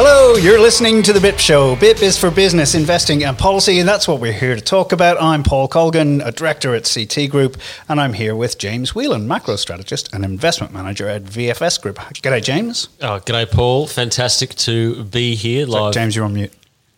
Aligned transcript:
Hello, 0.00 0.36
you're 0.36 0.60
listening 0.60 1.02
to 1.02 1.12
The 1.12 1.18
BIP 1.18 1.40
Show. 1.40 1.74
BIP 1.74 2.02
is 2.02 2.16
for 2.16 2.30
business, 2.30 2.76
investing, 2.76 3.24
and 3.24 3.36
policy, 3.36 3.80
and 3.80 3.88
that's 3.88 4.06
what 4.06 4.20
we're 4.20 4.30
here 4.32 4.54
to 4.54 4.60
talk 4.60 4.92
about. 4.92 5.20
I'm 5.20 5.42
Paul 5.42 5.66
Colgan, 5.66 6.20
a 6.20 6.30
director 6.30 6.72
at 6.76 6.88
CT 6.88 7.28
Group, 7.28 7.56
and 7.88 8.00
I'm 8.00 8.12
here 8.12 8.36
with 8.36 8.58
James 8.58 8.94
Whelan, 8.94 9.26
macro 9.26 9.56
strategist 9.56 10.14
and 10.14 10.24
investment 10.24 10.72
manager 10.72 11.08
at 11.08 11.24
VFS 11.24 11.82
Group. 11.82 11.96
G'day, 11.96 12.40
James. 12.40 12.90
Oh, 13.02 13.18
g'day, 13.18 13.50
Paul. 13.50 13.88
Fantastic 13.88 14.54
to 14.54 15.02
be 15.02 15.34
here 15.34 15.66
live. 15.66 15.94
James, 15.94 16.14
you're 16.14 16.26
on 16.26 16.34
mute. 16.34 16.52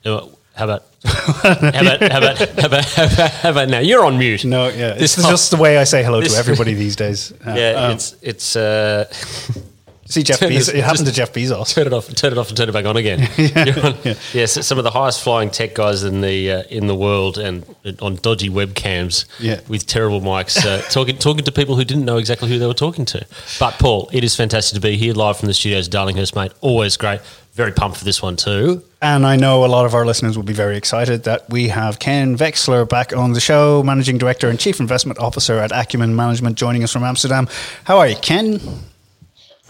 Uh, 0.04 0.28
How 0.54 0.64
about, 0.64 0.84
how 1.02 1.52
about, 1.80 2.00
how 2.02 2.18
about, 2.18 2.38
how 2.38 2.66
about, 2.66 2.84
how 2.84 3.50
about, 3.50 3.68
now? 3.70 3.78
You're 3.78 4.04
on 4.04 4.18
mute. 4.18 4.44
No, 4.44 4.68
yeah, 4.68 4.92
This 4.92 5.14
this 5.14 5.18
is 5.18 5.24
just 5.24 5.50
the 5.50 5.56
way 5.56 5.78
I 5.78 5.84
say 5.84 6.04
hello 6.04 6.20
to 6.20 6.34
everybody 6.34 6.74
these 6.74 6.96
days. 6.96 7.32
Uh, 7.46 7.54
Yeah, 7.56 7.70
um, 7.70 7.92
it's 7.92 8.14
it's. 8.20 8.56
Uh, 8.56 9.10
see 10.10 10.22
Jeff 10.22 10.38
turn 10.40 10.50
Bezos. 10.50 10.56
this- 10.56 10.68
It 10.68 10.84
happened 10.84 11.06
to 11.06 11.12
Jeff 11.12 11.32
Bezos. 11.32 11.72
turn 11.74 11.86
it 11.86 11.92
off, 11.92 12.12
turn 12.14 12.32
it 12.32 12.38
off, 12.38 12.48
and 12.48 12.56
turn 12.56 12.68
it 12.68 12.72
back 12.72 12.84
on 12.84 12.96
again. 12.96 13.28
You're 13.36 13.86
on- 13.86 13.96
Yes, 14.34 14.66
some 14.66 14.76
of 14.78 14.84
the 14.84 14.90
highest 14.90 15.22
flying 15.22 15.50
tech 15.50 15.74
guys 15.74 16.02
in 16.02 16.20
the 16.20 16.50
uh, 16.52 16.62
in 16.70 16.86
the 16.86 16.94
world, 16.94 17.38
and 17.38 17.64
on 18.00 18.16
dodgy 18.16 18.50
webcams, 18.50 19.24
Yeah. 19.38 19.60
with 19.68 19.86
terrible 19.86 20.20
mics, 20.20 20.64
uh, 20.64 20.82
talking 20.90 21.16
talking 21.16 21.44
to 21.44 21.52
people 21.52 21.76
who 21.76 21.84
didn't 21.84 22.04
know 22.04 22.18
exactly 22.18 22.48
who 22.48 22.58
they 22.58 22.66
were 22.66 22.74
talking 22.74 23.04
to. 23.06 23.24
But 23.58 23.78
Paul, 23.78 24.10
it 24.12 24.24
is 24.24 24.36
fantastic 24.36 24.74
to 24.74 24.80
be 24.80 24.96
here 24.96 25.14
live 25.14 25.38
from 25.38 25.46
the 25.48 25.54
studios, 25.54 25.88
Darlinghurst, 25.88 26.34
mate. 26.36 26.52
Always 26.60 26.96
great. 26.96 27.20
Very 27.54 27.72
pumped 27.72 27.98
for 27.98 28.04
this 28.04 28.22
one 28.22 28.36
too. 28.36 28.82
And 29.02 29.26
I 29.26 29.34
know 29.36 29.64
a 29.64 29.66
lot 29.66 29.84
of 29.84 29.92
our 29.94 30.06
listeners 30.06 30.36
will 30.36 30.44
be 30.44 30.52
very 30.52 30.76
excited 30.76 31.24
that 31.24 31.50
we 31.50 31.68
have 31.68 31.98
Ken 31.98 32.36
Vexler 32.36 32.88
back 32.88 33.14
on 33.14 33.32
the 33.32 33.40
show, 33.40 33.82
Managing 33.82 34.18
Director 34.18 34.48
and 34.48 34.58
Chief 34.58 34.78
Investment 34.78 35.18
Officer 35.18 35.58
at 35.58 35.72
Acumen 35.72 36.14
Management, 36.14 36.56
joining 36.56 36.84
us 36.84 36.92
from 36.92 37.02
Amsterdam. 37.02 37.48
How 37.84 37.98
are 37.98 38.06
you, 38.06 38.16
Ken? 38.16 38.60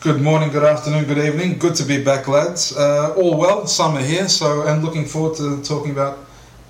Good 0.02 0.22
morning, 0.22 0.48
good 0.48 0.64
afternoon, 0.64 1.04
good 1.04 1.18
evening. 1.18 1.58
Good 1.58 1.74
to 1.74 1.84
be 1.84 2.02
back, 2.02 2.26
lads. 2.26 2.74
Uh, 2.74 3.12
all 3.18 3.36
well, 3.36 3.66
summer 3.66 4.00
here, 4.00 4.30
so 4.30 4.66
and 4.66 4.82
looking 4.82 5.04
forward 5.04 5.36
to 5.36 5.62
talking 5.62 5.90
about 5.90 6.18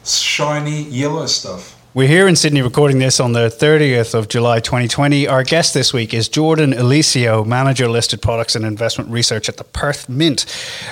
shiny 0.04 0.82
yellow 0.82 1.26
stuff. 1.26 1.79
We're 1.92 2.06
here 2.06 2.28
in 2.28 2.36
Sydney 2.36 2.62
recording 2.62 3.00
this 3.00 3.18
on 3.18 3.32
the 3.32 3.48
30th 3.48 4.14
of 4.14 4.28
July 4.28 4.60
2020. 4.60 5.26
Our 5.26 5.42
guest 5.42 5.74
this 5.74 5.92
week 5.92 6.14
is 6.14 6.28
Jordan 6.28 6.70
Eliseo, 6.70 7.44
Manager 7.44 7.88
Listed 7.88 8.22
Products 8.22 8.54
and 8.54 8.64
Investment 8.64 9.10
Research 9.10 9.48
at 9.48 9.56
the 9.56 9.64
Perth 9.64 10.08
Mint. 10.08 10.46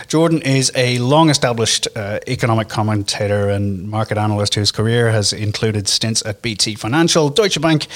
Jordan 0.08 0.42
is 0.42 0.72
a 0.74 0.98
long 0.98 1.30
established 1.30 1.86
uh, 1.94 2.18
economic 2.26 2.68
commentator 2.68 3.48
and 3.48 3.88
market 3.88 4.18
analyst 4.18 4.56
whose 4.56 4.72
career 4.72 5.12
has 5.12 5.32
included 5.32 5.86
stints 5.86 6.20
at 6.26 6.42
BT 6.42 6.74
Financial, 6.74 7.28
Deutsche 7.28 7.60
Bank, 7.60 7.86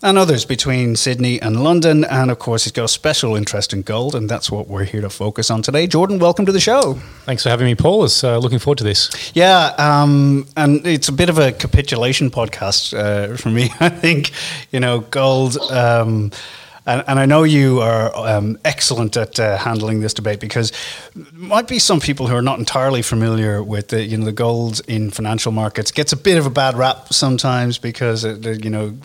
and 0.00 0.16
others 0.16 0.44
between 0.44 0.94
Sydney 0.94 1.42
and 1.42 1.64
London. 1.64 2.04
And 2.04 2.30
of 2.30 2.38
course, 2.38 2.62
he's 2.62 2.72
got 2.72 2.84
a 2.84 2.88
special 2.88 3.34
interest 3.34 3.72
in 3.72 3.82
gold, 3.82 4.14
and 4.14 4.28
that's 4.28 4.52
what 4.52 4.68
we're 4.68 4.84
here 4.84 5.00
to 5.00 5.10
focus 5.10 5.50
on 5.50 5.62
today. 5.62 5.88
Jordan, 5.88 6.20
welcome 6.20 6.46
to 6.46 6.52
the 6.52 6.60
show. 6.60 6.94
Thanks 7.24 7.42
for 7.42 7.48
having 7.48 7.66
me, 7.66 7.74
Paul. 7.74 8.04
Is 8.04 8.22
uh, 8.22 8.38
looking 8.38 8.60
forward 8.60 8.78
to 8.78 8.84
this. 8.84 9.32
Yeah, 9.34 9.74
um, 9.78 10.46
and 10.56 10.86
it's 10.86 11.08
a 11.08 11.12
bit 11.12 11.28
of 11.28 11.38
a 11.38 11.50
capitulation 11.50 12.30
podcast 12.30 12.51
uh, 12.60 13.36
for 13.36 13.50
me. 13.50 13.70
I 13.80 13.88
think 13.88 14.32
you 14.70 14.80
know 14.80 15.00
gold. 15.00 15.56
Um, 15.70 16.30
and, 16.84 17.04
and 17.06 17.20
I 17.20 17.26
know 17.26 17.44
you 17.44 17.80
are 17.80 18.12
um, 18.16 18.58
excellent 18.64 19.16
at 19.16 19.38
uh, 19.38 19.56
handling 19.56 20.00
this 20.00 20.14
debate 20.14 20.40
because 20.40 20.72
might 21.32 21.68
be 21.68 21.78
some 21.78 22.00
people 22.00 22.26
who 22.26 22.34
are 22.34 22.42
not 22.42 22.58
entirely 22.58 23.02
familiar 23.02 23.62
with 23.62 23.88
the 23.88 24.04
you 24.04 24.16
know 24.16 24.24
the 24.24 24.32
gold 24.32 24.80
in 24.88 25.10
financial 25.10 25.52
markets 25.52 25.92
gets 25.92 26.12
a 26.12 26.16
bit 26.16 26.38
of 26.38 26.46
a 26.46 26.50
bad 26.50 26.76
rap 26.76 27.12
sometimes 27.12 27.78
because 27.78 28.24
it, 28.24 28.64
you 28.64 28.70
know 28.70 28.96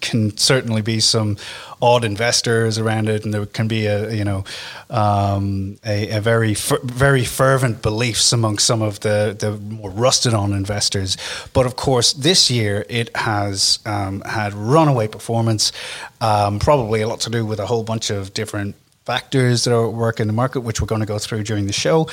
can 0.00 0.36
certainly 0.36 0.82
be 0.82 1.00
some 1.00 1.36
odd 1.80 2.04
investors 2.04 2.78
around 2.78 3.08
it, 3.08 3.24
and 3.24 3.32
there 3.32 3.46
can 3.46 3.68
be 3.68 3.86
a 3.86 4.12
you 4.12 4.24
know 4.24 4.44
um, 4.90 5.78
a, 5.84 6.16
a 6.16 6.20
very 6.20 6.54
very 6.54 7.24
fervent 7.24 7.82
beliefs 7.82 8.32
among 8.32 8.58
some 8.58 8.82
of 8.82 9.00
the 9.00 9.36
the 9.38 9.52
more 9.52 9.90
rusted 9.90 10.34
on 10.34 10.52
investors. 10.52 11.16
But 11.52 11.66
of 11.66 11.76
course, 11.76 12.12
this 12.12 12.50
year 12.50 12.84
it 12.88 13.14
has 13.16 13.78
um, 13.86 14.20
had 14.22 14.54
runaway 14.54 15.08
performance, 15.08 15.72
um, 16.20 16.58
probably 16.58 17.02
a 17.02 17.08
lot 17.08 17.20
to 17.20 17.30
do 17.30 17.44
with 17.44 17.60
a 17.60 17.66
whole 17.66 17.84
bunch 17.84 18.10
of 18.10 18.34
different 18.34 18.76
factors 19.04 19.64
that 19.64 19.74
are 19.74 19.88
at 19.88 19.94
work 19.94 20.20
in 20.20 20.28
the 20.28 20.32
market, 20.32 20.60
which 20.60 20.80
we're 20.80 20.86
going 20.86 21.00
to 21.00 21.06
go 21.06 21.18
through 21.18 21.42
during 21.42 21.66
the 21.66 21.72
show. 21.72 22.08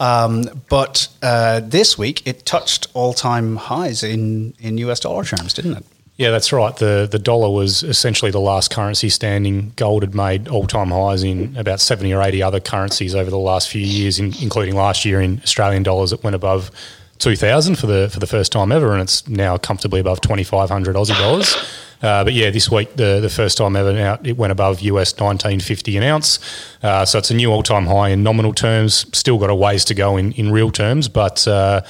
Um, 0.00 0.62
but 0.68 1.08
uh, 1.22 1.60
this 1.60 1.96
week 1.96 2.26
it 2.26 2.44
touched 2.44 2.88
all 2.94 3.12
time 3.12 3.56
highs 3.56 4.02
in 4.02 4.54
in 4.58 4.78
US 4.78 5.00
dollar 5.00 5.24
terms, 5.24 5.54
didn't 5.54 5.76
it? 5.78 5.84
Yeah, 6.16 6.30
that's 6.30 6.52
right. 6.52 6.74
The 6.76 7.08
the 7.10 7.18
dollar 7.18 7.50
was 7.50 7.82
essentially 7.82 8.30
the 8.30 8.40
last 8.40 8.70
currency 8.70 9.08
standing. 9.08 9.72
Gold 9.74 10.02
had 10.04 10.14
made 10.14 10.46
all 10.46 10.66
time 10.66 10.90
highs 10.90 11.24
in 11.24 11.56
about 11.56 11.80
70 11.80 12.14
or 12.14 12.22
80 12.22 12.42
other 12.42 12.60
currencies 12.60 13.14
over 13.16 13.30
the 13.30 13.38
last 13.38 13.68
few 13.68 13.80
years, 13.80 14.20
in, 14.20 14.32
including 14.40 14.76
last 14.76 15.04
year 15.04 15.20
in 15.20 15.40
Australian 15.42 15.82
dollars. 15.82 16.12
It 16.12 16.22
went 16.22 16.36
above 16.36 16.70
2,000 17.18 17.76
for 17.76 17.86
the 17.88 18.08
for 18.12 18.20
the 18.20 18.28
first 18.28 18.52
time 18.52 18.70
ever, 18.70 18.92
and 18.92 19.02
it's 19.02 19.26
now 19.28 19.56
comfortably 19.56 19.98
above 19.98 20.20
2,500 20.20 20.94
Aussie 20.94 21.18
dollars. 21.18 21.56
Uh, 22.02 22.22
but 22.22 22.34
yeah, 22.34 22.50
this 22.50 22.70
week 22.70 22.94
the 22.96 23.18
the 23.20 23.30
first 23.30 23.56
time 23.56 23.74
ever 23.74 23.92
now 23.92 24.18
it 24.22 24.36
went 24.36 24.52
above 24.52 24.80
US 24.82 25.12
1950 25.14 25.96
an 25.96 26.02
ounce. 26.02 26.38
Uh, 26.82 27.04
so 27.04 27.18
it's 27.18 27.30
a 27.30 27.34
new 27.34 27.50
all 27.50 27.62
time 27.62 27.86
high 27.86 28.10
in 28.10 28.22
nominal 28.22 28.52
terms. 28.52 29.06
Still 29.16 29.38
got 29.38 29.50
a 29.50 29.54
ways 29.54 29.84
to 29.86 29.94
go 29.94 30.16
in, 30.16 30.32
in 30.32 30.52
real 30.52 30.70
terms, 30.70 31.08
but 31.08 31.48
uh, 31.48 31.80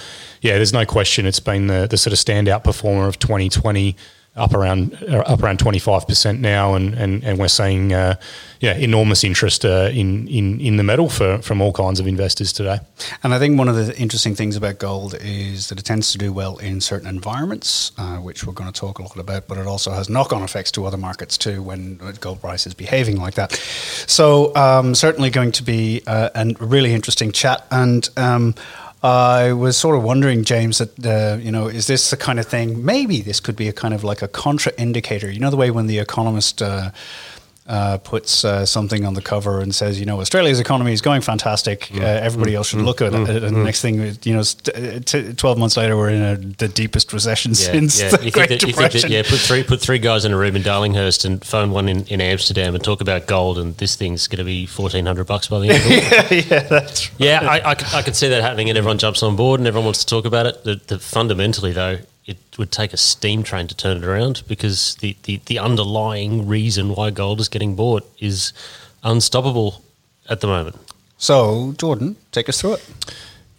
yeah, 0.45 0.57
there's 0.57 0.75
no 0.75 0.85
question 0.85 1.25
it's 1.25 1.41
been 1.41 1.69
the 1.69 1.87
the 1.89 1.97
sort 1.97 2.13
of 2.13 2.19
standout 2.19 2.65
performer 2.65 3.09
of 3.09 3.19
2020 3.19 3.97
up 4.37 4.53
around 4.53 4.99
uh, 5.09 5.19
up 5.19 5.43
around 5.43 5.59
twenty 5.59 5.79
five 5.79 6.07
percent 6.07 6.41
now, 6.41 6.75
and, 6.75 6.95
and, 6.95 7.23
and 7.23 7.39
we're 7.39 7.49
seeing 7.49 7.93
uh, 7.93 8.17
yeah 8.61 8.75
enormous 8.75 9.23
interest 9.23 9.65
uh, 9.65 9.89
in, 9.93 10.27
in 10.29 10.61
in 10.61 10.77
the 10.77 10.83
metal 10.83 11.09
for 11.09 11.39
from 11.39 11.63
all 11.63 11.73
kinds 11.73 12.01
of 12.01 12.07
investors 12.07 12.53
today. 12.53 12.79
And 13.23 13.33
I 13.33 13.39
think 13.39 13.57
one 13.59 13.69
of 13.69 13.77
the 13.77 13.97
interesting 13.97 14.35
things 14.35 14.57
about 14.57 14.79
gold 14.79 15.15
is 15.21 15.69
that 15.69 15.79
it 15.79 15.85
tends 15.85 16.11
to 16.13 16.19
do 16.19 16.33
well 16.33 16.59
in 16.59 16.81
certain 16.81 17.09
environments, 17.09 17.93
uh, 17.97 18.17
which 18.17 18.45
we're 18.45 18.55
going 18.55 18.71
to 18.71 18.79
talk 18.79 18.99
a 18.99 19.03
lot 19.03 19.17
about. 19.17 19.47
But 19.47 19.59
it 19.59 19.67
also 19.67 19.93
has 19.93 20.11
knock-on 20.11 20.43
effects 20.43 20.73
to 20.73 20.85
other 20.85 20.99
markets 20.99 21.39
too 21.39 21.63
when 21.63 21.97
gold 22.21 22.41
price 22.41 22.67
is 22.67 22.75
behaving 22.75 23.21
like 23.21 23.35
that. 23.35 23.53
So 23.53 24.55
um, 24.57 24.95
certainly 24.97 25.31
going 25.31 25.53
to 25.53 25.63
be 25.63 26.03
uh, 26.07 26.31
a 26.35 26.55
really 26.65 26.93
interesting 26.93 27.33
chat 27.33 27.67
and. 27.71 28.09
Um, 28.17 28.55
I 29.05 29.53
was 29.53 29.77
sort 29.77 29.97
of 29.97 30.03
wondering, 30.03 30.45
James, 30.45 30.79
that 30.79 31.05
uh, 31.05 31.37
you 31.37 31.53
know, 31.53 31.67
is 31.67 31.87
this 31.87 32.09
the 32.09 32.17
kind 32.17 32.41
of 32.41 32.47
thing? 32.47 32.83
Maybe 32.87 33.21
this 33.21 33.39
could 33.39 33.55
be 33.55 33.69
a 33.69 33.73
kind 33.73 33.93
of 33.93 34.03
like 34.03 34.23
a 34.23 34.29
contra-indicator. 34.29 35.31
You 35.31 35.41
know, 35.41 35.51
the 35.51 35.59
way 35.59 35.71
when 35.71 35.89
the 35.89 35.99
Economist 35.99 36.63
uh, 36.63 36.91
uh, 37.67 37.97
puts 37.99 38.45
uh, 38.45 38.67
something 38.67 39.07
on 39.07 39.15
the 39.15 39.23
cover 39.23 39.61
and 39.61 39.75
says, 39.75 39.99
you 39.99 40.05
know, 40.05 40.21
Australia's 40.21 40.61
economy 40.61 40.93
is 40.93 41.01
going 41.01 41.23
fantastic. 41.23 41.91
Uh, 41.95 42.03
everybody 42.03 42.55
else 42.55 42.69
should 42.69 42.83
look 42.83 43.01
at 43.01 43.15
it. 43.15 43.43
And 43.43 43.57
the 43.57 43.65
next 43.65 43.81
thing, 43.81 44.17
you 44.23 44.35
know, 44.35 44.43
st- 44.43 45.07
t- 45.07 45.33
twelve 45.33 45.57
months 45.57 45.77
later, 45.77 45.97
we're 45.97 46.11
in 46.11 46.23
a, 46.23 46.37
the 46.37 46.69
deepest 46.69 47.13
recession 47.15 47.55
since 47.55 47.99
the 47.99 48.23
You 48.23 48.31
Great 48.31 48.51
that, 48.51 48.61
Depression. 48.61 49.01
that, 49.03 49.11
yeah, 49.11 49.23
put 49.23 49.39
three 49.39 49.63
put 49.63 49.81
three 49.81 49.99
guys 49.99 50.27
in 50.27 50.33
a 50.33 50.37
room 50.37 50.57
in 50.57 50.63
Darlinghurst 50.63 51.25
and 51.25 51.43
phone 51.43 51.71
one 51.71 51.89
in, 51.89 52.05
in 52.09 52.21
Amsterdam 52.21 52.75
and 52.75 52.85
talk 52.85 53.01
about 53.01 53.27
gold, 53.27 53.59
and 53.59 53.75
this 53.79 53.97
thing's 53.97 54.27
going 54.27 54.39
to 54.39 54.45
be 54.45 54.67
fourteen 54.67 55.07
hundred 55.07 55.27
bucks 55.27 55.49
by 55.49 55.61
the 55.61 55.71
end. 55.71 55.85
of 55.85 55.91
it. 55.91 56.47
yeah, 56.51 56.59
that's 56.65 57.11
yeah, 57.19 57.41
I, 57.49 57.71
I, 57.71 57.75
could, 57.75 57.95
I 57.95 58.03
could 58.03 58.15
see 58.17 58.29
that 58.29 58.43
happening, 58.43 58.69
and 58.69 58.77
everyone 58.77 58.99
jumps 58.99 59.23
on 59.23 59.37
board, 59.37 59.61
and 59.61 59.67
everyone 59.67 59.87
wants 59.87 60.05
to 60.05 60.07
talk 60.07 60.27
about 60.27 60.45
it. 60.45 60.65
The, 60.65 60.81
the 60.87 60.99
fundamentally, 60.99 61.73
though, 61.73 61.99
it 62.27 62.39
would 62.59 62.73
take 62.73 62.93
a 62.93 62.97
steam 62.97 63.43
train 63.43 63.67
to 63.67 63.77
turn 63.77 63.99
it 63.99 64.05
around 64.05 64.43
because 64.49 64.95
the, 64.97 65.17
the, 65.25 65.41
the 65.47 65.59
underlying 65.59 66.47
reason 66.47 66.95
why 66.95 67.11
gold 67.11 67.41
is 67.41 67.49
getting 67.49 67.75
bought 67.75 68.11
is 68.19 68.53
unstoppable 69.03 69.83
at 70.29 70.41
the 70.41 70.47
moment. 70.47 70.77
So, 71.19 71.75
Jordan, 71.79 72.17
take 72.33 72.49
us 72.49 72.61
through 72.61 72.75
it. 72.75 72.91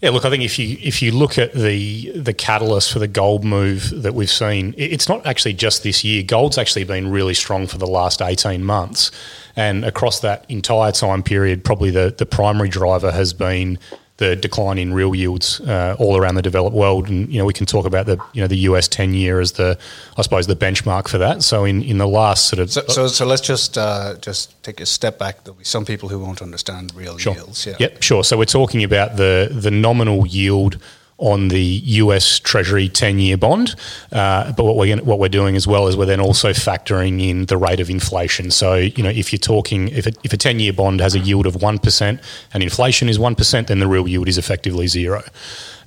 Yeah, 0.02 0.10
look, 0.10 0.26
I 0.26 0.30
think 0.30 0.44
if 0.44 0.60
you 0.60 0.78
if 0.82 1.02
you 1.02 1.12
look 1.12 1.38
at 1.38 1.54
the 1.54 2.12
the 2.12 2.34
catalyst 2.34 2.92
for 2.92 3.00
the 3.00 3.08
gold 3.08 3.46
move 3.46 3.92
that 4.04 4.14
we've 4.14 4.30
seen, 4.30 4.76
it's 4.78 5.08
not 5.08 5.26
actually 5.26 5.54
just 5.54 5.84
this 5.84 6.04
year. 6.04 6.22
Gold's 6.22 6.58
actually 6.58 6.84
been 6.84 7.10
really 7.10 7.34
strong 7.34 7.66
for 7.66 7.78
the 7.78 7.88
last 7.88 8.22
eighteen 8.22 8.64
months, 8.64 9.10
and 9.56 9.86
across 9.86 10.20
that 10.20 10.46
entire 10.50 10.92
time 10.92 11.24
period, 11.24 11.64
probably 11.64 11.92
the 11.92 12.14
the 12.16 12.26
primary 12.26 12.70
driver 12.70 13.12
has 13.12 13.34
been 13.34 13.80
the 14.18 14.36
decline 14.36 14.78
in 14.78 14.94
real 14.94 15.14
yields 15.14 15.60
uh, 15.62 15.96
all 16.00 16.16
around 16.16 16.36
the 16.36 16.42
developed 16.42 16.76
world, 16.76 17.10
and 17.10 17.28
you 17.30 17.38
know 17.38 17.46
we 17.46 17.54
can 17.54 17.66
talk 17.66 17.86
about 17.86 18.06
the 18.06 18.18
you 18.34 18.42
know 18.42 18.48
the 18.48 18.60
US 18.70 18.88
ten 18.88 19.14
year 19.14 19.40
as 19.42 19.54
the 19.54 19.78
I 20.18 20.22
suppose 20.22 20.48
the 20.48 20.56
benchmark 20.56 21.08
for 21.10 21.18
that. 21.18 21.44
So 21.44 21.66
in, 21.66 21.82
in 21.84 21.98
the 21.98 22.08
last 22.08 22.46
sort 22.46 22.60
of 22.60 22.72
So, 22.72 22.84
so, 22.88 23.08
so 23.08 23.26
let's 23.26 23.42
just 23.42 23.78
uh, 23.78 24.16
just 24.22 24.62
take 24.64 24.80
a 24.80 24.86
step 24.86 25.20
back. 25.20 25.44
There'll 25.44 25.58
be 25.58 25.66
some 25.66 25.84
people 25.86 26.08
who 26.10 26.20
won't 26.20 26.42
understand 26.42 26.94
real 26.96 27.18
Sure. 27.18 27.34
yields. 27.34 27.66
Yeah. 27.66 27.76
Yep, 27.80 28.02
sure. 28.02 28.24
So 28.24 28.38
we're 28.38 28.46
talking 28.46 28.84
about 28.84 29.18
the 29.18 29.50
the 29.52 29.72
nominal 29.72 30.26
yield 30.26 30.78
on 31.18 31.48
the 31.48 31.64
US 31.64 32.40
Treasury 32.40 32.90
ten 32.90 33.20
year 33.20 33.38
bond, 33.38 33.76
uh, 34.12 34.52
but 34.52 34.64
what 34.64 34.76
we're 34.76 34.98
what 34.98 35.20
we're 35.20 35.30
doing 35.30 35.56
as 35.56 35.66
well 35.66 35.88
is 35.88 35.96
we're 35.96 36.06
then 36.06 36.20
also 36.20 36.52
factoring 36.52 37.22
in 37.22 37.46
the 37.46 37.58
rate 37.58 37.80
of 37.80 37.90
inflation. 37.90 38.52
So 38.52 38.76
you 38.76 39.04
know 39.04 39.10
if 39.10 39.32
you're 39.32 39.40
talking 39.40 39.90
if 39.90 40.08
a, 40.08 40.12
if 40.24 40.34
a 40.34 40.38
ten 40.38 40.60
year 40.60 40.74
bond 40.74 41.00
has 41.00 41.16
a 41.16 41.20
yield 41.20 41.46
of 41.46 41.62
one 41.62 41.80
percent 41.80 42.20
and 42.54 42.62
inflation 42.62 43.08
is 43.08 43.18
one 43.18 43.36
percent, 43.36 43.68
then 43.68 43.80
the 43.80 43.88
real 43.88 44.08
yield 44.08 44.28
is 44.28 44.38
effectively 44.38 44.88
zero. 44.88 45.24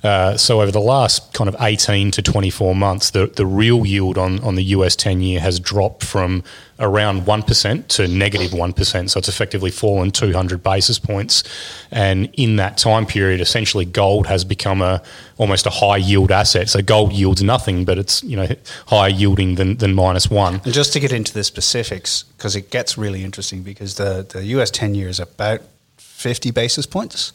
Uh, 0.03 0.37
so 0.37 0.61
over 0.61 0.71
the 0.71 0.79
last 0.79 1.33
kind 1.33 1.47
of 1.47 1.55
18 1.59 2.11
to 2.11 2.21
24 2.21 2.75
months, 2.75 3.11
the, 3.11 3.27
the 3.27 3.45
real 3.45 3.85
yield 3.85 4.17
on, 4.17 4.39
on 4.43 4.55
the 4.55 4.63
US 4.63 4.95
10 4.95 5.21
year 5.21 5.39
has 5.39 5.59
dropped 5.59 6.03
from 6.03 6.43
around 6.79 7.23
1% 7.23 7.87
to 7.87 8.07
negative 8.07 8.53
1. 8.53 8.73
So 8.83 9.17
it's 9.17 9.27
effectively 9.27 9.71
fallen 9.71 10.11
200 10.11 10.63
basis 10.63 10.97
points. 10.99 11.43
And 11.91 12.29
in 12.33 12.55
that 12.55 12.77
time 12.77 13.05
period, 13.05 13.41
essentially 13.41 13.85
gold 13.85 14.27
has 14.27 14.45
become 14.45 14.81
a 14.81 15.01
almost 15.37 15.65
a 15.65 15.69
high 15.69 15.97
yield 15.97 16.31
asset. 16.31 16.69
So 16.69 16.81
gold 16.81 17.11
yields 17.13 17.43
nothing, 17.43 17.85
but 17.85 17.97
it's 17.97 18.23
you 18.23 18.37
know 18.37 18.47
higher 18.87 19.09
yielding 19.09 19.55
than, 19.55 19.77
than 19.77 19.93
minus 19.93 20.29
one. 20.29 20.61
And 20.63 20.73
just 20.73 20.93
to 20.93 20.99
get 20.99 21.11
into 21.11 21.33
the 21.33 21.43
specifics, 21.43 22.23
because 22.23 22.55
it 22.55 22.69
gets 22.69 22.97
really 22.97 23.23
interesting, 23.23 23.63
because 23.63 23.95
the, 23.95 24.25
the 24.29 24.43
US 24.45 24.71
10 24.71 24.95
year 24.95 25.09
is 25.09 25.19
about 25.19 25.61
50 25.97 26.51
basis 26.51 26.85
points, 26.85 27.33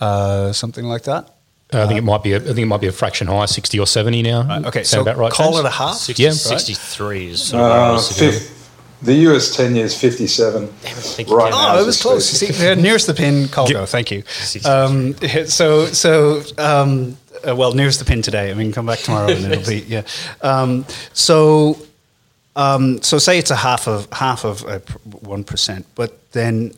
uh, 0.00 0.52
something 0.52 0.84
like 0.84 1.02
that. 1.04 1.37
Uh, 1.72 1.82
I 1.82 1.86
think 1.86 1.98
it 1.98 2.04
might 2.04 2.22
be 2.22 2.32
a, 2.32 2.36
I 2.36 2.40
think 2.40 2.58
it 2.60 2.66
might 2.66 2.80
be 2.80 2.86
a 2.86 2.92
fraction 2.92 3.26
higher, 3.26 3.46
60 3.46 3.78
or 3.78 3.86
70 3.86 4.22
now. 4.22 4.62
Okay, 4.68 4.84
Sound 4.84 4.86
so 4.86 5.00
about 5.02 5.16
right, 5.18 5.30
call 5.32 5.52
James? 5.52 5.58
it 5.60 5.66
a 5.66 5.70
half. 5.70 5.94
60, 5.96 6.22
Yeah. 6.22 6.30
63 6.30 7.28
is 7.28 7.42
sort 7.42 7.62
of 7.62 7.68
where 7.70 7.78
I 7.78 7.94
Uh, 7.94 7.98
fifth, 8.00 8.54
the 9.02 9.14
US 9.30 9.54
10 9.54 9.76
years 9.76 9.94
57. 9.94 10.66
Thank 10.68 11.28
you, 11.28 11.36
Right 11.36 11.52
Ken. 11.52 11.60
now. 11.62 11.76
Oh, 11.76 11.82
it 11.82 11.86
was 11.86 12.00
close. 12.00 12.40
You 12.42 12.52
see, 12.52 12.74
nearest 12.76 13.06
the 13.06 13.14
pin, 13.14 13.48
Colgo. 13.48 13.86
Thank 13.86 14.10
you. 14.10 14.22
Um, 14.64 15.14
so, 15.46 15.86
so 15.86 16.42
um, 16.56 17.18
uh, 17.46 17.54
well, 17.54 17.74
nearest 17.74 17.98
the 17.98 18.04
pin 18.06 18.22
today. 18.22 18.50
I 18.50 18.54
mean, 18.54 18.72
come 18.72 18.86
back 18.86 19.00
tomorrow 19.00 19.28
and 19.30 19.44
it'll 19.52 19.68
be 19.68 19.80
yeah. 19.88 20.02
Um, 20.40 20.86
so, 21.12 21.78
um, 22.56 23.02
so 23.02 23.18
say 23.18 23.38
it's 23.38 23.50
a 23.50 23.56
half 23.56 23.86
of 23.86 24.08
half 24.10 24.44
of 24.44 24.62
one 25.22 25.44
percent, 25.44 25.84
but 25.94 26.18
then 26.32 26.72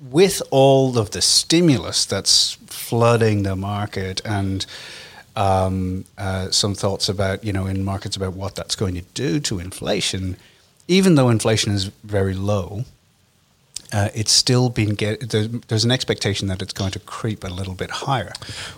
with 0.00 0.42
all 0.50 0.98
of 0.98 1.10
the 1.12 1.22
stimulus 1.22 2.04
that's 2.04 2.54
flooding 2.66 3.42
the 3.42 3.56
market 3.56 4.20
and 4.24 4.66
um, 5.34 6.04
uh, 6.16 6.50
some 6.50 6.74
thoughts 6.74 7.08
about 7.08 7.44
you 7.44 7.52
know 7.52 7.66
in 7.66 7.84
markets 7.84 8.16
about 8.16 8.34
what 8.34 8.54
that's 8.54 8.74
going 8.76 8.94
to 8.94 9.02
do 9.14 9.38
to 9.40 9.58
inflation, 9.58 10.36
even 10.88 11.14
though 11.14 11.28
inflation 11.28 11.72
is 11.72 11.86
very 12.04 12.34
low, 12.34 12.84
uh, 13.92 14.08
it's 14.14 14.32
still 14.32 14.68
been 14.70 14.94
get 14.94 15.30
there's, 15.30 15.48
there's 15.48 15.84
an 15.84 15.90
expectation 15.90 16.48
that 16.48 16.62
it's 16.62 16.72
going 16.72 16.90
to 16.92 16.98
creep 16.98 17.44
a 17.44 17.48
little 17.48 17.74
bit 17.74 17.90
higher, 17.90 18.32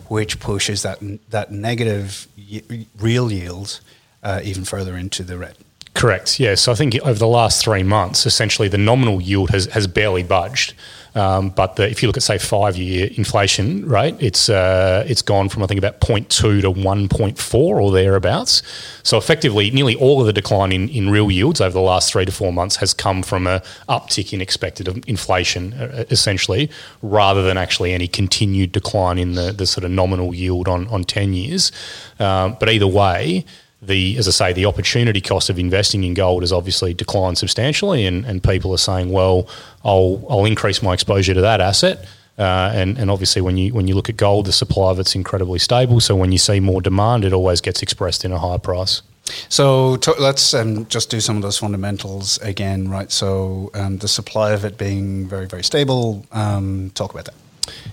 which 0.09 0.41
pushes 0.41 0.83
that 0.83 0.99
that 1.31 1.53
negative 1.53 2.27
y- 2.37 2.87
real 2.99 3.31
yield 3.31 3.81
uh, 4.23 4.41
even 4.43 4.65
further 4.65 4.97
into 4.97 5.23
the 5.23 5.39
red. 5.39 5.57
Correct. 5.95 6.39
Yeah. 6.39 6.55
So 6.55 6.73
I 6.73 6.75
think 6.75 6.95
over 7.01 7.19
the 7.19 7.27
last 7.27 7.65
three 7.65 7.83
months, 7.83 8.27
essentially 8.27 8.69
the 8.69 8.79
nominal 8.79 9.21
yield 9.21 9.51
has, 9.51 9.67
has 9.67 9.87
barely 9.87 10.23
budged. 10.23 10.75
Um, 11.15 11.51
but 11.51 11.77
the, 11.77 11.89
if 11.89 12.03
you 12.03 12.09
look 12.09 12.17
at 12.17 12.23
say 12.23 12.39
five 12.39 12.77
year 12.77 13.09
inflation 13.17 13.89
rate, 13.89 14.15
it's 14.21 14.49
uh, 14.49 15.05
it's 15.09 15.23
gone 15.23 15.49
from 15.49 15.63
I 15.63 15.67
think 15.67 15.79
about 15.79 16.01
0.2 16.01 16.29
to 16.29 16.71
1.4 16.71 17.55
or 17.55 17.91
thereabouts. 17.91 18.63
So 19.03 19.19
effectively, 19.19 19.71
nearly 19.71 19.97
all 19.97 20.21
of 20.21 20.27
the 20.27 20.33
decline 20.33 20.71
in, 20.71 20.89
in 20.91 21.11
real 21.11 21.31
yields 21.31 21.61
over 21.61 21.73
the 21.73 21.81
last 21.81 22.13
three 22.13 22.25
to 22.25 22.33
four 22.33 22.53
months 22.53 22.77
has 22.77 22.95
come 22.95 23.23
from 23.23 23.47
a 23.47 23.63
uptick 23.89 24.33
in 24.33 24.41
expected 24.41 25.05
inflation, 25.09 25.73
uh, 25.73 26.05
essentially, 26.11 26.71
rather 27.03 27.43
than 27.43 27.57
actually 27.57 27.93
any 27.93 28.07
continued 28.07 28.71
decline 28.71 29.19
in 29.19 29.33
the, 29.33 29.53
the 29.53 29.67
sort 29.67 29.85
of 29.85 29.91
nominal 29.91 30.35
yield 30.35 30.69
on 30.69 30.87
on 30.89 31.03
10 31.03 31.33
years. 31.33 31.73
Um, 32.21 32.57
but 32.61 32.69
either 32.69 32.87
way 32.87 33.45
the, 33.81 34.17
as 34.19 34.27
I 34.27 34.33
say, 34.33 34.53
the 34.53 34.67
opportunity 34.67 35.21
cost 35.21 35.51
of 35.51 35.59
investing 35.59 36.05
in 36.05 36.15
gold 36.15 36.43
has 36.43 36.53
obviously 36.53 36.95
declined 36.95 37.39
substantially, 37.39 38.07
and, 38.07 38.25
and 38.25 38.43
people 38.43 38.73
are 38.73 38.79
saying, 38.79 39.11
well, 39.11 39.49
I'll 39.85 40.25
I'll 40.29 40.45
increase 40.45 40.83
my 40.83 40.95
exposure 40.95 41.35
to 41.35 41.41
that 41.41 41.61
asset. 41.61 42.05
Uh, 42.39 42.71
and, 42.73 42.99
and 42.99 43.11
obviously, 43.11 43.43
when 43.43 43.57
you 43.57 43.75
when 43.75 43.89
you 43.89 43.95
look 43.95 44.09
at 44.09 44.17
gold, 44.17 44.47
the 44.47 44.53
supply 44.53 44.91
of 44.91 44.99
it's 45.01 45.15
incredibly 45.15 45.59
stable. 45.59 46.01
So 46.01 46.15
when 46.15 46.33
you 46.33 46.39
see 46.39 46.61
more 46.61 46.81
demand, 46.81 47.25
it 47.25 47.33
always 47.33 47.61
gets 47.61 47.83
expressed 47.83 48.25
in 48.25 48.33
a 48.33 48.39
higher 48.39 48.59
price. 48.59 49.03
So 49.49 49.97
to, 49.97 50.15
let's 50.19 50.55
um, 50.55 50.87
just 50.87 51.11
do 51.11 51.21
some 51.21 51.37
of 51.37 51.43
those 51.43 51.59
fundamentals 51.59 52.39
again, 52.39 52.89
right? 52.89 53.11
So 53.13 53.71
um, 53.75 53.99
the 53.99 54.09
supply 54.09 54.53
of 54.53 54.65
it 54.65 54.79
being 54.79 55.27
very 55.27 55.47
very 55.47 55.65
stable. 55.65 56.25
Um, 56.33 56.91
talk 56.95 57.13
about 57.13 57.27
that. 57.27 57.35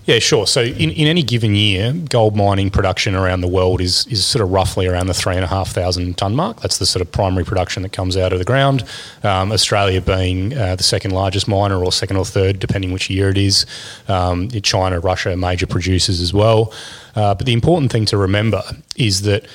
Yeah, 0.06 0.20
sure. 0.20 0.46
So 0.46 0.62
in, 0.62 0.92
in 0.92 1.08
any 1.08 1.24
given 1.24 1.56
year, 1.56 1.92
gold 1.92 2.36
mining 2.36 2.70
production 2.70 3.16
around 3.16 3.42
the 3.42 3.48
world 3.48 3.82
is 3.82 4.06
is 4.08 4.24
sort 4.24 4.44
of 4.44 4.52
roughly 4.52 4.86
around 4.86 5.08
the 5.08 5.16
three 5.16 5.36
and 5.36 5.44
a 5.44 5.48
half 5.48 5.70
thousand 5.70 6.18
ton 6.18 6.36
mark. 6.36 6.62
That's 6.62 6.78
the 6.78 6.86
sort 6.86 7.02
of 7.02 7.12
primary 7.12 7.44
production 7.44 7.82
that 7.84 7.92
comes 7.92 8.16
out 8.16 8.32
of 8.32 8.38
the 8.38 8.46
ground. 8.46 8.84
Um, 9.24 9.52
Australia 9.52 10.02
being 10.02 10.56
uh, 10.56 10.76
the 10.76 10.84
second 10.84 11.12
largest 11.12 11.48
miner, 11.48 11.84
or 11.84 11.92
second 11.92 12.18
or 12.18 12.26
third, 12.26 12.60
depending 12.60 12.92
which 12.92 13.10
year 13.10 13.30
it 13.30 13.38
is. 13.38 13.66
Um, 14.08 14.50
China, 14.50 15.00
Russia, 15.00 15.36
major 15.36 15.68
producers 15.68 16.22
as 16.22 16.34
well. 16.34 16.72
Uh, 17.16 17.34
but 17.34 17.46
the 17.46 17.54
important 17.54 17.92
thing 17.92 18.06
to 18.06 18.18
remember 18.18 18.62
is 18.96 19.22
that 19.24 19.46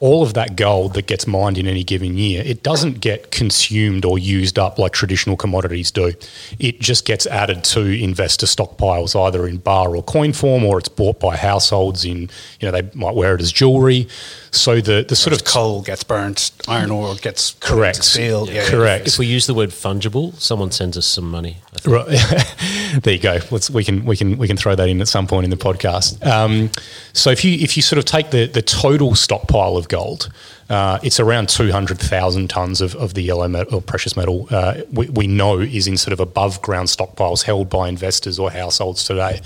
all 0.00 0.22
of 0.22 0.34
that 0.34 0.56
gold 0.56 0.94
that 0.94 1.06
gets 1.06 1.26
mined 1.26 1.58
in 1.58 1.66
any 1.66 1.82
given 1.82 2.16
year, 2.16 2.42
it 2.44 2.62
doesn't 2.62 3.00
get 3.00 3.30
consumed 3.30 4.04
or 4.04 4.18
used 4.18 4.58
up 4.58 4.78
like 4.78 4.92
traditional 4.92 5.36
commodities 5.36 5.90
do. 5.90 6.12
It 6.58 6.80
just 6.80 7.04
gets 7.04 7.26
added 7.26 7.64
to 7.64 7.80
investor 7.80 8.46
stockpiles, 8.46 9.18
either 9.18 9.46
in 9.46 9.58
bar 9.58 9.96
or 9.96 10.02
coin 10.02 10.32
form, 10.32 10.64
or 10.64 10.78
it's 10.78 10.88
bought 10.88 11.18
by 11.18 11.36
households 11.36 12.04
in, 12.04 12.30
you 12.60 12.70
know, 12.70 12.70
they 12.70 12.88
might 12.94 13.14
wear 13.14 13.34
it 13.34 13.40
as 13.40 13.52
jewelry. 13.52 14.08
So 14.50 14.80
the, 14.80 15.04
the 15.06 15.16
sort 15.16 15.34
of 15.34 15.44
coal 15.44 15.82
gets 15.82 16.04
burnt, 16.04 16.50
iron 16.66 16.90
ore 16.90 17.14
gets 17.16 17.52
Correct. 17.54 18.04
steel. 18.04 18.46
Yeah, 18.46 18.54
yeah. 18.54 18.70
correct. 18.70 19.06
If 19.06 19.18
we 19.18 19.26
use 19.26 19.46
the 19.46 19.54
word 19.54 19.70
fungible, 19.70 20.34
someone 20.40 20.70
sends 20.70 20.96
us 20.96 21.06
some 21.06 21.30
money. 21.30 21.58
I 21.74 21.78
think. 21.78 21.96
Right. 21.96 23.00
there 23.02 23.14
you 23.14 23.20
go. 23.20 23.38
Let's 23.50 23.70
we 23.70 23.84
can 23.84 24.04
we 24.04 24.16
can 24.16 24.38
we 24.38 24.46
can 24.46 24.56
throw 24.56 24.74
that 24.74 24.88
in 24.88 25.00
at 25.00 25.08
some 25.08 25.26
point 25.26 25.44
in 25.44 25.50
the 25.50 25.56
podcast. 25.56 26.24
Um, 26.26 26.70
so 27.12 27.30
if 27.30 27.44
you 27.44 27.52
if 27.58 27.76
you 27.76 27.82
sort 27.82 27.98
of 27.98 28.04
take 28.04 28.30
the 28.30 28.46
the 28.46 28.62
total 28.62 29.14
stockpile 29.14 29.76
of 29.76 29.88
gold, 29.88 30.30
uh, 30.70 30.98
it's 31.02 31.20
around 31.20 31.48
two 31.48 31.70
hundred 31.70 31.98
thousand 31.98 32.48
tons 32.48 32.80
of, 32.80 32.94
of 32.96 33.14
the 33.14 33.22
yellow 33.22 33.48
metal 33.48 33.76
or 33.76 33.82
precious 33.82 34.16
metal. 34.16 34.46
Uh, 34.50 34.82
we, 34.92 35.08
we 35.10 35.26
know 35.26 35.58
is 35.60 35.86
in 35.86 35.96
sort 35.96 36.12
of 36.12 36.20
above 36.20 36.60
ground 36.62 36.88
stockpiles 36.88 37.42
held 37.42 37.68
by 37.68 37.88
investors 37.88 38.38
or 38.38 38.50
households 38.50 39.04
today. 39.04 39.40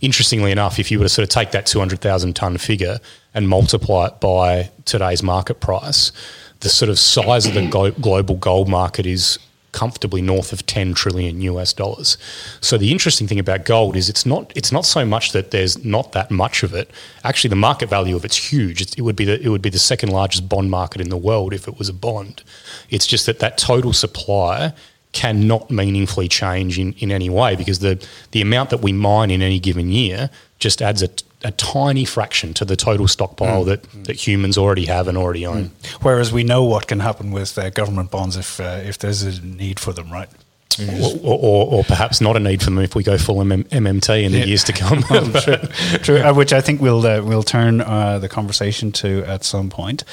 Interestingly 0.00 0.52
enough, 0.52 0.78
if 0.78 0.90
you 0.90 0.98
were 0.98 1.04
to 1.04 1.08
sort 1.08 1.24
of 1.24 1.28
take 1.28 1.52
that 1.52 1.66
two 1.66 1.78
hundred 1.78 2.00
thousand 2.00 2.34
ton 2.34 2.58
figure 2.58 2.98
and 3.38 3.48
multiply 3.48 4.06
it 4.08 4.20
by 4.20 4.68
today's 4.84 5.22
market 5.22 5.60
price, 5.60 6.10
the 6.58 6.68
sort 6.68 6.88
of 6.88 6.98
size 6.98 7.46
of 7.46 7.54
the 7.54 7.64
glo- 7.68 7.92
global 7.92 8.34
gold 8.34 8.68
market 8.68 9.06
is 9.06 9.38
comfortably 9.70 10.20
north 10.20 10.52
of 10.52 10.66
10 10.66 10.92
trillion 10.94 11.40
US 11.42 11.72
dollars. 11.72 12.18
So 12.60 12.76
the 12.76 12.90
interesting 12.90 13.28
thing 13.28 13.38
about 13.38 13.64
gold 13.64 13.94
is 13.94 14.08
it's 14.08 14.26
not 14.26 14.50
it's 14.56 14.72
not 14.72 14.84
so 14.84 15.04
much 15.04 15.30
that 15.32 15.52
there's 15.52 15.84
not 15.84 16.12
that 16.12 16.32
much 16.32 16.64
of 16.64 16.74
it. 16.74 16.90
Actually 17.22 17.50
the 17.50 17.62
market 17.68 17.88
value 17.88 18.16
of 18.16 18.24
it's 18.24 18.52
huge. 18.52 18.80
It, 18.80 18.98
it 18.98 19.02
would 19.02 19.14
be 19.14 19.24
the 19.24 19.40
it 19.40 19.50
would 19.50 19.62
be 19.62 19.70
the 19.70 19.78
second 19.78 20.08
largest 20.08 20.48
bond 20.48 20.68
market 20.68 21.00
in 21.00 21.10
the 21.10 21.16
world 21.16 21.52
if 21.52 21.68
it 21.68 21.78
was 21.78 21.88
a 21.88 21.92
bond. 21.92 22.42
It's 22.90 23.06
just 23.06 23.26
that 23.26 23.38
that 23.38 23.56
total 23.56 23.92
supply 23.92 24.72
cannot 25.12 25.70
meaningfully 25.70 26.28
change 26.28 26.78
in, 26.78 26.92
in 26.94 27.12
any 27.12 27.30
way 27.30 27.54
because 27.54 27.78
the 27.78 28.04
the 28.32 28.42
amount 28.42 28.70
that 28.70 28.80
we 28.80 28.92
mine 28.92 29.30
in 29.30 29.42
any 29.42 29.60
given 29.60 29.90
year 29.90 30.28
just 30.58 30.82
adds 30.82 31.02
a, 31.02 31.08
a 31.44 31.52
tiny 31.52 32.04
fraction 32.04 32.52
to 32.54 32.64
the 32.64 32.74
total 32.76 33.06
stockpile 33.06 33.64
that, 33.64 33.84
that 34.04 34.16
humans 34.26 34.58
already 34.58 34.86
have 34.86 35.06
and 35.08 35.16
already 35.16 35.46
own. 35.46 35.70
Whereas 36.02 36.32
we 36.32 36.42
know 36.42 36.64
what 36.64 36.86
can 36.88 37.00
happen 37.00 37.30
with 37.30 37.56
uh, 37.58 37.70
government 37.70 38.10
bonds 38.10 38.36
if 38.36 38.58
uh, 38.60 38.80
if 38.84 38.98
there's 38.98 39.22
a 39.22 39.40
need 39.44 39.78
for 39.78 39.92
them, 39.92 40.10
right? 40.10 40.28
Or, 40.80 41.12
or, 41.24 41.66
or 41.78 41.84
perhaps 41.84 42.20
not 42.20 42.36
a 42.36 42.40
need 42.40 42.60
for 42.60 42.66
them 42.66 42.78
if 42.78 42.94
we 42.94 43.02
go 43.02 43.18
full 43.18 43.36
MM, 43.38 43.64
MMT 43.68 44.22
in 44.22 44.30
the 44.32 44.38
Yeah. 44.38 44.44
years 44.44 44.62
to 44.64 44.72
come. 44.84 45.02
True, 46.02 46.18
uh, 46.20 46.32
which 46.34 46.52
I 46.52 46.60
think 46.60 46.80
we'll 46.80 47.04
uh, 47.04 47.20
we'll 47.22 47.42
turn 47.42 47.80
uh, 47.80 48.18
the 48.20 48.28
conversation 48.28 48.92
to 48.92 49.24
at 49.24 49.44
some 49.44 49.70
point. 49.70 50.04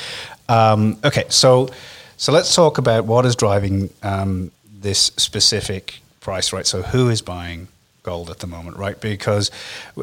Um, 0.49 0.97
okay, 1.03 1.25
so 1.29 1.69
so 2.17 2.31
let's 2.31 2.53
talk 2.55 2.77
about 2.79 3.05
what 3.05 3.25
is 3.25 3.35
driving 3.35 3.89
um, 4.03 4.51
this 4.81 5.11
specific 5.17 5.99
price, 6.19 6.51
right? 6.53 6.65
So 6.65 6.81
who 6.81 7.09
is 7.09 7.21
buying 7.21 7.67
gold 8.05 8.29
at 8.29 8.39
the 8.39 8.47
moment, 8.47 8.77
right? 8.77 8.99
Because 9.01 9.51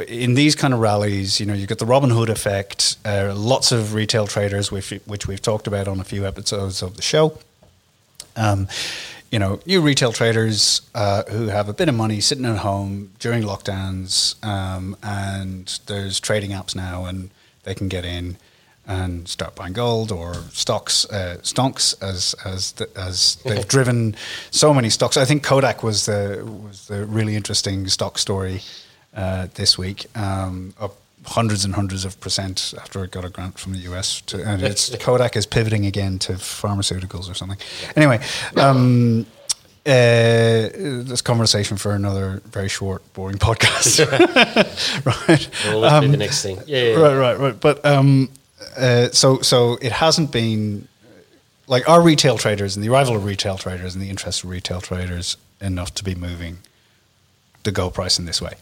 in 0.09 0.35
these 0.35 0.55
kind 0.55 0.75
of 0.75 0.81
rallies, 0.81 1.41
you 1.41 1.47
know, 1.47 1.55
you 1.55 1.67
get 1.67 1.79
the 1.79 1.87
Robin 1.87 2.11
Hood 2.11 2.29
effect. 2.29 2.97
Uh, 3.05 3.33
lots 3.35 3.73
of 3.73 3.95
retail 3.95 4.27
traders, 4.27 4.71
which 4.71 4.91
which 5.07 5.27
we've 5.27 5.41
talked 5.41 5.67
about 5.67 5.89
on 5.89 6.01
a 6.01 6.05
few 6.05 6.27
episodes 6.27 6.83
of 6.83 6.97
the 6.97 7.03
show. 7.03 7.39
Um, 8.37 8.69
you 9.31 9.39
know, 9.39 9.61
new 9.65 9.81
retail 9.81 10.13
traders 10.13 10.83
uh, 10.95 11.23
who 11.25 11.47
have 11.47 11.69
a 11.69 11.73
bit 11.73 11.89
of 11.89 11.95
money 11.95 12.21
sitting 12.21 12.45
at 12.45 12.59
home 12.59 13.13
during 13.19 13.43
lockdowns, 13.43 14.37
um, 14.45 14.95
and 15.03 15.81
there's 15.87 16.21
trading 16.21 16.51
apps 16.51 16.77
now, 16.77 17.07
and 17.07 17.31
they 17.63 17.75
can 17.75 17.89
get 17.89 18.05
in 18.05 18.37
and 18.87 19.29
start 19.29 19.55
buying 19.55 19.73
gold 19.73 20.11
or 20.11 20.35
stocks, 20.53 21.05
uh, 21.07 21.39
stonks, 21.43 21.95
as 22.03 22.35
as 22.45 22.73
the, 22.73 22.89
as 22.97 23.37
they've 23.45 23.67
driven 23.77 24.17
so 24.51 24.75
many 24.75 24.91
stocks. 24.91 25.17
I 25.17 25.25
think 25.25 25.43
Kodak 25.43 25.83
was 25.83 26.07
the 26.07 26.43
was 26.45 26.87
the 26.89 27.07
really 27.07 27.37
interesting 27.37 27.87
stock 27.89 28.19
story 28.19 28.61
uh, 29.15 29.49
this 29.55 29.79
week. 29.79 30.07
Um, 30.17 30.75
up 30.81 30.97
hundreds 31.27 31.65
and 31.65 31.75
hundreds 31.75 32.05
of 32.05 32.19
percent 32.21 32.75
after 32.81 33.05
it 33.05 33.13
got 33.13 33.25
a 33.25 33.29
grant 33.29 33.59
from 33.59 33.73
the 33.73 33.79
US. 33.93 34.21
To, 34.23 34.43
and 34.43 34.63
it's 34.71 34.95
Kodak 34.97 35.37
is 35.37 35.47
pivoting 35.47 35.87
again 35.87 36.19
to 36.21 36.33
pharmaceuticals 36.35 37.31
or 37.31 37.35
something. 37.35 37.59
Anyway, 37.97 38.21
um, 38.57 39.27
uh, 39.85 40.71
this 40.73 41.23
conversation 41.23 41.77
for 41.77 41.93
another 41.93 42.41
very 42.47 42.69
short, 42.69 43.03
boring 43.15 43.39
podcast. 43.39 44.01
right. 45.29 45.49
Well, 45.67 46.01
do 46.01 46.09
the 46.09 46.17
next 46.17 46.43
thing. 46.43 46.59
Yeah, 46.67 46.83
yeah. 46.83 46.95
Right, 46.95 47.17
right, 47.17 47.39
right. 47.39 47.61
But 47.61 47.85
um, 47.85 48.31
uh, 48.77 49.09
so 49.11 49.41
so 49.41 49.79
it 49.81 49.93
hasn't 49.93 50.33
been 50.33 50.89
like 51.67 51.89
our 51.89 52.03
retail 52.03 52.37
traders 52.39 52.77
and 52.77 52.85
the 52.85 52.91
arrival 52.91 53.17
of 53.17 53.25
retail 53.25 53.57
traders 53.57 53.95
and 53.95 54.03
the 54.03 54.11
interest 54.11 54.45
of 54.45 54.51
retail 54.51 54.81
traders 54.81 55.37
enough 55.61 55.95
to 55.95 56.05
be 56.05 56.15
moving 56.15 56.59
the 57.63 57.73
gold 57.73 57.95
price 57.95 58.19
in 58.19 58.27
this 58.27 58.43
way. 58.43 58.55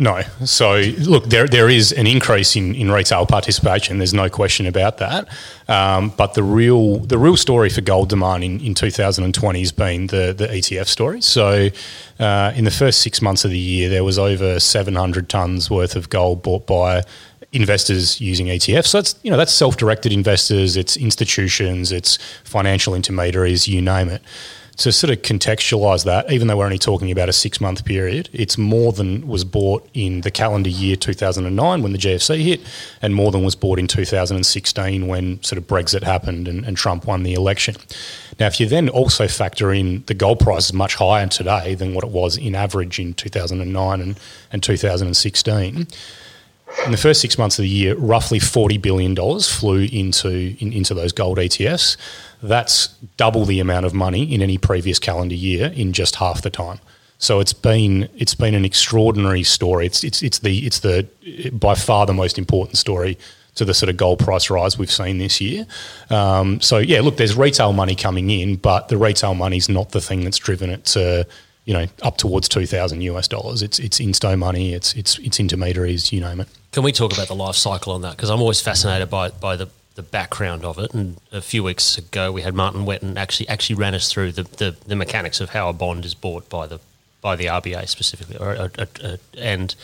No. 0.00 0.22
So 0.44 0.76
look, 0.98 1.24
there 1.24 1.48
there 1.48 1.68
is 1.68 1.90
an 1.90 2.06
increase 2.06 2.54
in, 2.54 2.76
in 2.76 2.88
retail 2.88 3.26
participation. 3.26 3.98
There's 3.98 4.14
no 4.14 4.28
question 4.28 4.66
about 4.66 4.98
that. 4.98 5.26
Um, 5.66 6.10
but 6.10 6.34
the 6.34 6.44
real 6.44 7.00
the 7.00 7.18
real 7.18 7.36
story 7.36 7.68
for 7.68 7.80
gold 7.80 8.08
demand 8.08 8.44
in, 8.44 8.60
in 8.60 8.74
2020 8.74 9.58
has 9.58 9.72
been 9.72 10.06
the 10.06 10.32
the 10.32 10.46
ETF 10.46 10.86
story. 10.86 11.20
So 11.20 11.70
uh, 12.20 12.52
in 12.54 12.64
the 12.64 12.70
first 12.70 13.00
six 13.00 13.20
months 13.20 13.44
of 13.44 13.50
the 13.50 13.58
year, 13.58 13.88
there 13.88 14.04
was 14.04 14.20
over 14.20 14.60
700 14.60 15.28
tons 15.28 15.68
worth 15.68 15.96
of 15.96 16.08
gold 16.10 16.44
bought 16.44 16.64
by 16.68 17.02
investors 17.52 18.20
using 18.20 18.46
ETFs. 18.46 18.88
So 18.88 18.98
that's 18.98 19.14
you 19.22 19.30
know 19.30 19.36
that's 19.36 19.52
self-directed 19.52 20.12
investors, 20.12 20.76
it's 20.76 20.96
institutions, 20.96 21.92
it's 21.92 22.18
financial 22.44 22.94
intermediaries, 22.94 23.66
you 23.68 23.80
name 23.80 24.08
it 24.08 24.22
to 24.78 24.92
sort 24.92 25.10
of 25.10 25.22
contextualize 25.22 26.04
that, 26.04 26.30
even 26.30 26.46
though 26.46 26.56
we're 26.56 26.64
only 26.64 26.78
talking 26.78 27.10
about 27.10 27.28
a 27.28 27.32
six 27.32 27.60
month 27.60 27.84
period, 27.84 28.28
it's 28.32 28.56
more 28.56 28.92
than 28.92 29.26
was 29.26 29.44
bought 29.44 29.88
in 29.92 30.20
the 30.20 30.30
calendar 30.30 30.70
year 30.70 30.94
2009 30.94 31.82
when 31.82 31.92
the 31.92 31.98
GFC 31.98 32.40
hit, 32.42 32.60
and 33.02 33.14
more 33.14 33.32
than 33.32 33.44
was 33.44 33.56
bought 33.56 33.80
in 33.80 33.88
2016 33.88 35.08
when 35.08 35.42
sort 35.42 35.58
of 35.58 35.66
Brexit 35.66 36.04
happened 36.04 36.46
and, 36.46 36.64
and 36.64 36.76
Trump 36.76 37.06
won 37.06 37.24
the 37.24 37.34
election. 37.34 37.74
Now, 38.38 38.46
if 38.46 38.60
you 38.60 38.66
then 38.66 38.88
also 38.88 39.26
factor 39.26 39.72
in 39.72 40.04
the 40.06 40.14
gold 40.14 40.38
price 40.38 40.66
is 40.66 40.72
much 40.72 40.94
higher 40.94 41.26
today 41.26 41.74
than 41.74 41.92
what 41.92 42.04
it 42.04 42.10
was 42.10 42.36
in 42.36 42.54
average 42.54 43.00
in 43.00 43.14
2009 43.14 44.00
and, 44.00 44.20
and 44.52 44.62
2016 44.62 45.88
in 46.84 46.92
the 46.92 46.96
first 46.98 47.20
six 47.20 47.38
months 47.38 47.58
of 47.58 47.62
the 47.62 47.68
year, 47.68 47.94
roughly 47.96 48.38
forty 48.38 48.78
billion 48.78 49.14
dollars 49.14 49.50
flew 49.50 49.86
into 49.92 50.56
in, 50.58 50.72
into 50.72 50.94
those 50.94 51.12
gold 51.12 51.38
ETFs. 51.38 51.96
That's 52.42 52.88
double 53.16 53.44
the 53.44 53.60
amount 53.60 53.86
of 53.86 53.94
money 53.94 54.32
in 54.32 54.42
any 54.42 54.58
previous 54.58 54.98
calendar 54.98 55.34
year 55.34 55.72
in 55.74 55.92
just 55.92 56.16
half 56.16 56.42
the 56.42 56.50
time. 56.50 56.78
So 57.18 57.40
it's 57.40 57.52
been 57.52 58.08
it's 58.16 58.34
been 58.34 58.54
an 58.54 58.64
extraordinary 58.64 59.42
story. 59.42 59.86
It's 59.86 60.04
it's 60.04 60.22
it's 60.22 60.38
the 60.38 60.66
it's 60.66 60.80
the 60.80 61.08
by 61.52 61.74
far 61.74 62.06
the 62.06 62.14
most 62.14 62.38
important 62.38 62.78
story 62.78 63.18
to 63.56 63.64
the 63.64 63.74
sort 63.74 63.90
of 63.90 63.96
gold 63.96 64.20
price 64.20 64.50
rise 64.50 64.78
we've 64.78 64.90
seen 64.90 65.18
this 65.18 65.40
year. 65.40 65.66
Um, 66.10 66.60
so 66.60 66.78
yeah, 66.78 67.00
look, 67.00 67.16
there's 67.16 67.36
retail 67.36 67.72
money 67.72 67.96
coming 67.96 68.30
in, 68.30 68.54
but 68.54 68.86
the 68.86 68.96
retail 68.96 69.34
money 69.34 69.56
is 69.56 69.68
not 69.68 69.90
the 69.90 70.00
thing 70.00 70.22
that's 70.22 70.38
driven 70.38 70.70
it 70.70 70.84
to 70.86 71.26
you 71.64 71.74
know 71.74 71.86
up 72.02 72.16
towards 72.16 72.48
two 72.48 72.66
thousand 72.66 73.02
US 73.02 73.26
dollars. 73.26 73.62
It's 73.62 73.80
it's 73.80 73.98
insto 73.98 74.38
money. 74.38 74.72
It's 74.74 74.94
it's 74.94 75.18
it's 75.18 75.40
intermediaries. 75.40 76.12
You 76.12 76.20
name 76.20 76.40
it. 76.40 76.48
Can 76.78 76.84
we 76.84 76.92
talk 76.92 77.12
about 77.12 77.26
the 77.26 77.34
life 77.34 77.56
cycle 77.56 77.92
on 77.92 78.02
that? 78.02 78.12
Because 78.12 78.30
I'm 78.30 78.40
always 78.40 78.60
fascinated 78.60 79.10
by 79.10 79.30
by 79.30 79.56
the, 79.56 79.68
the 79.96 80.02
background 80.04 80.64
of 80.64 80.78
it. 80.78 80.94
And 80.94 81.16
a 81.32 81.40
few 81.40 81.64
weeks 81.64 81.98
ago, 81.98 82.30
we 82.30 82.42
had 82.42 82.54
Martin 82.54 82.84
Whetton 82.84 83.18
actually 83.18 83.48
actually 83.48 83.74
ran 83.74 83.96
us 83.96 84.12
through 84.12 84.30
the, 84.30 84.44
the, 84.44 84.76
the 84.86 84.94
mechanics 84.94 85.40
of 85.40 85.50
how 85.50 85.68
a 85.68 85.72
bond 85.72 86.04
is 86.04 86.14
bought 86.14 86.48
by 86.48 86.68
the 86.68 86.78
by 87.20 87.34
the 87.34 87.46
RBA 87.46 87.88
specifically, 87.88 88.36
or, 88.36 88.52
or, 88.52 88.70
or, 88.78 89.16
and 89.36 89.74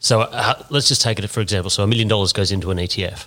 so 0.00 0.22
uh, 0.22 0.62
let's 0.70 0.88
just 0.88 1.02
take 1.02 1.18
it 1.18 1.28
for 1.28 1.42
example. 1.42 1.68
So 1.68 1.82
a 1.82 1.86
million 1.86 2.08
dollars 2.08 2.32
goes 2.32 2.50
into 2.50 2.70
an 2.70 2.78
ETF, 2.78 3.26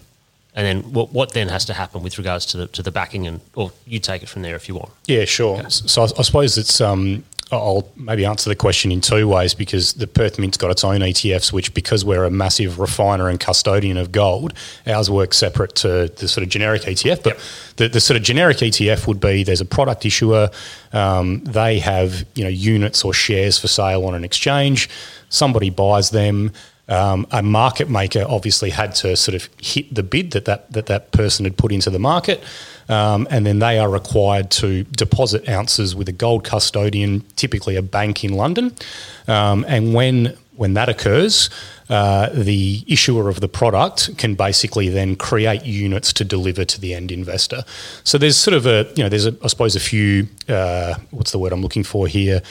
and 0.53 0.65
then 0.65 0.93
what, 0.93 1.13
what 1.13 1.33
then 1.33 1.47
has 1.47 1.65
to 1.65 1.73
happen 1.73 2.03
with 2.03 2.17
regards 2.17 2.45
to 2.47 2.57
the 2.57 2.67
to 2.67 2.83
the 2.83 2.91
backing 2.91 3.25
and 3.27 3.39
or 3.55 3.71
you 3.85 3.99
take 3.99 4.23
it 4.23 4.29
from 4.29 4.41
there 4.41 4.55
if 4.55 4.67
you 4.67 4.75
want. 4.75 4.91
Yeah, 5.05 5.25
sure. 5.25 5.59
Okay. 5.59 5.69
So 5.69 6.01
I, 6.01 6.05
I, 6.05 6.21
suppose 6.23 6.57
it's 6.57 6.81
um, 6.81 7.23
I'll 7.51 7.89
maybe 7.95 8.25
answer 8.25 8.49
the 8.49 8.55
question 8.55 8.91
in 8.91 9.01
two 9.01 9.27
ways 9.27 9.53
because 9.53 9.93
the 9.93 10.07
Perth 10.07 10.39
Mint's 10.39 10.57
got 10.57 10.71
its 10.71 10.83
own 10.83 11.01
ETFs, 11.01 11.51
which 11.51 11.73
because 11.73 12.05
we're 12.05 12.23
a 12.23 12.31
massive 12.31 12.79
refiner 12.79 13.27
and 13.27 13.39
custodian 13.39 13.97
of 13.97 14.11
gold, 14.11 14.53
ours 14.87 15.09
work 15.09 15.33
separate 15.33 15.75
to 15.75 16.11
the 16.17 16.27
sort 16.27 16.43
of 16.43 16.49
generic 16.49 16.83
ETF. 16.83 17.23
But 17.23 17.33
yep. 17.33 17.41
the, 17.77 17.87
the 17.89 18.01
sort 18.01 18.17
of 18.17 18.23
generic 18.23 18.57
ETF 18.57 19.07
would 19.07 19.19
be 19.19 19.43
there's 19.43 19.61
a 19.61 19.65
product 19.65 20.05
issuer, 20.05 20.49
um, 20.93 21.43
they 21.43 21.79
have 21.79 22.25
you 22.35 22.43
know 22.43 22.49
units 22.49 23.03
or 23.03 23.13
shares 23.13 23.57
for 23.57 23.67
sale 23.67 24.05
on 24.05 24.15
an 24.15 24.23
exchange, 24.23 24.89
somebody 25.29 25.69
buys 25.69 26.11
them. 26.11 26.51
Um, 26.91 27.25
a 27.31 27.41
market 27.41 27.89
maker 27.89 28.25
obviously 28.27 28.69
had 28.69 28.93
to 28.95 29.15
sort 29.15 29.35
of 29.35 29.49
hit 29.61 29.95
the 29.95 30.03
bid 30.03 30.31
that 30.31 30.43
that, 30.45 30.71
that, 30.73 30.87
that 30.87 31.11
person 31.11 31.45
had 31.45 31.55
put 31.55 31.71
into 31.71 31.89
the 31.89 31.99
market. 31.99 32.43
Um, 32.89 33.27
and 33.31 33.45
then 33.45 33.59
they 33.59 33.79
are 33.79 33.89
required 33.89 34.51
to 34.51 34.83
deposit 34.83 35.47
ounces 35.47 35.95
with 35.95 36.09
a 36.09 36.11
gold 36.11 36.43
custodian, 36.43 37.21
typically 37.37 37.77
a 37.77 37.81
bank 37.81 38.25
in 38.25 38.33
London. 38.33 38.75
Um, 39.27 39.63
and 39.67 39.93
when 39.93 40.37
when 40.57 40.73
that 40.73 40.89
occurs, 40.89 41.49
uh, 41.91 42.29
the 42.33 42.85
issuer 42.87 43.27
of 43.27 43.41
the 43.41 43.49
product 43.49 44.17
can 44.17 44.33
basically 44.33 44.87
then 44.87 45.13
create 45.13 45.65
units 45.65 46.13
to 46.13 46.23
deliver 46.23 46.63
to 46.63 46.79
the 46.79 46.93
end 46.93 47.11
investor. 47.11 47.65
So 48.05 48.17
there's 48.17 48.37
sort 48.37 48.55
of 48.55 48.65
a, 48.65 48.89
you 48.95 49.03
know, 49.03 49.09
there's 49.09 49.25
a, 49.25 49.35
I 49.43 49.47
suppose 49.47 49.75
a 49.75 49.81
few, 49.81 50.27
uh, 50.47 50.95
what's 51.09 51.33
the 51.33 51.37
word 51.37 51.51
I'm 51.51 51.61
looking 51.61 51.83
for 51.83 52.07
here, 52.07 52.41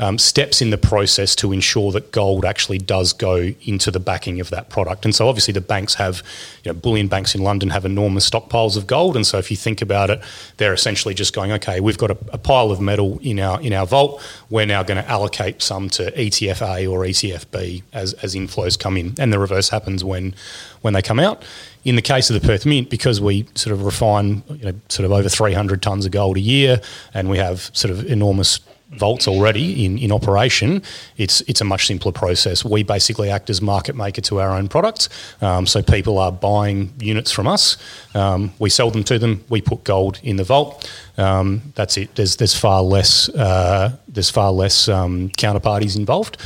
um, 0.00 0.18
steps 0.18 0.60
in 0.60 0.68
the 0.68 0.76
process 0.76 1.34
to 1.36 1.50
ensure 1.50 1.92
that 1.92 2.12
gold 2.12 2.44
actually 2.44 2.76
does 2.76 3.14
go 3.14 3.36
into 3.62 3.90
the 3.90 4.00
backing 4.00 4.38
of 4.38 4.50
that 4.50 4.68
product. 4.68 5.06
And 5.06 5.14
so 5.14 5.28
obviously 5.28 5.52
the 5.52 5.62
banks 5.62 5.94
have, 5.94 6.22
you 6.62 6.70
know, 6.70 6.78
bullion 6.78 7.08
banks 7.08 7.34
in 7.34 7.42
London 7.42 7.70
have 7.70 7.86
enormous 7.86 8.28
stockpiles 8.28 8.76
of 8.76 8.86
gold. 8.86 9.16
And 9.16 9.26
so 9.26 9.38
if 9.38 9.50
you 9.50 9.56
think 9.56 9.80
about 9.80 10.10
it, 10.10 10.20
they're 10.58 10.74
essentially 10.74 11.14
just 11.14 11.34
going, 11.34 11.52
okay, 11.52 11.80
we've 11.80 11.98
got 11.98 12.10
a, 12.10 12.18
a 12.34 12.38
pile 12.38 12.70
of 12.70 12.82
metal 12.82 13.18
in 13.22 13.40
our 13.40 13.60
in 13.62 13.72
our 13.72 13.86
vault. 13.86 14.22
We're 14.50 14.66
now 14.66 14.82
going 14.82 15.02
to 15.02 15.08
allocate 15.08 15.62
some 15.62 15.88
to 15.90 16.10
ETF 16.12 16.60
A 16.76 16.86
or 16.86 17.00
ETF 17.00 17.50
B 17.50 17.82
as, 17.94 18.12
as 18.14 18.34
inflows 18.34 18.78
come 18.78 18.89
in. 18.96 19.14
And 19.18 19.32
the 19.32 19.38
reverse 19.38 19.68
happens 19.68 20.04
when 20.04 20.34
when 20.80 20.94
they 20.94 21.02
come 21.02 21.20
out. 21.20 21.42
In 21.84 21.96
the 21.96 22.02
case 22.02 22.28
of 22.28 22.40
the 22.40 22.46
Perth 22.46 22.66
Mint, 22.66 22.90
because 22.90 23.20
we 23.20 23.46
sort 23.54 23.72
of 23.72 23.84
refine 23.84 24.42
you 24.50 24.66
know, 24.66 24.74
sort 24.88 25.06
of 25.06 25.12
over 25.12 25.28
300 25.28 25.80
tonnes 25.80 26.04
of 26.04 26.10
gold 26.10 26.36
a 26.36 26.40
year 26.40 26.80
and 27.14 27.30
we 27.30 27.38
have 27.38 27.70
sort 27.72 27.90
of 27.90 28.04
enormous 28.04 28.60
vaults 28.90 29.28
already 29.28 29.84
in, 29.84 29.98
in 29.98 30.10
operation, 30.10 30.82
it's 31.16 31.40
it's 31.42 31.60
a 31.60 31.64
much 31.64 31.86
simpler 31.86 32.12
process. 32.12 32.64
We 32.64 32.82
basically 32.82 33.30
act 33.30 33.48
as 33.50 33.62
market 33.62 33.94
maker 33.94 34.20
to 34.22 34.40
our 34.40 34.50
own 34.50 34.68
products. 34.68 35.08
Um, 35.40 35.66
so 35.66 35.82
people 35.82 36.18
are 36.18 36.32
buying 36.32 36.92
units 36.98 37.30
from 37.30 37.46
us. 37.46 37.76
Um, 38.14 38.52
we 38.58 38.70
sell 38.70 38.90
them 38.90 39.04
to 39.04 39.18
them. 39.18 39.44
We 39.48 39.60
put 39.60 39.84
gold 39.84 40.18
in 40.22 40.36
the 40.36 40.44
vault. 40.44 40.90
Um, 41.16 41.62
that's 41.74 41.96
it. 41.96 42.14
There's 42.16 42.36
there's 42.36 42.54
far 42.54 42.82
less 42.82 43.28
uh, 43.30 43.96
there's 44.08 44.30
far 44.30 44.52
less 44.52 44.88
um, 44.88 45.28
counterparties 45.30 45.96
involved. 45.96 46.36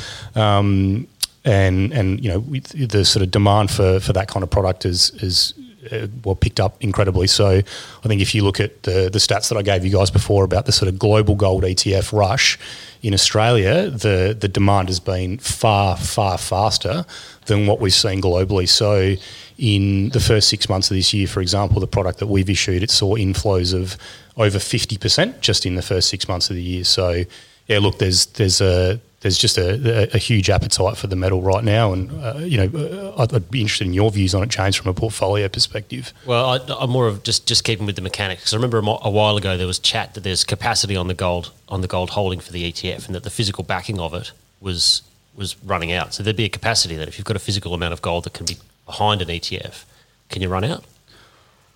And 1.44 1.92
and 1.92 2.24
you 2.24 2.30
know 2.30 2.40
the 2.40 3.04
sort 3.04 3.22
of 3.22 3.30
demand 3.30 3.70
for, 3.70 4.00
for 4.00 4.14
that 4.14 4.28
kind 4.28 4.42
of 4.42 4.50
product 4.50 4.86
is 4.86 5.10
is 5.22 5.52
uh, 5.92 6.06
well 6.24 6.34
picked 6.34 6.60
up 6.60 6.82
incredibly. 6.82 7.26
So 7.26 7.48
I 7.48 8.08
think 8.08 8.22
if 8.22 8.34
you 8.34 8.42
look 8.42 8.60
at 8.60 8.82
the 8.84 9.10
the 9.12 9.18
stats 9.18 9.48
that 9.48 9.58
I 9.58 9.62
gave 9.62 9.84
you 9.84 9.90
guys 9.90 10.10
before 10.10 10.44
about 10.44 10.66
the 10.66 10.72
sort 10.72 10.88
of 10.88 10.98
global 10.98 11.34
gold 11.34 11.64
ETF 11.64 12.12
rush 12.12 12.58
in 13.02 13.12
Australia, 13.12 13.90
the 13.90 14.36
the 14.38 14.48
demand 14.48 14.88
has 14.88 15.00
been 15.00 15.38
far 15.38 15.96
far 15.96 16.38
faster 16.38 17.04
than 17.46 17.66
what 17.66 17.80
we've 17.80 17.92
seen 17.92 18.20
globally. 18.20 18.68
So 18.68 19.14
in 19.58 20.08
the 20.10 20.20
first 20.20 20.48
six 20.48 20.68
months 20.68 20.90
of 20.90 20.96
this 20.96 21.12
year, 21.12 21.26
for 21.26 21.40
example, 21.40 21.80
the 21.80 21.86
product 21.86 22.18
that 22.18 22.26
we've 22.26 22.50
issued, 22.50 22.82
it 22.82 22.90
saw 22.90 23.16
inflows 23.16 23.74
of 23.74 23.96
over 24.36 24.58
fifty 24.58 24.96
percent 24.96 25.40
just 25.40 25.66
in 25.66 25.74
the 25.74 25.82
first 25.82 26.08
six 26.08 26.28
months 26.28 26.50
of 26.50 26.56
the 26.56 26.62
year. 26.62 26.84
So 26.84 27.24
yeah, 27.66 27.78
look, 27.78 27.98
there's 27.98 28.26
there's 28.26 28.60
a 28.60 29.00
there's 29.24 29.38
just 29.38 29.56
a, 29.56 30.14
a, 30.14 30.18
huge 30.18 30.50
appetite 30.50 30.98
for 30.98 31.06
the 31.06 31.16
metal 31.16 31.40
right 31.40 31.64
now, 31.64 31.94
and 31.94 32.10
uh, 32.22 32.36
you 32.40 32.58
know, 32.58 33.14
I'd, 33.16 33.32
I'd, 33.32 33.50
be 33.50 33.62
interested 33.62 33.86
in 33.86 33.94
your 33.94 34.10
views 34.10 34.34
on 34.34 34.42
it, 34.42 34.50
James, 34.50 34.76
from 34.76 34.90
a 34.90 34.92
portfolio 34.92 35.48
perspective. 35.48 36.12
Well, 36.26 36.44
I, 36.44 36.82
am 36.82 36.90
more 36.90 37.08
of 37.08 37.22
just 37.22 37.46
just 37.46 37.64
keeping 37.64 37.86
with 37.86 37.96
the 37.96 38.02
mechanics. 38.02 38.42
Because 38.42 38.52
I 38.52 38.56
remember 38.56 38.80
a, 38.80 39.06
a, 39.06 39.10
while 39.10 39.38
ago 39.38 39.56
there 39.56 39.66
was 39.66 39.78
chat 39.78 40.12
that 40.12 40.24
there's 40.24 40.44
capacity 40.44 40.94
on 40.94 41.08
the 41.08 41.14
gold 41.14 41.52
on 41.70 41.80
the 41.80 41.86
gold 41.86 42.10
holding 42.10 42.38
for 42.38 42.52
the 42.52 42.70
ETF, 42.70 43.06
and 43.06 43.14
that 43.14 43.22
the 43.22 43.30
physical 43.30 43.64
backing 43.64 43.98
of 43.98 44.12
it 44.12 44.32
was 44.60 45.00
was 45.34 45.56
running 45.64 45.90
out. 45.90 46.12
So 46.12 46.22
there'd 46.22 46.36
be 46.36 46.44
a 46.44 46.50
capacity 46.50 46.94
that 46.96 47.08
if 47.08 47.16
you've 47.16 47.24
got 47.24 47.36
a 47.36 47.40
physical 47.40 47.72
amount 47.72 47.94
of 47.94 48.02
gold 48.02 48.24
that 48.24 48.34
can 48.34 48.44
be 48.44 48.58
behind 48.84 49.22
an 49.22 49.28
ETF, 49.28 49.84
can 50.28 50.42
you 50.42 50.50
run 50.50 50.64
out? 50.64 50.84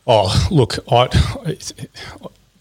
Oh, 0.07 0.47
look, 0.51 0.77
I 0.93 1.09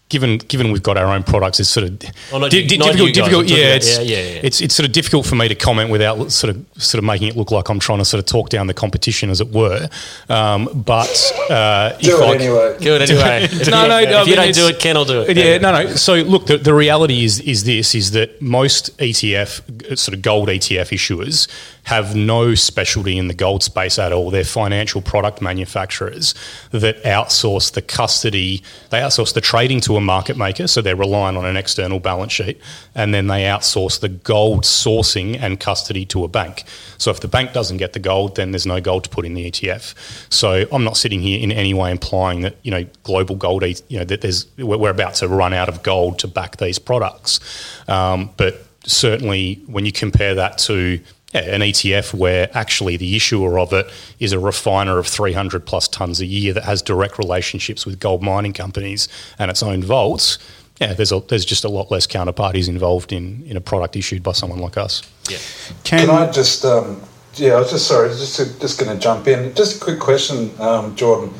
given 0.08 0.38
given 0.38 0.72
we've 0.72 0.82
got 0.82 0.96
our 0.96 1.06
own 1.06 1.22
products, 1.22 1.60
it's 1.60 1.68
sort 1.68 1.86
of 1.86 2.02
Oh, 2.32 2.38
not 2.38 2.50
di- 2.50 2.66
di- 2.66 2.76
not 2.78 2.86
difficult. 2.92 3.14
difficult 3.14 3.46
yeah, 3.46 3.56
about- 3.58 3.76
it's, 3.76 3.98
yeah, 3.98 4.02
yeah, 4.04 4.16
yeah. 4.34 4.40
it's 4.42 4.60
it's 4.60 4.74
sort 4.74 4.86
of 4.86 4.92
difficult 4.92 5.26
for 5.26 5.34
me 5.36 5.48
to 5.48 5.54
comment 5.54 5.90
without 5.90 6.30
sort 6.32 6.54
of 6.54 6.64
sort 6.78 6.98
of 6.98 7.04
making 7.04 7.28
it 7.28 7.36
look 7.36 7.50
like 7.50 7.68
I'm 7.68 7.78
trying 7.78 7.98
to 7.98 8.04
sort 8.04 8.18
of 8.20 8.26
talk 8.26 8.48
down 8.48 8.66
the 8.68 8.74
competition, 8.74 9.28
as 9.30 9.40
it 9.40 9.48
were. 9.48 9.88
Um, 10.28 10.68
but 10.74 11.08
uh, 11.50 11.90
Do 11.98 12.14
if 12.16 12.20
it 12.20 12.22
I- 12.22 12.34
anyway. 12.34 12.76
Do 12.80 12.94
it 12.94 13.02
anyway. 13.10 13.42
if 13.50 13.68
No, 13.68 13.82
you, 13.82 13.88
no, 13.88 13.98
if 14.00 14.10
no, 14.10 14.18
I 14.18 14.22
you 14.22 14.34
don't 14.36 14.54
do 14.54 14.68
it, 14.68 14.78
Ken 14.80 14.96
will 14.96 15.04
do 15.04 15.22
it. 15.22 15.36
Yeah, 15.36 15.58
no, 15.58 15.72
no. 15.72 15.94
So 15.96 16.14
look, 16.14 16.46
the, 16.46 16.56
the 16.58 16.74
reality 16.74 17.24
is 17.24 17.40
is 17.40 17.64
this: 17.64 17.94
is 17.94 18.12
that 18.12 18.40
most 18.40 18.96
ETF, 18.98 19.90
uh, 19.92 19.96
sort 19.96 20.14
of 20.14 20.22
gold 20.22 20.48
ETF 20.48 20.88
issuers, 20.90 21.48
have 21.88 22.14
no 22.14 22.54
specialty 22.54 23.16
in 23.16 23.28
the 23.28 23.34
gold 23.34 23.62
space 23.62 23.98
at 23.98 24.12
all. 24.12 24.30
They're 24.30 24.44
financial 24.44 25.00
product 25.00 25.40
manufacturers 25.40 26.34
that 26.70 27.02
outsource 27.02 27.72
the 27.72 27.80
custody. 27.80 28.62
They 28.90 28.98
outsource 28.98 29.32
the 29.32 29.40
trading 29.40 29.80
to 29.82 29.96
a 29.96 30.00
market 30.02 30.36
maker, 30.36 30.66
so 30.66 30.82
they're 30.82 30.94
relying 30.94 31.38
on 31.38 31.46
an 31.46 31.56
external 31.56 31.98
balance 31.98 32.32
sheet, 32.32 32.60
and 32.94 33.14
then 33.14 33.28
they 33.28 33.44
outsource 33.44 34.00
the 34.00 34.10
gold 34.10 34.64
sourcing 34.64 35.40
and 35.40 35.58
custody 35.58 36.04
to 36.04 36.24
a 36.24 36.28
bank. 36.28 36.64
So 36.98 37.10
if 37.10 37.20
the 37.20 37.28
bank 37.28 37.54
doesn't 37.54 37.78
get 37.78 37.94
the 37.94 38.00
gold, 38.00 38.36
then 38.36 38.50
there's 38.50 38.66
no 38.66 38.82
gold 38.82 39.04
to 39.04 39.10
put 39.10 39.24
in 39.24 39.32
the 39.32 39.50
ETF. 39.50 39.94
So 40.30 40.66
I'm 40.70 40.84
not 40.84 40.98
sitting 40.98 41.22
here 41.22 41.40
in 41.40 41.50
any 41.50 41.72
way 41.72 41.90
implying 41.90 42.42
that 42.42 42.56
you 42.64 42.70
know 42.70 42.84
global 43.02 43.34
gold, 43.34 43.62
you 43.88 43.98
know 43.98 44.04
that 44.04 44.20
there's 44.20 44.44
we're 44.58 44.90
about 44.90 45.14
to 45.14 45.28
run 45.28 45.54
out 45.54 45.70
of 45.70 45.82
gold 45.82 46.18
to 46.18 46.28
back 46.28 46.58
these 46.58 46.78
products. 46.78 47.40
Um, 47.88 48.28
but 48.36 48.62
certainly 48.84 49.62
when 49.66 49.86
you 49.86 49.92
compare 49.92 50.34
that 50.34 50.58
to 50.58 51.00
yeah, 51.32 51.40
an 51.40 51.60
ETF 51.60 52.14
where 52.14 52.48
actually 52.56 52.96
the 52.96 53.14
issuer 53.14 53.58
of 53.58 53.72
it 53.72 53.90
is 54.18 54.32
a 54.32 54.38
refiner 54.38 54.98
of 54.98 55.06
300 55.06 55.66
plus 55.66 55.86
tons 55.88 56.20
a 56.20 56.26
year 56.26 56.52
that 56.54 56.64
has 56.64 56.80
direct 56.80 57.18
relationships 57.18 57.84
with 57.84 58.00
gold 58.00 58.22
mining 58.22 58.52
companies 58.52 59.08
and 59.38 59.50
its 59.50 59.62
own 59.62 59.82
vaults, 59.82 60.38
yeah, 60.80 60.94
there's 60.94 61.12
a, 61.12 61.20
there's 61.28 61.44
just 61.44 61.64
a 61.64 61.68
lot 61.68 61.90
less 61.90 62.06
counterparties 62.06 62.68
involved 62.68 63.12
in, 63.12 63.44
in 63.46 63.56
a 63.56 63.60
product 63.60 63.96
issued 63.96 64.22
by 64.22 64.32
someone 64.32 64.60
like 64.60 64.76
us. 64.76 65.02
Yeah. 65.28 65.38
Can 65.84 66.08
I 66.08 66.30
just, 66.30 66.64
um, 66.64 67.02
yeah, 67.34 67.54
I 67.54 67.58
was 67.60 67.70
just 67.70 67.86
sorry, 67.88 68.08
just 68.10 68.36
to, 68.36 68.60
just 68.60 68.78
going 68.78 68.94
to 68.94 69.02
jump 69.02 69.26
in. 69.26 69.54
Just 69.54 69.80
a 69.80 69.84
quick 69.84 69.98
question, 69.98 70.50
um, 70.60 70.94
Jordan. 70.94 71.34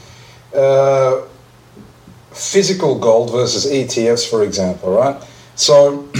Uh, 0.54 1.22
physical 2.32 2.98
gold 2.98 3.30
versus 3.30 3.66
ETFs, 3.66 4.28
for 4.28 4.42
example, 4.42 4.92
right? 4.92 5.22
So, 5.54 6.08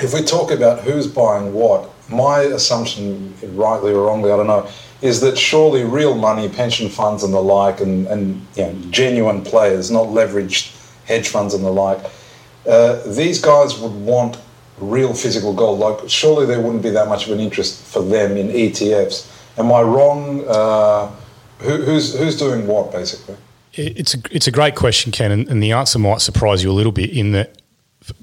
if 0.00 0.14
we 0.14 0.22
talk 0.22 0.50
about 0.50 0.80
who's 0.80 1.06
buying 1.06 1.52
what, 1.52 1.91
my 2.08 2.40
assumption, 2.40 3.34
rightly 3.54 3.92
or 3.92 4.06
wrongly, 4.06 4.32
I 4.32 4.36
don't 4.36 4.46
know, 4.46 4.68
is 5.00 5.20
that 5.20 5.36
surely 5.36 5.84
real 5.84 6.14
money, 6.14 6.48
pension 6.48 6.88
funds 6.88 7.22
and 7.22 7.32
the 7.32 7.40
like, 7.40 7.80
and, 7.80 8.06
and 8.06 8.46
you 8.54 8.64
know, 8.64 8.74
genuine 8.90 9.42
players, 9.42 9.90
not 9.90 10.08
leveraged 10.08 10.78
hedge 11.06 11.28
funds 11.28 11.54
and 11.54 11.64
the 11.64 11.70
like, 11.70 11.98
uh, 12.68 13.00
these 13.08 13.40
guys 13.40 13.78
would 13.78 13.92
want 13.92 14.38
real 14.78 15.14
physical 15.14 15.52
gold. 15.52 15.78
Like, 15.80 16.08
surely 16.08 16.46
there 16.46 16.60
wouldn't 16.60 16.82
be 16.82 16.90
that 16.90 17.08
much 17.08 17.26
of 17.26 17.32
an 17.32 17.40
interest 17.40 17.84
for 17.84 18.02
them 18.02 18.36
in 18.36 18.48
ETFs. 18.48 19.28
Am 19.58 19.72
I 19.72 19.82
wrong? 19.82 20.44
Uh, 20.46 21.10
who, 21.58 21.82
who's 21.82 22.18
who's 22.18 22.36
doing 22.36 22.66
what 22.66 22.90
basically? 22.90 23.36
It's 23.74 24.14
a, 24.14 24.18
it's 24.30 24.46
a 24.46 24.50
great 24.50 24.74
question, 24.74 25.12
Ken, 25.12 25.30
and, 25.30 25.48
and 25.48 25.62
the 25.62 25.72
answer 25.72 25.98
might 25.98 26.20
surprise 26.20 26.62
you 26.62 26.70
a 26.70 26.74
little 26.74 26.92
bit 26.92 27.10
in 27.10 27.32
that, 27.32 27.61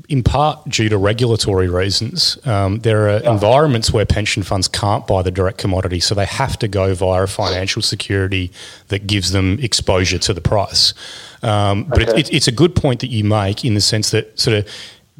in 0.07 0.23
part 0.23 0.67
due 0.67 0.89
to 0.89 0.97
regulatory 0.97 1.69
reasons, 1.69 2.37
um, 2.45 2.79
there 2.79 3.09
are 3.09 3.17
environments 3.31 3.93
where 3.93 4.05
pension 4.05 4.43
funds 4.43 4.67
can't 4.67 5.05
buy 5.07 5.21
the 5.21 5.31
direct 5.31 5.57
commodity, 5.57 5.99
so 5.99 6.15
they 6.15 6.25
have 6.25 6.57
to 6.59 6.67
go 6.67 6.93
via 6.93 7.23
a 7.23 7.27
financial 7.27 7.81
security 7.81 8.51
that 8.87 9.07
gives 9.07 9.31
them 9.31 9.59
exposure 9.59 10.19
to 10.19 10.33
the 10.33 10.41
price. 10.41 10.93
Um, 11.41 11.85
but 11.85 12.01
it, 12.01 12.09
it, 12.17 12.33
it's 12.33 12.47
a 12.47 12.51
good 12.51 12.75
point 12.75 12.99
that 12.99 13.07
you 13.07 13.23
make 13.23 13.63
in 13.63 13.73
the 13.73 13.81
sense 13.81 14.11
that 14.11 14.37
sort 14.37 14.57
of 14.57 14.67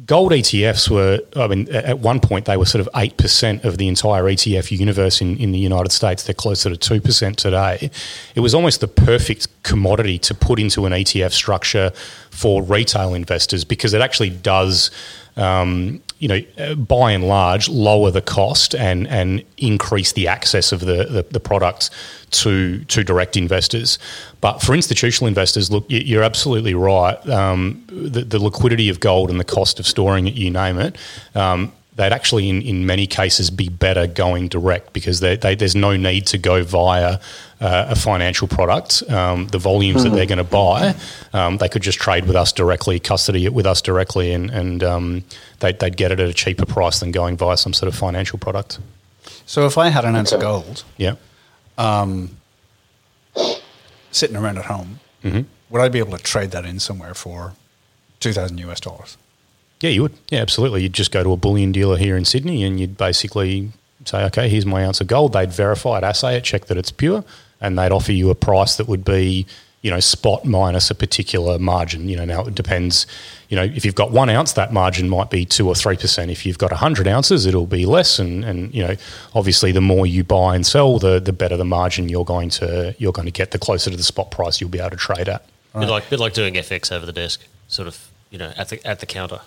gold 0.06 0.32
ETFs 0.32 0.90
were, 0.90 1.20
I 1.36 1.46
mean, 1.46 1.68
at 1.70 1.98
one 1.98 2.20
point 2.20 2.46
they 2.46 2.56
were 2.56 2.66
sort 2.66 2.80
of 2.86 2.92
8% 2.94 3.64
of 3.64 3.78
the 3.78 3.88
entire 3.88 4.24
ETF 4.24 4.70
universe 4.76 5.20
in, 5.20 5.36
in 5.38 5.52
the 5.52 5.58
United 5.58 5.92
States. 5.92 6.24
They're 6.24 6.34
closer 6.34 6.74
to 6.74 7.00
2% 7.00 7.36
today. 7.36 7.90
It 8.34 8.40
was 8.40 8.54
almost 8.54 8.80
the 8.80 8.88
perfect 8.88 9.48
commodity 9.62 10.18
to 10.20 10.34
put 10.34 10.58
into 10.58 10.86
an 10.86 10.92
ETF 10.92 11.32
structure 11.32 11.90
for 12.30 12.62
retail 12.62 13.14
investors 13.14 13.64
because 13.64 13.94
it 13.94 14.00
actually 14.00 14.30
does. 14.30 14.90
Um, 15.36 16.02
you 16.20 16.28
know, 16.28 16.74
by 16.76 17.10
and 17.12 17.26
large, 17.26 17.68
lower 17.68 18.10
the 18.12 18.20
cost 18.20 18.74
and 18.74 19.08
and 19.08 19.42
increase 19.56 20.12
the 20.12 20.28
access 20.28 20.70
of 20.70 20.80
the, 20.80 21.04
the, 21.04 21.26
the 21.30 21.40
product 21.40 21.90
to 22.30 22.84
to 22.84 23.02
direct 23.02 23.36
investors. 23.36 23.98
But 24.40 24.60
for 24.62 24.74
institutional 24.74 25.28
investors, 25.28 25.70
look, 25.70 25.84
you- 25.90 26.00
you're 26.00 26.22
absolutely 26.22 26.74
right. 26.74 27.18
Um, 27.28 27.82
the, 27.88 28.22
the 28.22 28.38
liquidity 28.38 28.88
of 28.90 29.00
gold 29.00 29.30
and 29.30 29.40
the 29.40 29.44
cost 29.44 29.80
of 29.80 29.86
storing 29.86 30.26
it, 30.28 30.34
you 30.34 30.50
name 30.50 30.78
it, 30.78 30.96
um, 31.34 31.72
they'd 31.96 32.12
actually, 32.12 32.48
in, 32.48 32.62
in 32.62 32.86
many 32.86 33.06
cases, 33.06 33.50
be 33.50 33.68
better 33.68 34.06
going 34.06 34.48
direct 34.48 34.92
because 34.92 35.20
they, 35.20 35.36
they, 35.36 35.54
there's 35.54 35.74
no 35.74 35.96
need 35.96 36.26
to 36.28 36.38
go 36.38 36.62
via 36.64 37.18
uh, 37.60 37.86
a 37.90 37.94
financial 37.96 38.48
product. 38.48 39.02
Um, 39.10 39.46
the 39.48 39.58
volumes 39.58 40.02
that 40.04 40.10
they're 40.10 40.26
going 40.26 40.38
to 40.38 40.44
buy, 40.44 40.94
um, 41.32 41.58
they 41.58 41.68
could 41.68 41.82
just 41.82 41.98
trade 41.98 42.26
with 42.26 42.36
us 42.36 42.52
directly, 42.52 42.98
custody 42.98 43.44
it 43.44 43.52
with 43.52 43.66
us 43.66 43.82
directly, 43.82 44.32
and, 44.32 44.50
and 44.50 44.82
um, 44.82 45.24
they'd, 45.60 45.78
they'd 45.78 45.96
get 45.96 46.10
it 46.12 46.20
at 46.20 46.28
a 46.28 46.32
cheaper 46.34 46.64
price 46.66 47.00
than 47.00 47.10
going 47.12 47.36
via 47.36 47.56
some 47.56 47.72
sort 47.72 47.92
of 47.92 47.98
financial 47.98 48.38
product. 48.38 48.78
So 49.46 49.66
if 49.66 49.76
I 49.76 49.88
had 49.88 50.04
an 50.04 50.16
ounce 50.16 50.32
of 50.32 50.40
gold 50.40 50.84
Yeah. 50.96 51.14
sitting 54.10 54.36
around 54.36 54.58
at 54.58 54.66
home, 54.66 55.00
would 55.70 55.80
I 55.80 55.88
be 55.88 55.98
able 55.98 56.16
to 56.16 56.22
trade 56.22 56.50
that 56.52 56.64
in 56.64 56.80
somewhere 56.80 57.14
for 57.14 57.52
two 58.20 58.32
thousand 58.32 58.58
US 58.58 58.80
dollars? 58.80 59.16
Yeah, 59.80 59.90
you 59.90 60.02
would. 60.02 60.12
Yeah, 60.30 60.40
absolutely. 60.40 60.82
You'd 60.82 60.92
just 60.92 61.10
go 61.10 61.22
to 61.24 61.32
a 61.32 61.36
bullion 61.36 61.72
dealer 61.72 61.96
here 61.96 62.16
in 62.16 62.24
Sydney 62.26 62.64
and 62.64 62.78
you'd 62.78 62.98
basically 62.98 63.70
say, 64.04 64.24
okay, 64.24 64.48
here's 64.48 64.66
my 64.66 64.84
ounce 64.84 65.00
of 65.00 65.06
gold. 65.06 65.32
They'd 65.32 65.52
verify 65.52 65.98
it, 65.98 66.04
assay 66.04 66.36
it, 66.36 66.44
check 66.44 66.66
that 66.66 66.76
it's 66.76 66.90
pure, 66.90 67.24
and 67.60 67.78
they'd 67.78 67.92
offer 67.92 68.12
you 68.12 68.30
a 68.30 68.34
price 68.34 68.76
that 68.76 68.88
would 68.88 69.04
be, 69.04 69.46
you 69.82 69.90
know, 69.90 70.00
spot 70.00 70.44
minus 70.44 70.90
a 70.90 70.94
particular 70.94 71.58
margin. 71.58 72.08
You 72.08 72.16
know, 72.16 72.24
now 72.24 72.44
it 72.44 72.54
depends. 72.54 73.06
You 73.48 73.56
know, 73.56 73.64
if 73.64 73.84
you've 73.84 73.94
got 73.94 74.10
one 74.10 74.30
ounce, 74.30 74.52
that 74.52 74.72
margin 74.72 75.08
might 75.08 75.30
be 75.30 75.44
two 75.44 75.66
or 75.68 75.74
three 75.74 75.96
percent. 75.96 76.30
If 76.30 76.46
you've 76.46 76.58
got 76.58 76.72
hundred 76.72 77.08
ounces, 77.08 77.46
it'll 77.46 77.66
be 77.66 77.86
less. 77.86 78.18
And 78.18 78.44
and 78.44 78.72
you 78.74 78.86
know, 78.86 78.96
obviously, 79.34 79.72
the 79.72 79.80
more 79.80 80.06
you 80.06 80.22
buy 80.24 80.54
and 80.54 80.66
sell, 80.66 80.98
the 80.98 81.18
the 81.18 81.32
better 81.32 81.56
the 81.56 81.64
margin 81.64 82.08
you're 82.08 82.24
going 82.24 82.50
to 82.50 82.94
you're 82.98 83.12
going 83.12 83.26
to 83.26 83.32
get. 83.32 83.50
The 83.50 83.58
closer 83.58 83.90
to 83.90 83.96
the 83.96 84.02
spot 84.02 84.30
price 84.30 84.60
you'll 84.60 84.70
be 84.70 84.78
able 84.78 84.90
to 84.90 84.96
trade 84.96 85.28
at. 85.28 85.44
Bit 85.74 85.88
like 85.88 86.10
bit 86.10 86.20
like 86.20 86.34
doing 86.34 86.54
FX 86.54 86.90
over 86.90 87.06
the 87.06 87.12
desk, 87.12 87.46
sort 87.68 87.86
of, 87.86 88.10
you 88.30 88.38
know, 88.38 88.52
at 88.56 88.68
the 88.68 88.84
at 88.86 89.00
the 89.00 89.06
counter. 89.06 89.40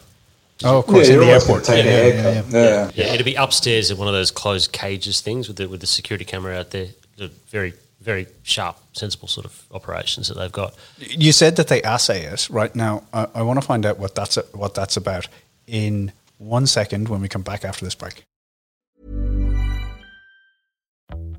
Oh, 0.64 0.80
of 0.80 0.86
course, 0.86 1.10
in 1.10 1.20
the 1.20 1.26
airport. 1.26 1.66
gonna 1.66 1.80
Yeah, 1.80 1.84
yeah, 1.84 2.08
yeah, 2.08 2.44
Yeah, 2.50 2.92
Yeah, 2.96 3.14
it'd 3.14 3.26
be 3.26 3.36
upstairs 3.36 3.92
in 3.92 3.98
one 3.98 4.08
of 4.08 4.14
those 4.14 4.32
closed 4.32 4.72
cages 4.72 5.20
things 5.20 5.48
with 5.48 5.58
the 5.58 5.68
with 5.68 5.82
the 5.82 5.88
security 5.88 6.26
camera 6.26 6.58
out 6.58 6.72
there. 6.72 6.88
The 7.18 7.30
very 7.50 7.74
very 8.04 8.28
sharp, 8.44 8.78
sensible 8.92 9.28
sort 9.28 9.46
of 9.46 9.64
operations 9.72 10.28
that 10.28 10.36
they've 10.36 10.52
got. 10.52 10.76
You 10.98 11.32
said 11.32 11.56
that 11.56 11.70
they 11.70 11.82
assay 11.82 12.26
it 12.26 12.50
right 12.50 12.76
now. 12.76 13.04
I, 13.14 13.28
I 13.36 13.42
want 13.42 13.62
to 13.62 13.66
find 13.66 13.86
out 13.86 13.98
what 13.98 14.14
that's 14.14 14.36
what 14.54 14.76
that's 14.76 14.98
about 14.98 15.28
in 15.66 16.12
one 16.38 16.68
second 16.68 17.10
when 17.10 17.22
we 17.22 17.30
come 17.30 17.42
back 17.42 17.64
after 17.64 17.86
this 17.86 17.96
break. 17.96 18.24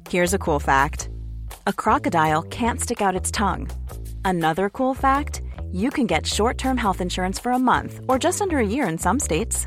Here's 0.08 0.34
a 0.34 0.38
cool 0.38 0.60
fact 0.60 1.08
a 1.66 1.72
crocodile 1.72 2.42
can't 2.42 2.80
stick 2.80 3.00
out 3.02 3.16
its 3.16 3.30
tongue. 3.30 3.70
Another 4.24 4.70
cool 4.70 4.94
fact 4.94 5.42
you 5.72 5.90
can 5.90 6.06
get 6.06 6.26
short 6.26 6.56
term 6.56 6.76
health 6.76 7.00
insurance 7.00 7.38
for 7.38 7.52
a 7.52 7.58
month 7.58 8.00
or 8.08 8.18
just 8.18 8.40
under 8.40 8.58
a 8.58 8.66
year 8.66 8.88
in 8.88 8.96
some 8.98 9.20
states. 9.20 9.66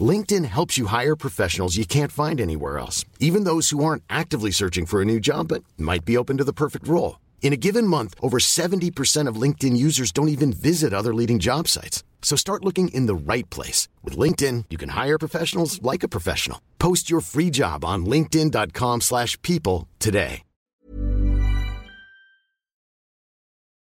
LinkedIn 0.00 0.44
helps 0.44 0.78
you 0.78 0.86
hire 0.86 1.16
professionals 1.16 1.76
you 1.76 1.84
can't 1.84 2.12
find 2.12 2.40
anywhere 2.40 2.78
else, 2.78 3.04
even 3.18 3.42
those 3.42 3.70
who 3.70 3.82
aren't 3.82 4.04
actively 4.08 4.52
searching 4.52 4.86
for 4.86 5.02
a 5.02 5.04
new 5.04 5.18
job 5.18 5.48
but 5.48 5.64
might 5.76 6.04
be 6.04 6.16
open 6.16 6.36
to 6.36 6.44
the 6.44 6.52
perfect 6.52 6.86
role. 6.86 7.18
In 7.42 7.52
a 7.52 7.56
given 7.56 7.84
month, 7.84 8.14
over 8.22 8.38
70% 8.38 9.26
of 9.26 9.42
LinkedIn 9.42 9.76
users 9.76 10.12
don't 10.12 10.28
even 10.28 10.52
visit 10.52 10.92
other 10.92 11.12
leading 11.12 11.40
job 11.40 11.66
sites. 11.66 12.04
So 12.22 12.36
start 12.36 12.64
looking 12.64 12.94
in 12.94 13.06
the 13.06 13.32
right 13.32 13.48
place. 13.50 13.88
With 14.04 14.16
LinkedIn, 14.16 14.66
you 14.70 14.78
can 14.78 14.90
hire 14.90 15.18
professionals 15.18 15.82
like 15.82 16.04
a 16.04 16.08
professional. 16.16 16.60
Post 16.78 17.10
your 17.10 17.22
free 17.22 17.50
job 17.50 17.84
on 17.84 18.06
linkedin.com 18.06 19.00
slash 19.00 19.36
people 19.42 19.88
today. 19.98 20.42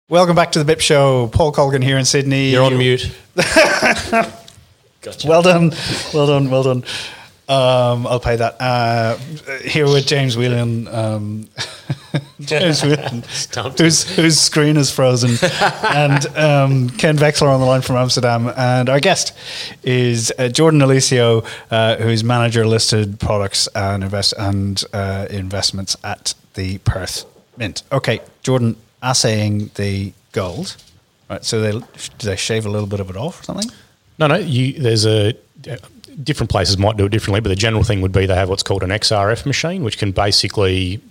Welcome 0.07 0.35
back 0.35 0.51
to 0.51 0.63
the 0.63 0.71
BIP 0.71 0.81
Show. 0.81 1.29
Paul 1.29 1.51
Colgan 1.51 1.81
here 1.81 1.97
in 1.97 2.05
Sydney. 2.05 2.51
You're 2.51 2.61
on 2.61 2.77
mute. 2.77 3.09
Well 5.25 5.41
done, 5.41 5.71
well 6.13 6.27
done, 6.27 6.49
well 6.49 6.63
done. 6.63 6.83
Um, 7.47 8.07
I'll 8.07 8.19
pay 8.19 8.37
that. 8.37 8.55
Uh, 8.59 9.17
here 9.63 9.85
with 9.85 10.07
James 10.07 10.35
Whelan, 10.35 10.87
um, 10.87 11.47
James 12.39 12.81
Whelan, 12.81 13.23
whose, 13.77 14.15
whose 14.15 14.39
screen 14.39 14.77
is 14.77 14.91
frozen, 14.91 15.37
and 15.83 16.25
um, 16.35 16.89
Ken 16.89 17.17
Vexler 17.17 17.47
on 17.47 17.59
the 17.59 17.65
line 17.67 17.81
from 17.81 17.97
Amsterdam. 17.97 18.51
And 18.57 18.89
our 18.89 18.99
guest 18.99 19.37
is 19.83 20.33
uh, 20.39 20.49
Jordan 20.49 20.79
Eliseo, 20.79 21.45
uh, 21.69 21.97
who's 21.97 22.23
manager 22.23 22.65
listed 22.65 23.19
products 23.19 23.67
and 23.75 24.03
invest 24.03 24.33
and 24.39 24.83
uh, 24.91 25.27
investments 25.29 25.95
at 26.03 26.33
the 26.55 26.79
Perth 26.79 27.25
Mint. 27.57 27.83
Okay, 27.91 28.21
Jordan, 28.41 28.75
assaying 29.03 29.69
the 29.75 30.13
gold. 30.31 30.77
Right, 31.29 31.43
so 31.43 31.61
they 31.61 31.71
do 31.71 31.85
they 32.27 32.35
shave 32.35 32.65
a 32.65 32.69
little 32.69 32.87
bit 32.87 32.99
of 32.99 33.09
it 33.09 33.17
off 33.17 33.41
or 33.41 33.43
something? 33.43 33.71
No, 34.17 34.27
no. 34.27 34.35
You, 34.35 34.73
there's 34.73 35.05
a 35.05 35.35
different 36.23 36.49
places 36.49 36.77
might 36.77 36.97
do 36.97 37.05
it 37.05 37.09
differently, 37.09 37.41
but 37.41 37.49
the 37.49 37.55
general 37.55 37.83
thing 37.83 38.01
would 38.01 38.11
be 38.11 38.25
they 38.25 38.35
have 38.35 38.49
what's 38.49 38.63
called 38.63 38.83
an 38.83 38.89
XRF 38.89 39.45
machine, 39.45 39.83
which 39.83 39.97
can 39.97 40.11
basically, 40.11 41.01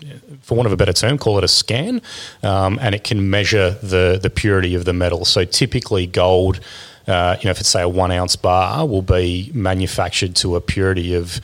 for 0.41 0.55
want 0.55 0.67
of 0.67 0.73
a 0.73 0.77
better 0.77 0.93
term, 0.93 1.19
call 1.19 1.39
it 1.39 1.45
a 1.45 1.49
scan, 1.49 2.01
um, 2.43 2.79
and 2.81 2.95
it 2.95 3.05
can 3.05 3.31
measure 3.31 3.71
the 3.83 4.19
the 4.23 4.31
purity 4.31 4.75
of 4.75 4.85
the 4.85 4.93
metal. 4.93 5.25
So 5.25 5.45
typically, 5.45 6.07
gold. 6.07 6.61
Uh, 7.07 7.37
you 7.39 7.45
know, 7.45 7.51
if 7.51 7.61
it's 7.61 7.69
say 7.69 7.83
a 7.83 7.89
one 7.89 8.11
ounce 8.11 8.35
bar, 8.35 8.87
will 8.87 9.03
be 9.03 9.51
manufactured 9.53 10.35
to 10.37 10.57
a 10.57 10.61
purity 10.63 11.13
of 11.13 11.39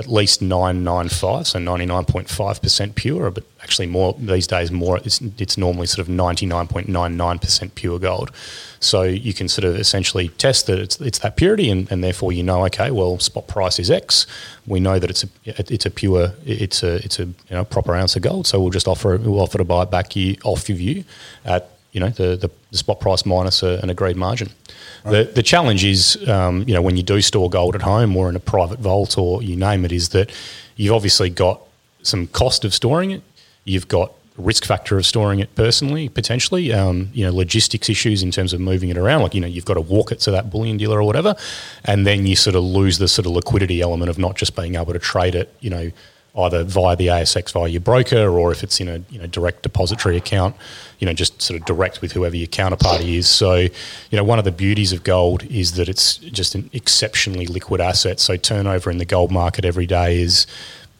at 0.00 0.08
least 0.08 0.40
995, 0.40 1.46
so 1.46 1.58
99.5% 1.58 2.94
pure, 2.94 3.30
but 3.30 3.44
actually 3.62 3.86
more 3.86 4.14
these 4.14 4.46
days, 4.46 4.72
more 4.72 4.96
it's, 4.96 5.20
it's 5.38 5.58
normally 5.58 5.86
sort 5.86 6.00
of 6.00 6.12
99.99% 6.12 7.74
pure 7.74 7.98
gold. 7.98 8.30
So 8.80 9.02
you 9.02 9.34
can 9.34 9.46
sort 9.46 9.66
of 9.66 9.76
essentially 9.76 10.28
test 10.30 10.66
that 10.68 10.78
it's, 10.78 10.98
it's 11.02 11.18
that 11.18 11.36
purity, 11.36 11.70
and, 11.70 11.90
and 11.92 12.02
therefore 12.02 12.32
you 12.32 12.42
know, 12.42 12.64
okay, 12.64 12.90
well, 12.90 13.18
spot 13.18 13.46
price 13.46 13.78
is 13.78 13.90
X. 13.90 14.26
We 14.66 14.80
know 14.80 14.98
that 14.98 15.10
it's 15.10 15.22
a 15.22 15.28
it's 15.44 15.84
a 15.84 15.90
pure 15.90 16.32
it's 16.46 16.82
a 16.82 16.94
it's 17.04 17.18
a 17.20 17.24
you 17.24 17.34
know 17.50 17.64
proper 17.66 17.94
ounce 17.94 18.16
of 18.16 18.22
gold. 18.22 18.46
So 18.46 18.58
we'll 18.58 18.70
just 18.70 18.88
offer 18.88 19.18
we'll 19.18 19.40
offer 19.40 19.58
to 19.58 19.64
buy 19.64 19.82
it 19.82 19.90
back 19.90 20.16
off 20.44 20.70
of 20.70 20.80
you 20.80 21.04
at 21.44 21.70
you 21.92 22.00
know 22.00 22.08
the, 22.08 22.36
the, 22.36 22.50
the 22.70 22.78
spot 22.78 23.00
price 23.00 23.26
minus 23.26 23.62
a, 23.62 23.78
an 23.82 23.90
agreed 23.90 24.16
margin. 24.16 24.48
The 25.04 25.24
the 25.24 25.42
challenge 25.42 25.84
is 25.84 26.16
um, 26.28 26.64
you 26.66 26.74
know 26.74 26.82
when 26.82 26.96
you 26.96 27.02
do 27.02 27.20
store 27.20 27.48
gold 27.50 27.74
at 27.74 27.82
home 27.82 28.16
or 28.16 28.28
in 28.28 28.36
a 28.36 28.40
private 28.40 28.78
vault 28.78 29.16
or 29.18 29.42
you 29.42 29.56
name 29.56 29.84
it 29.84 29.92
is 29.92 30.10
that 30.10 30.30
you've 30.76 30.94
obviously 30.94 31.30
got 31.30 31.60
some 32.02 32.26
cost 32.28 32.64
of 32.64 32.74
storing 32.74 33.10
it. 33.10 33.22
You've 33.64 33.88
got 33.88 34.12
risk 34.36 34.64
factor 34.64 34.96
of 34.96 35.04
storing 35.04 35.40
it 35.40 35.54
personally, 35.54 36.08
potentially. 36.08 36.72
Um, 36.72 37.10
you 37.12 37.24
know, 37.24 37.32
logistics 37.32 37.88
issues 37.88 38.22
in 38.22 38.30
terms 38.30 38.52
of 38.52 38.60
moving 38.60 38.88
it 38.88 38.96
around. 38.96 39.22
Like 39.22 39.34
you 39.34 39.40
know, 39.40 39.46
you've 39.46 39.64
got 39.64 39.74
to 39.74 39.80
walk 39.80 40.12
it 40.12 40.20
to 40.20 40.30
that 40.32 40.50
bullion 40.50 40.76
dealer 40.76 40.98
or 40.98 41.04
whatever, 41.04 41.34
and 41.84 42.06
then 42.06 42.26
you 42.26 42.36
sort 42.36 42.56
of 42.56 42.64
lose 42.64 42.98
the 42.98 43.08
sort 43.08 43.26
of 43.26 43.32
liquidity 43.32 43.80
element 43.80 44.10
of 44.10 44.18
not 44.18 44.36
just 44.36 44.56
being 44.56 44.74
able 44.74 44.92
to 44.92 44.98
trade 44.98 45.34
it. 45.34 45.54
You 45.60 45.70
know, 45.70 45.90
either 46.36 46.64
via 46.64 46.96
the 46.96 47.08
ASX 47.08 47.52
via 47.52 47.68
your 47.68 47.80
broker, 47.80 48.28
or 48.28 48.52
if 48.52 48.62
it's 48.62 48.80
in 48.80 48.88
a 48.88 49.02
you 49.10 49.18
know 49.18 49.26
direct 49.26 49.62
depository 49.62 50.16
account, 50.16 50.54
you 51.00 51.06
know, 51.06 51.12
just 51.12 51.40
sort 51.42 51.58
of 51.58 51.66
direct 51.66 52.02
with 52.02 52.12
whoever 52.12 52.36
your 52.36 52.46
counterparty 52.46 53.16
is. 53.16 53.26
So, 53.26 53.56
you 53.56 53.70
know, 54.12 54.22
one 54.22 54.38
of 54.38 54.44
the 54.44 54.52
beauties 54.52 54.92
of 54.92 55.02
gold 55.02 55.42
is 55.44 55.72
that 55.72 55.88
it's 55.88 56.18
just 56.18 56.54
an 56.54 56.68
exceptionally 56.72 57.46
liquid 57.46 57.80
asset. 57.80 58.20
So 58.20 58.36
turnover 58.36 58.90
in 58.90 58.98
the 58.98 59.06
gold 59.06 59.32
market 59.32 59.64
every 59.64 59.86
day 59.86 60.20
is 60.20 60.46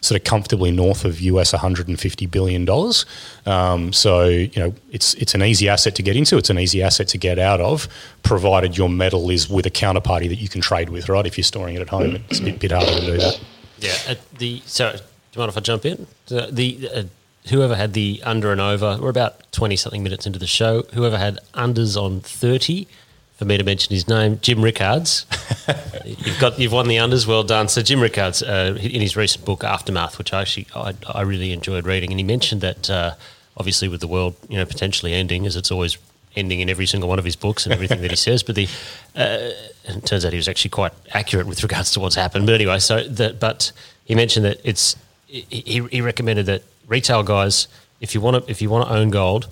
sort 0.01 0.19
of 0.19 0.25
comfortably 0.25 0.71
north 0.71 1.05
of 1.05 1.21
US 1.21 1.53
150 1.53 2.27
billion 2.27 2.65
dollars. 2.65 3.05
Um, 3.45 3.93
so 3.93 4.27
you 4.29 4.51
know 4.57 4.75
it's 4.91 5.13
it's 5.15 5.35
an 5.35 5.43
easy 5.43 5.69
asset 5.69 5.95
to 5.97 6.03
get 6.03 6.17
into. 6.17 6.39
It's 6.39 6.49
an 6.49 6.59
easy 6.59 6.83
asset 6.83 7.09
to 7.09 7.19
get 7.19 7.39
out 7.39 7.61
of, 7.61 7.87
provided 8.23 8.79
your 8.79 8.89
metal 8.89 9.29
is 9.29 9.51
with 9.51 9.67
a 9.67 9.71
counterparty 9.71 10.29
that 10.29 10.37
you 10.37 10.49
can 10.49 10.63
trade 10.63 10.89
with. 10.89 11.11
Right? 11.11 11.27
If 11.27 11.37
you're 11.37 11.45
storing 11.45 11.77
it 11.77 11.83
at 11.83 11.91
home, 11.91 12.25
it's 12.31 12.41
a 12.41 12.45
bit, 12.45 12.59
bit 12.59 12.73
harder 12.73 12.99
to 12.99 13.07
do 13.07 13.19
that. 13.19 13.41
Yeah. 13.79 14.15
The 14.39 14.63
so, 14.65 14.97
do 15.33 15.39
you 15.39 15.41
mind 15.41 15.51
if 15.51 15.57
I 15.57 15.61
jump 15.61 15.85
in? 15.87 16.07
The, 16.27 16.91
uh, 16.93 17.03
whoever 17.49 17.77
had 17.77 17.93
the 17.93 18.21
under 18.25 18.51
and 18.51 18.61
over, 18.61 18.99
we're 19.01 19.11
about 19.11 19.51
twenty 19.53 19.77
something 19.77 20.03
minutes 20.03 20.27
into 20.27 20.39
the 20.39 20.47
show. 20.47 20.83
Whoever 20.95 21.19
had 21.19 21.39
unders 21.55 21.97
on 21.97 22.21
thirty, 22.21 22.89
for 23.37 23.45
me 23.45 23.57
to 23.57 23.65
mention 23.65 23.95
his 23.95 24.09
name, 24.09 24.39
Jim 24.43 24.61
Rickards. 24.61 25.27
you've 26.05 26.39
got 26.41 26.59
you've 26.59 26.73
won 26.73 26.89
the 26.89 26.97
unders. 26.97 27.27
Well 27.27 27.45
done. 27.45 27.69
So 27.69 27.81
Jim 27.81 28.01
Rickards, 28.01 28.43
uh, 28.43 28.77
in 28.81 29.01
his 29.01 29.17
recent 29.17 29.45
book 29.45 29.63
Aftermath, 29.63 30.19
which 30.19 30.33
I 30.33 30.41
actually 30.41 30.67
I, 30.75 30.95
I 31.07 31.23
really 31.23 31.53
enjoyed 31.53 31.87
reading, 31.87 32.11
and 32.11 32.19
he 32.19 32.25
mentioned 32.25 32.61
that 32.63 32.91
uh, 32.91 33.15
obviously 33.57 33.89
with 33.89 34.01
the 34.01 34.09
world 34.09 34.35
you 34.49 34.59
know 34.59 34.67
potentially 34.67 35.15
ending, 35.15 35.47
as 35.47 35.55
it's 35.55 35.71
always 35.71 35.97
ending 36.37 36.61
in 36.61 36.69
every 36.69 36.87
single 36.87 37.09
one 37.09 37.19
of 37.19 37.25
his 37.25 37.37
books 37.37 37.67
and 37.67 37.73
everything 37.73 38.03
that 38.03 38.11
he 38.11 38.17
says, 38.17 38.43
but 38.43 38.57
the 38.57 38.69
uh, 39.15 39.51
and 39.87 39.99
it 39.99 40.07
turns 40.07 40.25
out 40.25 40.33
he 40.33 40.37
was 40.37 40.49
actually 40.49 40.71
quite 40.71 40.93
accurate 41.13 41.47
with 41.47 41.63
regards 41.63 41.93
to 41.93 42.01
what's 42.01 42.17
happened. 42.17 42.47
But 42.47 42.57
anyway, 42.57 42.81
so 42.81 43.05
that 43.05 43.39
but 43.41 43.73
he 44.05 44.15
mentioned 44.15 44.45
that 44.45 44.61
it's 44.65 44.97
he, 45.31 45.87
he 45.91 46.01
recommended 46.01 46.47
that 46.47 46.63
retail 46.89 47.23
guys, 47.23 47.69
if 48.01 48.15
you 48.15 48.21
want 48.21 48.45
to 48.45 48.51
if 48.51 48.61
you 48.61 48.69
want 48.71 48.89
to 48.89 48.95
own 48.95 49.11
gold, 49.11 49.49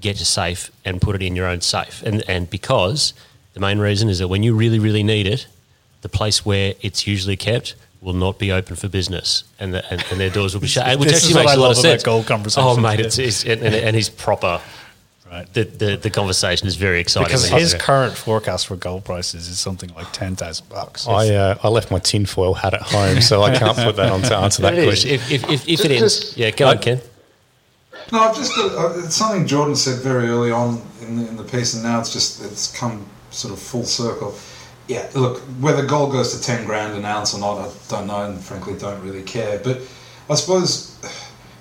get 0.00 0.20
a 0.20 0.24
safe 0.24 0.70
and 0.84 1.00
put 1.00 1.14
it 1.16 1.22
in 1.22 1.34
your 1.36 1.46
own 1.46 1.60
safe. 1.60 2.02
And 2.04 2.22
and 2.28 2.48
because 2.48 3.12
the 3.54 3.60
main 3.60 3.78
reason 3.78 4.08
is 4.08 4.18
that 4.20 4.28
when 4.28 4.42
you 4.42 4.54
really 4.54 4.78
really 4.78 5.02
need 5.02 5.26
it, 5.26 5.46
the 6.02 6.08
place 6.08 6.44
where 6.46 6.74
it's 6.80 7.06
usually 7.06 7.36
kept 7.36 7.74
will 8.00 8.12
not 8.12 8.38
be 8.38 8.52
open 8.52 8.76
for 8.76 8.86
business, 8.88 9.42
and 9.58 9.74
the, 9.74 9.84
and, 9.92 10.04
and 10.12 10.20
their 10.20 10.30
doors 10.30 10.54
will 10.54 10.60
be 10.60 10.68
shut. 10.68 10.86
Which 11.00 11.08
This 11.08 11.24
actually 11.24 11.42
makes 11.42 11.54
a 11.54 11.60
lot 11.60 11.72
of 11.72 11.76
sense. 11.78 12.04
gold 12.04 12.26
conversations, 12.26 12.78
Oh 12.78 12.80
mate, 12.80 13.00
yeah. 13.00 13.06
it's, 13.06 13.18
it's 13.18 13.44
and, 13.44 13.60
and, 13.60 13.74
and 13.74 13.96
he's 13.96 14.08
proper. 14.08 14.60
Right. 15.30 15.52
The, 15.52 15.64
the 15.64 15.96
the 15.96 16.10
conversation 16.10 16.66
is 16.66 16.76
very 16.76 17.00
exciting. 17.00 17.26
Because 17.28 17.48
his 17.48 17.72
he's- 17.72 17.82
current 17.82 18.16
forecast 18.16 18.66
for 18.66 18.76
gold 18.76 19.04
prices 19.04 19.48
is 19.48 19.58
something 19.58 19.92
like 19.94 20.10
ten 20.12 20.36
thousand 20.36 20.68
bucks. 20.70 21.06
I 21.06 21.34
uh, 21.34 21.58
I 21.62 21.68
left 21.68 21.90
my 21.90 21.98
tinfoil 21.98 22.54
hat 22.54 22.72
at 22.72 22.80
home, 22.82 23.20
so 23.20 23.42
I 23.42 23.54
can't 23.56 23.76
put 23.76 23.96
that 23.96 24.10
on 24.10 24.22
to 24.22 24.34
answer 24.36 24.62
that 24.62 24.70
But 24.70 24.78
it 24.78 24.88
is. 24.88 25.04
question. 25.04 25.10
If, 25.10 25.30
if, 25.30 25.50
if, 25.50 25.68
if 25.68 25.84
it 25.84 25.90
ends, 25.90 26.36
yeah, 26.36 26.50
go 26.50 26.68
on, 26.68 26.78
Ken. 26.78 27.00
No, 28.10 28.20
I've 28.20 28.36
just 28.36 28.54
got, 28.56 28.72
uh, 28.72 28.98
it's 29.04 29.16
something 29.16 29.46
Jordan 29.46 29.76
said 29.76 29.98
very 30.02 30.28
early 30.28 30.50
on 30.50 30.80
in 31.02 31.16
the, 31.18 31.28
in 31.28 31.36
the 31.36 31.44
piece, 31.44 31.74
and 31.74 31.82
now 31.82 32.00
it's 32.00 32.12
just 32.12 32.42
it's 32.42 32.74
come 32.74 33.04
sort 33.30 33.52
of 33.52 33.60
full 33.60 33.84
circle. 33.84 34.34
Yeah, 34.86 35.10
look, 35.14 35.40
whether 35.60 35.84
gold 35.84 36.12
goes 36.12 36.34
to 36.34 36.42
ten 36.42 36.64
grand 36.64 36.96
an 36.96 37.04
ounce 37.04 37.34
or 37.34 37.40
not, 37.40 37.58
I 37.58 37.70
don't 37.90 38.06
know, 38.06 38.22
and 38.22 38.40
frankly, 38.42 38.78
don't 38.78 39.02
really 39.02 39.22
care. 39.22 39.58
But 39.62 39.82
I 40.30 40.34
suppose 40.36 40.96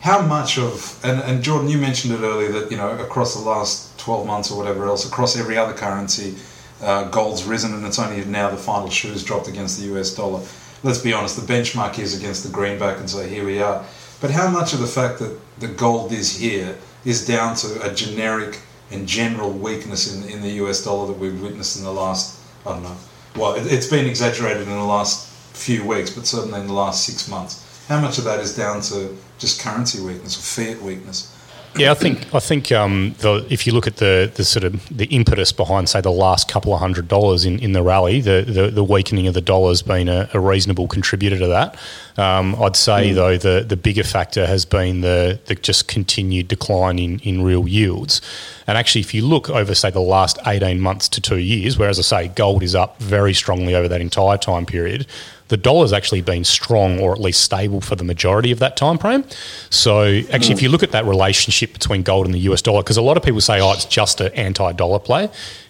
how 0.07 0.21
much 0.21 0.57
of 0.57 0.97
and, 1.03 1.19
and 1.23 1.43
Jordan, 1.43 1.67
you 1.67 1.77
mentioned 1.77 2.13
it 2.13 2.21
earlier 2.21 2.49
that 2.53 2.71
you 2.71 2.77
know 2.77 2.97
across 2.97 3.33
the 3.33 3.41
last 3.41 3.99
twelve 3.99 4.25
months 4.25 4.49
or 4.49 4.57
whatever 4.57 4.85
else, 4.85 5.05
across 5.05 5.37
every 5.37 5.57
other 5.57 5.73
currency, 5.73 6.35
uh, 6.81 7.03
gold's 7.09 7.43
risen, 7.43 7.73
and 7.73 7.85
it's 7.85 7.99
only 7.99 8.23
now 8.23 8.49
the 8.49 8.55
final 8.55 8.89
shoes 8.89 9.21
dropped 9.21 9.49
against 9.49 9.77
the 9.77 9.85
US 9.93 10.15
dollar. 10.15 10.41
Let's 10.81 10.99
be 10.99 11.11
honest, 11.11 11.35
the 11.35 11.53
benchmark 11.53 11.99
is 11.99 12.17
against 12.17 12.45
the 12.45 12.49
greenback, 12.49 12.99
and 12.99 13.09
so 13.09 13.21
here 13.27 13.45
we 13.45 13.61
are. 13.61 13.83
But 14.21 14.31
how 14.31 14.49
much 14.49 14.71
of 14.71 14.79
the 14.79 14.87
fact 14.87 15.19
that 15.19 15.37
the 15.59 15.67
gold 15.67 16.13
is 16.13 16.37
here 16.37 16.77
is 17.03 17.27
down 17.27 17.55
to 17.57 17.67
a 17.85 17.93
generic 17.93 18.61
and 18.91 19.05
general 19.05 19.51
weakness 19.51 20.01
in, 20.13 20.29
in 20.29 20.41
the 20.41 20.51
US 20.63 20.85
dollar 20.85 21.07
that 21.07 21.19
we've 21.19 21.41
witnessed 21.41 21.77
in 21.79 21.83
the 21.83 21.91
last, 21.91 22.39
I 22.65 22.69
don't 22.69 22.83
know, 22.83 22.97
well, 23.35 23.55
it, 23.55 23.69
it's 23.69 23.87
been 23.87 24.05
exaggerated 24.05 24.63
in 24.63 24.69
the 24.85 24.91
last 24.97 25.27
few 25.53 25.85
weeks, 25.85 26.11
but 26.11 26.25
certainly 26.25 26.61
in 26.61 26.67
the 26.67 26.79
last 26.85 27.05
six 27.05 27.27
months. 27.27 27.66
How 27.87 28.01
much 28.01 28.17
of 28.17 28.25
that 28.25 28.39
is 28.39 28.55
down 28.55 28.81
to 28.81 29.15
just 29.39 29.61
currency 29.61 30.01
weakness 30.01 30.37
or 30.37 30.41
fiat 30.41 30.81
weakness? 30.81 31.33
Yeah, 31.77 31.91
I 31.91 31.93
think 31.93 32.33
I 32.33 32.39
think 32.39 32.71
um, 32.71 33.13
the, 33.19 33.45
if 33.49 33.67
you 33.67 33.73
look 33.73 33.85
at 33.85 33.97
the, 33.97 34.31
the 34.33 34.43
sort 34.43 34.63
of 34.63 34.87
the 34.89 35.05
impetus 35.05 35.51
behind, 35.51 35.87
say, 35.89 36.01
the 36.01 36.11
last 36.11 36.49
couple 36.49 36.73
of 36.73 36.79
hundred 36.79 37.07
dollars 37.07 37.45
in, 37.45 37.59
in 37.59 37.73
the 37.73 37.83
rally, 37.83 38.19
the, 38.19 38.43
the, 38.47 38.71
the 38.71 38.83
weakening 38.83 39.27
of 39.27 39.35
the 39.35 39.41
dollar 39.41 39.69
has 39.69 39.83
been 39.83 40.09
a, 40.09 40.29
a 40.33 40.39
reasonable 40.39 40.87
contributor 40.87 41.37
to 41.37 41.47
that. 41.47 41.77
Um, 42.17 42.55
I'd 42.61 42.75
say 42.75 43.13
though 43.13 43.37
the, 43.37 43.63
the 43.67 43.77
bigger 43.77 44.03
factor 44.03 44.47
has 44.47 44.65
been 44.65 45.01
the, 45.01 45.39
the 45.45 45.53
just 45.53 45.87
continued 45.87 46.47
decline 46.47 46.97
in, 46.97 47.19
in 47.19 47.43
real 47.43 47.67
yields. 47.67 48.21
And 48.65 48.77
actually, 48.77 49.01
if 49.01 49.13
you 49.13 49.25
look 49.25 49.49
over, 49.49 49.75
say, 49.75 49.91
the 49.91 49.99
last 49.99 50.39
18 50.45 50.79
months 50.79 51.07
to 51.09 51.21
two 51.21 51.37
years, 51.37 51.77
where, 51.77 51.89
as 51.89 51.99
I 51.99 52.01
say, 52.01 52.27
gold 52.29 52.63
is 52.63 52.73
up 52.73 52.99
very 52.99 53.33
strongly 53.33 53.75
over 53.75 53.87
that 53.87 54.01
entire 54.01 54.37
time 54.37 54.65
period, 54.65 55.05
the 55.49 55.57
dollar's 55.57 55.93
actually 55.93 56.21
been 56.21 56.43
strong 56.43 56.99
or 56.99 57.11
at 57.13 57.19
least 57.19 57.41
stable 57.41 57.81
for 57.81 57.95
the 57.95 58.03
majority 58.03 58.51
of 58.51 58.59
that 58.59 58.75
time 58.77 58.97
frame. 58.97 59.23
So, 59.69 60.21
actually, 60.31 60.53
if 60.55 60.61
you 60.61 60.69
look 60.69 60.83
at 60.83 60.91
that 60.91 61.05
relationship 61.05 61.73
between 61.73 62.03
gold 62.03 62.25
and 62.25 62.35
the 62.35 62.39
US 62.51 62.61
dollar, 62.61 62.81
because 62.83 62.97
a 62.97 63.01
lot 63.01 63.17
of 63.17 63.23
people 63.23 63.41
say, 63.41 63.61
oh, 63.61 63.71
it's 63.71 63.85
just 63.85 64.19
an 64.21 64.31
anti 64.33 64.71
dollar 64.73 64.99
play. 64.99 65.29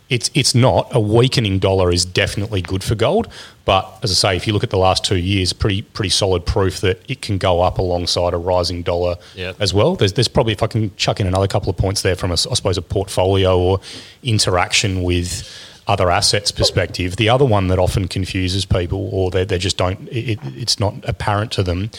It's, 0.10 0.32
it's 0.34 0.56
not. 0.56 0.88
A 0.96 1.02
weakening 1.02 1.60
dollar 1.60 1.92
is 1.92 2.06
definitely 2.06 2.62
good 2.62 2.82
for 2.82 2.96
gold. 2.96 3.28
But 3.66 4.00
as 4.04 4.12
I 4.12 4.14
say, 4.14 4.36
if 4.38 4.48
you 4.48 4.54
look 4.54 4.64
at 4.64 4.70
the 4.70 4.78
last 4.78 5.04
two 5.04 5.18
years, 5.18 5.52
pretty 5.52 5.82
pretty 5.82 6.08
solid 6.10 6.46
proof 6.46 6.80
that 6.80 7.02
it 7.10 7.22
can 7.22 7.38
go 7.38 7.60
up 7.60 7.78
alongside 7.78 8.34
a 8.34 8.38
rising 8.38 8.84
dollar 8.84 9.18
Yeah. 9.36 9.52
as 9.60 9.74
well. 9.74 9.98
There's, 9.98 10.14
there's 10.14 10.30
probably, 10.30 10.54
if 10.54 10.64
I 10.64 10.68
can 10.68 10.96
chuck 10.96 11.20
in 11.20 11.28
another 11.28 11.48
couple 11.48 11.70
of 11.70 11.76
points 11.76 12.04
there 12.04 12.16
from, 12.16 12.30
a, 12.32 12.36
I 12.36 12.54
suppose, 12.54 12.78
a 12.78 12.82
portfolio 12.82 13.60
or 13.60 13.82
interaction 14.24 15.04
with 15.04 15.44
other 15.88 16.12
assets 16.12 16.52
perspective, 16.52 17.16
the 17.16 17.30
other 17.30 17.46
one 17.46 17.70
that 17.70 17.80
often 17.80 18.08
confuses 18.08 18.66
people 18.66 19.10
or 19.14 19.32
they, 19.32 19.46
they 19.46 19.58
just 19.58 19.78
don't, 19.78 20.08
it, 20.10 20.38
it's 20.44 20.80
not 20.80 20.94
apparent 21.04 21.52
to 21.54 21.64
them, 21.64 21.90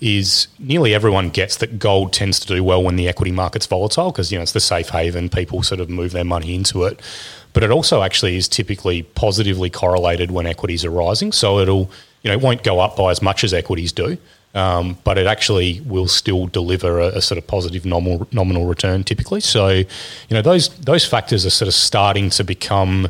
is 0.00 0.48
nearly 0.58 0.94
everyone 0.94 1.28
gets 1.28 1.58
that 1.58 1.78
gold 1.78 2.12
tends 2.12 2.40
to 2.40 2.46
do 2.46 2.64
well 2.64 2.82
when 2.82 2.96
the 2.96 3.06
equity 3.06 3.30
market's 3.30 3.66
volatile 3.66 4.10
because, 4.10 4.32
you 4.32 4.38
know, 4.38 4.42
it's 4.42 4.52
the 4.52 4.60
safe 4.60 4.88
haven, 4.88 5.28
people 5.28 5.62
sort 5.62 5.80
of 5.80 5.90
move 5.90 6.12
their 6.12 6.24
money 6.24 6.54
into 6.54 6.84
it. 6.84 7.00
But 7.52 7.62
it 7.62 7.70
also 7.70 8.02
actually 8.02 8.36
is 8.36 8.48
typically 8.48 9.02
positively 9.02 9.70
correlated 9.70 10.30
when 10.30 10.46
equities 10.46 10.84
are 10.84 10.90
rising. 10.90 11.30
So 11.30 11.58
it'll, 11.58 11.90
you 12.22 12.30
know, 12.30 12.32
it 12.32 12.40
won't 12.40 12.64
go 12.64 12.80
up 12.80 12.96
by 12.96 13.10
as 13.10 13.20
much 13.20 13.44
as 13.44 13.52
equities 13.52 13.92
do. 13.92 14.16
Um, 14.54 14.98
but 15.02 15.18
it 15.18 15.26
actually 15.26 15.80
will 15.80 16.06
still 16.06 16.46
deliver 16.46 17.00
a, 17.00 17.06
a, 17.06 17.20
sort 17.20 17.38
of 17.38 17.46
positive 17.48 17.84
nominal 17.84 18.28
nominal 18.30 18.66
return 18.66 19.02
typically. 19.02 19.40
So, 19.40 19.68
you 19.68 19.86
know, 20.30 20.42
those 20.42 20.68
those 20.76 21.04
factors 21.04 21.44
are 21.44 21.50
sort 21.50 21.66
of 21.66 21.74
starting 21.74 22.30
to 22.30 22.44
become, 22.44 23.08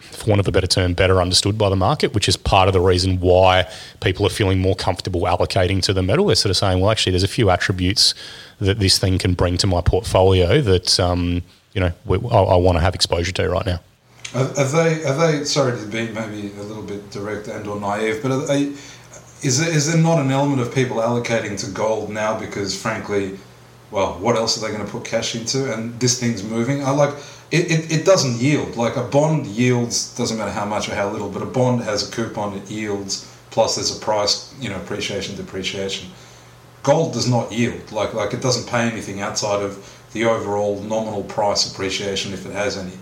for 0.00 0.30
want 0.30 0.40
of 0.40 0.48
a 0.48 0.52
better 0.52 0.66
term, 0.66 0.94
better 0.94 1.22
understood 1.22 1.56
by 1.56 1.68
the 1.68 1.76
market, 1.76 2.12
which 2.12 2.28
is 2.28 2.36
part 2.36 2.66
of 2.66 2.72
the 2.72 2.80
reason 2.80 3.20
why 3.20 3.70
people 4.00 4.26
are 4.26 4.30
feeling 4.30 4.58
more 4.58 4.74
comfortable 4.74 5.20
allocating 5.22 5.80
to 5.82 5.92
the 5.92 6.02
metal. 6.02 6.26
They're 6.26 6.34
sort 6.34 6.50
of 6.50 6.56
saying, 6.56 6.80
well, 6.80 6.90
actually, 6.90 7.12
there's 7.12 7.22
a 7.22 7.28
few 7.28 7.50
attributes 7.50 8.12
that 8.58 8.80
this 8.80 8.98
thing 8.98 9.18
can 9.18 9.34
bring 9.34 9.56
to 9.58 9.68
my 9.68 9.80
portfolio 9.80 10.60
that 10.60 10.98
um, 10.98 11.42
you 11.72 11.80
know 11.80 11.92
I, 12.08 12.36
I 12.36 12.56
want 12.56 12.78
to 12.78 12.80
have 12.80 12.96
exposure 12.96 13.30
to 13.30 13.48
right 13.48 13.66
now. 13.66 13.80
Are, 14.34 14.48
are, 14.58 14.64
they? 14.64 15.04
Are 15.04 15.14
they? 15.14 15.44
Sorry 15.44 15.78
to 15.78 15.86
be 15.86 16.08
maybe 16.08 16.50
a 16.58 16.62
little 16.62 16.82
bit 16.82 17.10
direct 17.12 17.46
and 17.46 17.64
or 17.68 17.78
naive, 17.78 18.20
but 18.20 18.32
are 18.32 18.46
they? 18.46 18.72
Is 19.44 19.60
there, 19.60 19.70
is 19.70 19.92
there 19.92 20.00
not 20.00 20.20
an 20.20 20.30
element 20.30 20.62
of 20.62 20.74
people 20.74 20.96
allocating 20.96 21.58
to 21.60 21.70
gold 21.70 22.08
now 22.08 22.40
because, 22.40 22.80
frankly, 22.80 23.38
well, 23.90 24.14
what 24.14 24.36
else 24.36 24.56
are 24.56 24.66
they 24.66 24.74
going 24.74 24.84
to 24.84 24.90
put 24.90 25.04
cash 25.04 25.34
into? 25.34 25.70
And 25.70 26.00
this 26.00 26.18
thing's 26.18 26.42
moving. 26.42 26.82
I 26.82 26.90
like 26.90 27.14
it, 27.50 27.70
it, 27.70 27.92
it 27.92 28.04
doesn't 28.06 28.40
yield. 28.40 28.76
Like 28.76 28.96
a 28.96 29.04
bond 29.04 29.46
yields, 29.46 30.16
doesn't 30.16 30.38
matter 30.38 30.50
how 30.50 30.64
much 30.64 30.88
or 30.88 30.94
how 30.94 31.10
little, 31.10 31.28
but 31.28 31.42
a 31.42 31.46
bond 31.46 31.82
has 31.82 32.08
a 32.08 32.10
coupon, 32.10 32.56
it 32.56 32.70
yields, 32.70 33.30
plus 33.50 33.74
there's 33.74 33.94
a 33.94 34.00
price, 34.00 34.54
you 34.58 34.70
know, 34.70 34.76
appreciation, 34.76 35.36
depreciation. 35.36 36.08
Gold 36.82 37.12
does 37.12 37.28
not 37.28 37.52
yield. 37.52 37.92
Like, 37.92 38.14
like 38.14 38.32
it 38.32 38.40
doesn't 38.40 38.66
pay 38.66 38.88
anything 38.88 39.20
outside 39.20 39.62
of 39.62 40.02
the 40.14 40.24
overall 40.24 40.80
nominal 40.80 41.22
price 41.22 41.70
appreciation 41.70 42.32
if 42.32 42.46
it 42.46 42.52
has 42.52 42.78
any. 42.78 42.96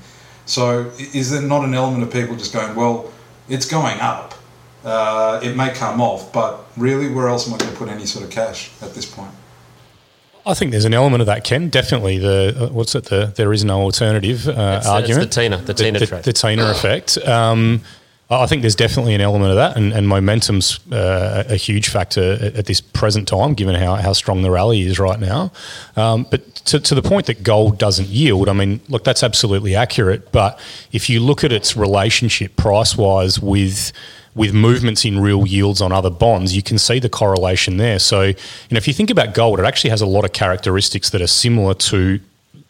So 0.46 0.90
is 0.98 1.31
there 1.31 1.40
not 1.40 1.64
an 1.64 1.72
element 1.72 2.02
of 2.02 2.12
people 2.12 2.35
just 2.35 2.52
going, 2.52 2.74
well, 2.74 3.12
it's 3.48 3.66
going 3.66 4.00
up 4.00 4.35
uh, 4.85 5.40
it 5.42 5.57
may 5.57 5.71
come 5.71 6.01
off, 6.01 6.33
but 6.33 6.64
really, 6.77 7.09
where 7.09 7.29
else 7.29 7.47
am 7.47 7.55
I 7.55 7.59
going 7.59 7.71
to 7.71 7.77
put 7.77 7.88
any 7.88 8.07
sort 8.07 8.25
of 8.25 8.31
cash 8.31 8.71
at 8.83 8.95
this 8.95 9.07
point? 9.07 9.31
I 10.45 10.55
think 10.55 10.73
there's 10.73 10.85
an 10.85 10.95
element 10.95 11.21
of 11.21 11.27
that, 11.27 11.45
Ken. 11.45 11.68
Definitely 11.68 12.18
the 12.18 12.57
uh, 12.59 12.73
what's 12.73 12.95
it? 12.95 13.05
The 13.05 13.33
there 13.37 13.53
is 13.53 13.64
no 13.64 13.81
alternative 13.81 14.49
uh, 14.49 14.79
it's, 14.79 14.88
argument. 14.88 15.27
It's 15.27 15.37
the 15.37 15.42
Tina, 15.42 15.57
the, 15.59 15.75
Tina 15.75 15.99
the, 16.01 16.07
the, 16.07 16.23
the 16.23 16.33
Tina 16.33 16.71
effect. 16.71 17.18
Um, 17.18 17.83
I 18.30 18.46
think 18.46 18.62
there's 18.62 18.76
definitely 18.76 19.14
an 19.14 19.20
element 19.20 19.50
of 19.50 19.56
that, 19.56 19.76
and, 19.76 19.92
and 19.92 20.08
momentum's 20.08 20.80
uh, 20.90 21.44
a 21.48 21.56
huge 21.56 21.88
factor 21.88 22.32
at, 22.40 22.54
at, 22.56 22.66
this 22.66 22.80
present 22.80 23.28
time, 23.28 23.52
given 23.52 23.74
how, 23.74 23.96
how 23.96 24.14
strong 24.14 24.40
the 24.40 24.50
rally 24.50 24.80
is 24.82 24.98
right 24.98 25.20
now. 25.20 25.52
Um, 25.96 26.26
but 26.30 26.54
to, 26.66 26.80
to 26.80 26.94
the 26.94 27.02
point 27.02 27.26
that 27.26 27.42
gold 27.42 27.78
doesn't 27.78 28.08
yield, 28.08 28.48
I 28.48 28.54
mean, 28.54 28.80
look, 28.88 29.04
that's 29.04 29.22
absolutely 29.22 29.74
accurate. 29.74 30.32
But 30.32 30.58
if 30.92 31.11
you 31.11 31.20
look 31.20 31.44
at 31.44 31.52
its 31.52 31.76
relationship 31.76 32.56
price 32.56 32.96
wise 32.96 33.38
with 33.38 33.92
with 34.35 34.54
movements 34.54 35.04
in 35.04 35.20
real 35.20 35.46
yields 35.46 35.82
on 35.82 35.92
other 35.92 36.08
bonds, 36.08 36.56
you 36.56 36.62
can 36.62 36.78
see 36.78 36.98
the 36.98 37.08
correlation 37.08 37.76
there. 37.76 37.98
So, 37.98 38.22
you 38.22 38.35
know, 38.70 38.78
if 38.78 38.88
you 38.88 38.94
think 38.94 39.11
about 39.11 39.35
gold, 39.35 39.61
it 39.61 39.66
actually 39.66 39.90
has 39.90 40.00
a 40.00 40.06
lot 40.06 40.24
of 40.24 40.32
characteristics 40.32 41.11
that 41.11 41.20
are 41.20 41.26
similar 41.26 41.74
to 41.74 42.18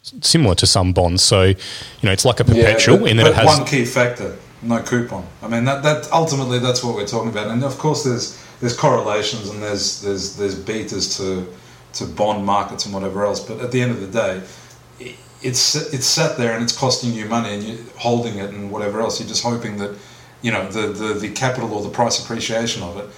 similar 0.01 0.55
to 0.55 0.67
some 0.67 0.91
bonds. 0.91 1.23
So, 1.23 1.43
you 1.43 1.55
know, 2.03 2.11
it's 2.11 2.25
like 2.25 2.41
a 2.41 2.43
perpetual 2.43 2.95
yeah, 2.95 3.01
but, 3.01 3.11
in 3.11 3.17
that 3.17 3.27
it 3.27 3.35
has 3.35 3.59
one 3.59 3.65
key 3.65 3.85
factor, 3.85 4.37
no 4.63 4.81
coupon. 4.81 5.25
I 5.41 5.47
mean, 5.47 5.65
that 5.65 5.83
that 5.83 6.11
ultimately 6.11 6.59
that's 6.59 6.83
what 6.83 6.95
we're 6.95 7.07
talking 7.07 7.29
about. 7.29 7.47
And 7.47 7.63
of 7.63 7.77
course, 7.77 8.03
there's 8.03 8.39
there's 8.59 8.75
correlations 8.75 9.49
and 9.49 9.61
there's 9.61 10.01
there's 10.01 10.37
there's 10.37 10.55
betas 10.55 11.17
to 11.17 11.47
to 11.93 12.05
bond 12.05 12.45
markets 12.45 12.85
and 12.85 12.93
whatever 12.93 13.25
else. 13.25 13.39
But 13.39 13.59
at 13.59 13.71
the 13.71 13.81
end 13.81 13.91
of 13.91 14.01
the 14.01 14.07
day, 14.07 14.41
it's 15.41 15.75
it's 15.75 16.05
sat 16.05 16.37
there 16.37 16.53
and 16.53 16.63
it's 16.63 16.75
costing 16.75 17.13
you 17.13 17.25
money 17.25 17.53
and 17.53 17.63
you're 17.63 17.77
holding 17.97 18.37
it 18.37 18.49
and 18.51 18.71
whatever 18.71 19.01
else. 19.01 19.19
You're 19.19 19.29
just 19.29 19.43
hoping 19.43 19.77
that 19.77 19.95
you 20.41 20.51
know 20.51 20.67
the, 20.69 20.87
the, 20.87 21.13
the 21.13 21.29
capital 21.31 21.73
or 21.73 21.83
the 21.83 21.89
price 21.89 22.23
appreciation 22.23 22.83
of 22.83 22.97
it 22.97 23.09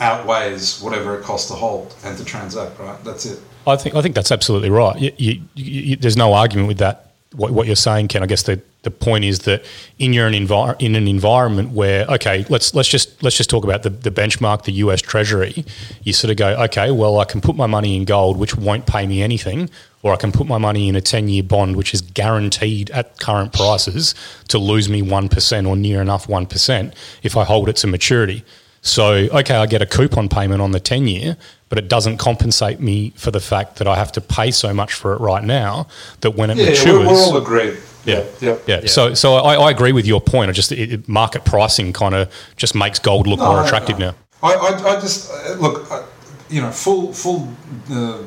outweighs 0.00 0.80
whatever 0.80 1.18
it 1.18 1.22
costs 1.22 1.48
to 1.48 1.54
hold 1.54 1.94
and 2.04 2.16
to 2.18 2.24
transact. 2.24 2.78
Right, 2.78 3.02
that's 3.04 3.26
it. 3.26 3.40
I 3.66 3.76
think 3.76 3.94
I 3.94 4.02
think 4.02 4.14
that's 4.14 4.32
absolutely 4.32 4.70
right. 4.70 4.98
You, 5.00 5.12
you, 5.16 5.42
you, 5.54 5.96
there's 5.96 6.16
no 6.16 6.34
argument 6.34 6.68
with 6.68 6.78
that. 6.78 7.11
What, 7.34 7.50
what, 7.52 7.66
you're 7.66 7.76
saying, 7.76 8.08
Ken. 8.08 8.22
I 8.22 8.26
guess 8.26 8.42
the, 8.42 8.60
the 8.82 8.90
point 8.90 9.24
is 9.24 9.40
that 9.40 9.64
in 9.98 10.12
your 10.12 10.26
an 10.26 10.34
envir- 10.34 10.80
in 10.80 10.94
an 10.94 11.08
environment 11.08 11.70
where 11.70 12.06
okay, 12.06 12.44
let's 12.48 12.74
let's 12.74 12.88
just 12.88 13.22
let's 13.22 13.36
just 13.36 13.48
talk 13.48 13.64
about 13.64 13.82
the, 13.82 13.90
the 13.90 14.10
benchmark, 14.10 14.64
the 14.64 14.72
U.S. 14.72 15.00
Treasury. 15.00 15.64
You 16.02 16.12
sort 16.12 16.30
of 16.30 16.36
go, 16.36 16.48
okay, 16.64 16.90
well, 16.90 17.18
I 17.18 17.24
can 17.24 17.40
put 17.40 17.56
my 17.56 17.66
money 17.66 17.96
in 17.96 18.04
gold, 18.04 18.36
which 18.36 18.56
won't 18.56 18.86
pay 18.86 19.06
me 19.06 19.22
anything, 19.22 19.70
or 20.02 20.12
I 20.12 20.16
can 20.16 20.32
put 20.32 20.46
my 20.46 20.58
money 20.58 20.88
in 20.88 20.96
a 20.96 21.00
10 21.00 21.28
year 21.28 21.42
bond, 21.42 21.76
which 21.76 21.94
is 21.94 22.00
guaranteed 22.00 22.90
at 22.90 23.18
current 23.20 23.52
prices 23.52 24.14
to 24.48 24.58
lose 24.58 24.88
me 24.88 25.02
1% 25.02 25.68
or 25.68 25.76
near 25.76 26.00
enough 26.02 26.26
1% 26.26 26.94
if 27.22 27.36
I 27.36 27.44
hold 27.44 27.68
it 27.68 27.76
to 27.76 27.86
maturity. 27.86 28.44
So, 28.82 29.12
okay, 29.12 29.54
I 29.54 29.66
get 29.66 29.80
a 29.80 29.86
coupon 29.86 30.28
payment 30.28 30.60
on 30.60 30.72
the 30.72 30.80
10 30.80 31.06
year, 31.06 31.36
but 31.72 31.78
it 31.78 31.88
doesn't 31.88 32.18
compensate 32.18 32.80
me 32.80 33.14
for 33.16 33.30
the 33.30 33.40
fact 33.40 33.76
that 33.76 33.88
I 33.88 33.96
have 33.96 34.12
to 34.12 34.20
pay 34.20 34.50
so 34.50 34.74
much 34.74 34.92
for 34.92 35.14
it 35.14 35.20
right 35.22 35.42
now 35.42 35.86
that 36.20 36.32
when 36.32 36.50
it 36.50 36.58
yeah, 36.58 36.66
matures. 36.66 36.86
We're, 36.86 37.06
we're 37.06 37.14
all 37.14 37.36
agreed. 37.38 37.78
Yeah. 38.04 38.26
Yeah. 38.42 38.58
yeah, 38.66 38.80
yeah. 38.82 38.88
So, 38.88 39.14
so 39.14 39.36
I, 39.36 39.54
I, 39.54 39.70
agree 39.70 39.92
with 39.92 40.04
your 40.04 40.20
point. 40.20 40.50
I 40.50 40.52
just 40.52 40.70
it, 40.70 41.08
market 41.08 41.46
pricing 41.46 41.94
kind 41.94 42.14
of 42.14 42.30
just 42.56 42.74
makes 42.74 42.98
gold 42.98 43.26
look 43.26 43.38
no, 43.38 43.46
more 43.46 43.64
attractive 43.64 43.98
no. 43.98 44.10
now. 44.10 44.16
I, 44.42 44.52
I, 44.52 44.96
I, 44.96 45.00
just 45.00 45.32
uh, 45.32 45.54
look, 45.54 45.90
you 46.50 46.60
know, 46.60 46.70
full 46.70 47.14
full 47.14 47.48
uh, 47.90 48.18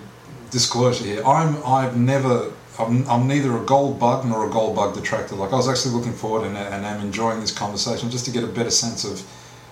disclosure 0.50 1.06
here. 1.06 1.24
I'm 1.24 1.64
I've 1.64 1.96
never 1.96 2.52
I'm, 2.80 3.08
I'm 3.08 3.28
neither 3.28 3.56
a 3.56 3.64
gold 3.64 4.00
bug 4.00 4.26
nor 4.26 4.48
a 4.48 4.50
gold 4.50 4.76
bug 4.76 4.96
detractor. 4.96 5.36
Like 5.36 5.54
I 5.54 5.56
was 5.56 5.70
actually 5.70 5.94
looking 5.94 6.14
forward 6.14 6.48
and, 6.48 6.58
and 6.58 6.84
am 6.84 7.00
enjoying 7.00 7.42
this 7.42 7.52
conversation 7.52 8.10
just 8.10 8.26
to 8.26 8.32
get 8.32 8.44
a 8.44 8.48
better 8.48 8.72
sense 8.72 9.04
of, 9.04 9.22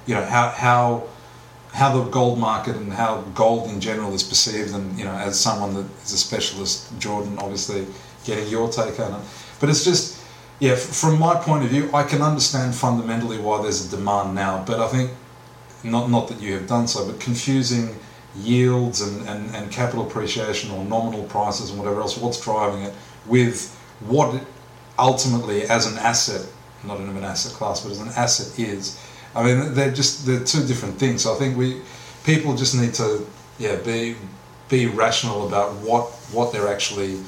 you 0.05 0.13
know, 0.13 0.23
how 0.23 0.49
how 0.49 1.07
how 1.73 1.91
the 1.97 2.09
gold 2.09 2.37
market 2.37 2.75
and 2.75 2.93
how 2.93 3.21
gold 3.33 3.69
in 3.69 3.81
general 3.81 4.13
is 4.13 4.23
perceived. 4.23 4.73
And 4.73 4.97
you 4.97 5.05
know, 5.05 5.13
as 5.13 5.39
someone 5.39 5.73
that 5.73 5.85
is 6.03 6.13
a 6.13 6.17
specialist, 6.17 6.97
Jordan, 6.99 7.37
obviously 7.39 7.85
getting 8.25 8.47
your 8.47 8.69
take 8.69 8.99
on 8.99 9.19
it. 9.19 9.27
But 9.59 9.69
it's 9.69 9.83
just, 9.83 10.21
yeah, 10.59 10.75
from 10.75 11.19
my 11.19 11.35
point 11.35 11.63
of 11.63 11.71
view, 11.71 11.89
I 11.93 12.03
can 12.03 12.21
understand 12.21 12.75
fundamentally 12.75 13.39
why 13.39 13.61
there's 13.61 13.85
a 13.91 13.95
demand 13.95 14.35
now. 14.35 14.63
But 14.65 14.79
I 14.79 14.87
think 14.87 15.11
not 15.83 16.09
not 16.09 16.27
that 16.27 16.39
you 16.39 16.53
have 16.53 16.67
done 16.67 16.87
so, 16.87 17.05
but 17.05 17.19
confusing 17.19 17.95
yields 18.35 19.01
and, 19.01 19.27
and, 19.27 19.55
and 19.55 19.71
capital 19.71 20.07
appreciation 20.07 20.71
or 20.71 20.83
nominal 20.85 21.23
prices 21.23 21.69
and 21.69 21.79
whatever 21.79 22.01
else, 22.01 22.17
what's 22.17 22.41
driving 22.41 22.83
it, 22.83 22.93
with 23.27 23.75
what 23.99 24.43
ultimately 24.97 25.63
as 25.63 25.91
an 25.91 25.97
asset, 25.97 26.47
not 26.83 26.99
in 26.99 27.09
an 27.09 27.23
asset 27.23 27.53
class, 27.53 27.81
but 27.81 27.91
as 27.91 27.99
an 27.99 28.09
asset 28.09 28.59
is. 28.59 28.99
I 29.35 29.43
mean, 29.43 29.73
they're 29.73 29.91
just 29.91 30.25
they're 30.25 30.43
two 30.43 30.65
different 30.65 30.99
things. 30.99 31.25
I 31.25 31.35
think 31.35 31.57
we 31.57 31.81
people 32.23 32.55
just 32.55 32.75
need 32.75 32.93
to 32.95 33.25
yeah 33.59 33.75
be 33.77 34.15
be 34.69 34.87
rational 34.87 35.47
about 35.47 35.73
what 35.75 36.05
what 36.31 36.51
they're 36.53 36.67
actually 36.67 37.19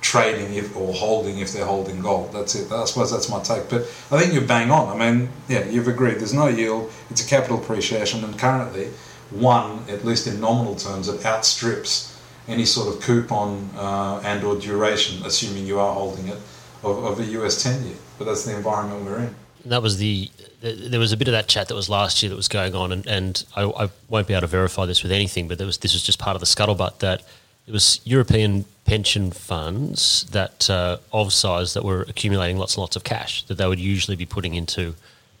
trading 0.00 0.54
if, 0.54 0.76
or 0.76 0.92
holding 0.92 1.38
if 1.38 1.52
they're 1.52 1.64
holding 1.64 2.00
gold. 2.00 2.32
That's 2.32 2.54
it. 2.56 2.72
I 2.72 2.84
suppose 2.86 3.12
that's 3.12 3.28
my 3.28 3.40
take. 3.40 3.70
But 3.70 3.82
I 4.10 4.20
think 4.20 4.34
you're 4.34 4.42
bang 4.42 4.70
on. 4.70 5.00
I 5.00 5.10
mean, 5.10 5.28
yeah, 5.48 5.64
you've 5.66 5.88
agreed. 5.88 6.16
There's 6.16 6.34
no 6.34 6.48
yield. 6.48 6.90
It's 7.08 7.24
a 7.24 7.28
capital 7.28 7.58
appreciation, 7.62 8.24
and 8.24 8.36
currently 8.38 8.88
one, 9.30 9.84
at 9.88 10.04
least 10.04 10.26
in 10.26 10.40
nominal 10.40 10.74
terms, 10.76 11.08
it 11.08 11.24
outstrips 11.24 12.20
any 12.48 12.64
sort 12.64 12.94
of 12.94 13.00
coupon 13.02 13.70
uh, 13.76 14.20
and 14.24 14.44
or 14.44 14.56
duration, 14.56 15.24
assuming 15.24 15.66
you 15.66 15.78
are 15.78 15.94
holding 15.94 16.28
it, 16.28 16.38
of, 16.82 17.04
of 17.04 17.20
a 17.20 17.24
US 17.40 17.62
10 17.62 17.84
year. 17.84 17.96
But 18.18 18.26
that's 18.26 18.44
the 18.44 18.54
environment 18.56 19.04
we're 19.04 19.20
in. 19.20 19.34
That 19.64 19.82
was 19.82 19.98
the, 19.98 20.30
there 20.62 21.00
was 21.00 21.12
a 21.12 21.16
bit 21.16 21.28
of 21.28 21.32
that 21.32 21.48
chat 21.48 21.68
that 21.68 21.74
was 21.74 21.88
last 21.88 22.22
year 22.22 22.30
that 22.30 22.36
was 22.36 22.48
going 22.48 22.74
on, 22.74 22.92
and, 22.92 23.06
and 23.06 23.44
I, 23.56 23.64
I 23.64 23.90
won't 24.08 24.28
be 24.28 24.34
able 24.34 24.42
to 24.42 24.46
verify 24.46 24.86
this 24.86 25.02
with 25.02 25.12
anything, 25.12 25.48
but 25.48 25.58
was, 25.60 25.78
this 25.78 25.92
was 25.92 26.02
just 26.02 26.18
part 26.18 26.36
of 26.36 26.40
the 26.40 26.46
scuttlebutt 26.46 27.00
that 27.00 27.22
it 27.66 27.72
was 27.72 28.00
European 28.04 28.64
pension 28.84 29.30
funds 29.30 30.24
that 30.30 30.68
uh, 30.68 30.98
of 31.12 31.32
size 31.32 31.74
that 31.74 31.84
were 31.84 32.02
accumulating 32.02 32.58
lots 32.58 32.74
and 32.74 32.80
lots 32.80 32.96
of 32.96 33.04
cash 33.04 33.44
that 33.44 33.56
they 33.56 33.66
would 33.66 33.78
usually 33.78 34.16
be 34.16 34.26
putting 34.26 34.54
into 34.54 34.94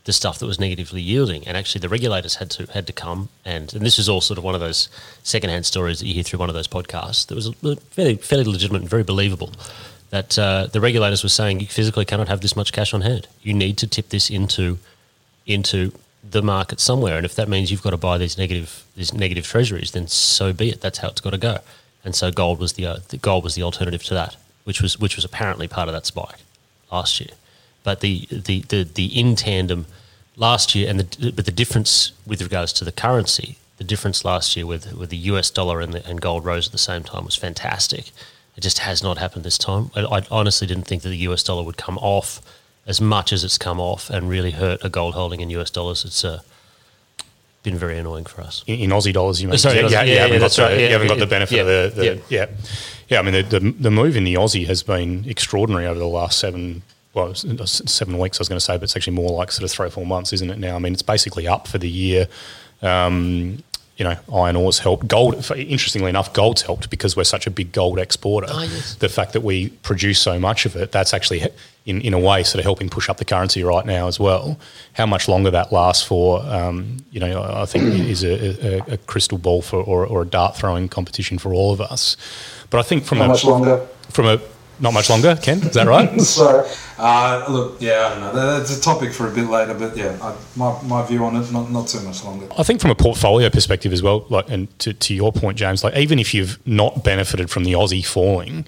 the 0.04 0.12
stuff 0.12 0.38
that 0.38 0.46
was 0.46 0.58
negatively 0.58 1.00
yielding. 1.00 1.46
And 1.46 1.56
actually, 1.56 1.80
the 1.80 1.88
regulators 1.88 2.36
had 2.36 2.50
to 2.52 2.66
had 2.72 2.86
to 2.86 2.92
come 2.92 3.28
and 3.44 3.72
and 3.74 3.84
this 3.84 3.98
is 3.98 4.08
all 4.08 4.20
sort 4.20 4.38
of 4.38 4.44
one 4.44 4.54
of 4.54 4.60
those 4.60 4.88
secondhand 5.22 5.66
stories 5.66 6.00
that 6.00 6.06
you 6.06 6.14
hear 6.14 6.22
through 6.22 6.40
one 6.40 6.48
of 6.48 6.54
those 6.54 6.68
podcasts. 6.68 7.26
That 7.26 7.34
was 7.34 7.50
fairly 7.90 8.16
fairly 8.16 8.44
legitimate 8.44 8.82
and 8.82 8.90
very 8.90 9.04
believable. 9.04 9.52
That 10.10 10.38
uh, 10.38 10.66
the 10.66 10.80
regulators 10.80 11.22
were 11.22 11.30
saying 11.30 11.60
you 11.60 11.66
physically 11.66 12.04
cannot 12.04 12.28
have 12.28 12.40
this 12.40 12.54
much 12.54 12.72
cash 12.72 12.92
on 12.92 13.00
hand. 13.00 13.28
You 13.42 13.54
need 13.54 13.78
to 13.78 13.86
tip 13.86 14.10
this 14.10 14.28
into 14.28 14.78
into 15.46 15.92
the 16.28 16.42
market 16.42 16.80
somewhere. 16.80 17.16
And 17.16 17.26
if 17.26 17.34
that 17.34 17.48
means 17.48 17.70
you've 17.70 17.82
got 17.82 17.90
to 17.90 17.96
buy 17.96 18.18
these 18.18 18.38
negative 18.38 18.84
these 18.96 19.12
negative 19.12 19.46
treasuries, 19.46 19.90
then 19.92 20.06
so 20.08 20.52
be 20.52 20.70
it. 20.70 20.80
That's 20.80 20.98
how 20.98 21.08
it's 21.08 21.20
got 21.20 21.30
to 21.30 21.38
go. 21.38 21.58
And 22.04 22.14
so 22.14 22.30
gold 22.30 22.58
was 22.58 22.72
the, 22.74 22.86
uh, 22.86 22.98
the 23.08 23.16
gold 23.16 23.44
was 23.44 23.54
the 23.54 23.62
alternative 23.62 24.02
to 24.04 24.14
that, 24.14 24.36
which 24.64 24.80
was 24.82 24.98
which 24.98 25.16
was 25.16 25.24
apparently 25.24 25.68
part 25.68 25.88
of 25.88 25.94
that 25.94 26.06
spike 26.06 26.38
last 26.90 27.20
year. 27.20 27.30
but 27.84 28.00
the 28.00 28.26
the 28.30 28.60
the, 28.68 28.84
the 28.84 29.06
in 29.18 29.36
tandem 29.36 29.86
last 30.36 30.74
year 30.74 30.88
and 30.88 31.00
the 31.00 31.32
but 31.32 31.44
the 31.44 31.52
difference 31.52 32.12
with 32.26 32.42
regards 32.42 32.72
to 32.74 32.84
the 32.84 32.92
currency, 32.92 33.56
the 33.78 33.84
difference 33.84 34.24
last 34.24 34.56
year 34.56 34.66
with 34.66 34.92
with 34.94 35.10
the 35.10 35.16
US 35.16 35.50
dollar 35.50 35.80
and, 35.80 35.92
the, 35.94 36.06
and 36.08 36.20
gold 36.20 36.44
rose 36.44 36.66
at 36.68 36.72
the 36.72 36.78
same 36.78 37.02
time 37.02 37.24
was 37.24 37.36
fantastic. 37.36 38.10
It 38.56 38.60
just 38.60 38.80
has 38.80 39.02
not 39.02 39.18
happened 39.18 39.44
this 39.44 39.58
time. 39.58 39.90
I, 39.96 40.02
I 40.04 40.22
honestly 40.30 40.66
didn't 40.66 40.84
think 40.84 41.02
that 41.02 41.08
the 41.08 41.24
US 41.28 41.42
dollar 41.42 41.62
would 41.62 41.76
come 41.76 41.98
off 41.98 42.40
as 42.86 43.00
much 43.00 43.32
as 43.32 43.44
it's 43.44 43.58
come 43.58 43.80
off 43.80 44.10
and 44.10 44.28
really 44.28 44.52
hurt 44.52 44.84
a 44.84 44.88
gold 44.88 45.14
holding 45.14 45.40
in 45.40 45.50
US 45.50 45.70
dollars. 45.70 46.04
It's 46.04 46.24
uh, 46.24 46.40
been 47.62 47.76
very 47.76 47.98
annoying 47.98 48.24
for 48.24 48.40
us. 48.40 48.64
In, 48.66 48.80
in 48.80 48.90
Aussie 48.90 49.12
dollars, 49.12 49.40
you 49.40 49.48
mean? 49.48 49.58
Sorry, 49.58 49.76
yeah, 49.76 49.82
Aussie- 49.82 49.90
yeah, 49.90 50.02
you 50.02 50.12
yeah, 50.12 50.20
haven't 50.20 50.32
yeah, 50.32 50.38
got 50.38 50.42
that's 50.44 50.56
the, 50.56 50.62
right. 50.62 50.80
you 50.80 50.88
haven't 50.88 51.08
got 51.08 51.18
the 51.18 51.26
benefit 51.26 51.56
yeah, 51.56 51.62
of 51.62 51.94
the, 51.94 52.00
the 52.00 52.22
yeah. 52.28 52.46
yeah, 53.08 53.18
I 53.18 53.22
mean 53.22 53.34
the, 53.34 53.60
the 53.60 53.70
the 53.72 53.90
move 53.90 54.16
in 54.16 54.24
the 54.24 54.34
Aussie 54.34 54.66
has 54.66 54.82
been 54.82 55.24
extraordinary 55.28 55.86
over 55.86 55.98
the 55.98 56.06
last 56.06 56.38
seven 56.38 56.82
well 57.14 57.34
seven 57.34 58.18
weeks. 58.18 58.38
I 58.38 58.40
was 58.40 58.48
going 58.48 58.58
to 58.58 58.64
say, 58.64 58.74
but 58.74 58.84
it's 58.84 58.96
actually 58.96 59.16
more 59.16 59.30
like 59.30 59.52
sort 59.52 59.64
of 59.64 59.70
three 59.70 59.86
or 59.86 59.90
four 59.90 60.06
months, 60.06 60.32
isn't 60.32 60.50
it? 60.50 60.58
Now, 60.58 60.76
I 60.76 60.78
mean, 60.78 60.92
it's 60.92 61.02
basically 61.02 61.46
up 61.46 61.68
for 61.68 61.78
the 61.78 61.88
year. 61.88 62.26
Um, 62.80 63.62
you 63.96 64.04
know, 64.04 64.16
iron 64.34 64.56
ore's 64.56 64.78
helped. 64.78 65.06
Gold, 65.06 65.34
interestingly 65.56 66.08
enough, 66.08 66.32
gold's 66.32 66.62
helped 66.62 66.88
because 66.90 67.16
we're 67.16 67.24
such 67.24 67.46
a 67.46 67.50
big 67.50 67.72
gold 67.72 67.98
exporter. 67.98 68.48
Oh, 68.50 68.62
yes. 68.62 68.94
The 68.96 69.08
fact 69.08 69.32
that 69.34 69.42
we 69.42 69.68
produce 69.68 70.18
so 70.18 70.38
much 70.38 70.64
of 70.66 70.76
it, 70.76 70.92
that's 70.92 71.12
actually, 71.12 71.46
in, 71.84 72.00
in 72.00 72.14
a 72.14 72.18
way, 72.18 72.42
sort 72.42 72.60
of 72.60 72.64
helping 72.64 72.88
push 72.88 73.08
up 73.08 73.18
the 73.18 73.24
currency 73.24 73.62
right 73.62 73.84
now 73.84 74.08
as 74.08 74.18
well. 74.18 74.58
How 74.94 75.06
much 75.06 75.28
longer 75.28 75.50
that 75.50 75.72
lasts 75.72 76.04
for, 76.04 76.42
um, 76.46 76.96
you 77.10 77.20
know, 77.20 77.42
I 77.42 77.66
think 77.66 77.84
is 77.84 78.24
a, 78.24 78.90
a, 78.90 78.94
a 78.94 78.96
crystal 78.96 79.38
ball 79.38 79.62
for 79.62 79.82
or, 79.82 80.06
or 80.06 80.22
a 80.22 80.26
dart 80.26 80.56
throwing 80.56 80.88
competition 80.88 81.38
for 81.38 81.52
all 81.52 81.72
of 81.72 81.80
us. 81.80 82.16
But 82.70 82.78
I 82.78 82.82
think 82.82 83.04
from 83.04 83.18
How 83.18 83.24
a 83.24 83.28
much 83.28 83.44
longer? 83.44 83.86
from 84.08 84.26
a 84.26 84.40
not 84.80 84.92
much 84.92 85.08
longer, 85.10 85.36
Ken, 85.40 85.58
is 85.58 85.74
that 85.74 85.86
right? 85.86 86.20
So, 86.20 86.66
uh, 86.98 87.44
look, 87.48 87.76
yeah, 87.80 88.06
I 88.06 88.08
don't 88.10 88.20
know. 88.20 88.32
That- 88.32 88.58
That's 88.58 88.76
a 88.76 88.80
topic 88.80 89.12
for 89.12 89.28
a 89.28 89.30
bit 89.34 89.46
later, 89.48 89.74
but 89.74 89.96
yeah, 89.96 90.16
I, 90.22 90.34
my, 90.56 90.80
my 90.82 91.06
view 91.06 91.24
on 91.24 91.36
it, 91.36 91.50
not, 91.52 91.70
not 91.70 91.88
too 91.88 92.00
much 92.00 92.24
longer. 92.24 92.46
I 92.58 92.62
think 92.62 92.80
from 92.80 92.90
a 92.90 92.94
portfolio 92.94 93.48
perspective 93.50 93.92
as 93.92 94.02
well, 94.02 94.24
like 94.28 94.48
and 94.50 94.66
to, 94.80 94.92
to 94.92 95.14
your 95.14 95.32
point, 95.32 95.58
James, 95.58 95.82
like 95.84 95.96
even 95.96 96.18
if 96.18 96.32
you've 96.34 96.58
not 96.66 97.04
benefited 97.04 97.50
from 97.50 97.64
the 97.64 97.72
Aussie 97.72 98.04
falling, 98.04 98.64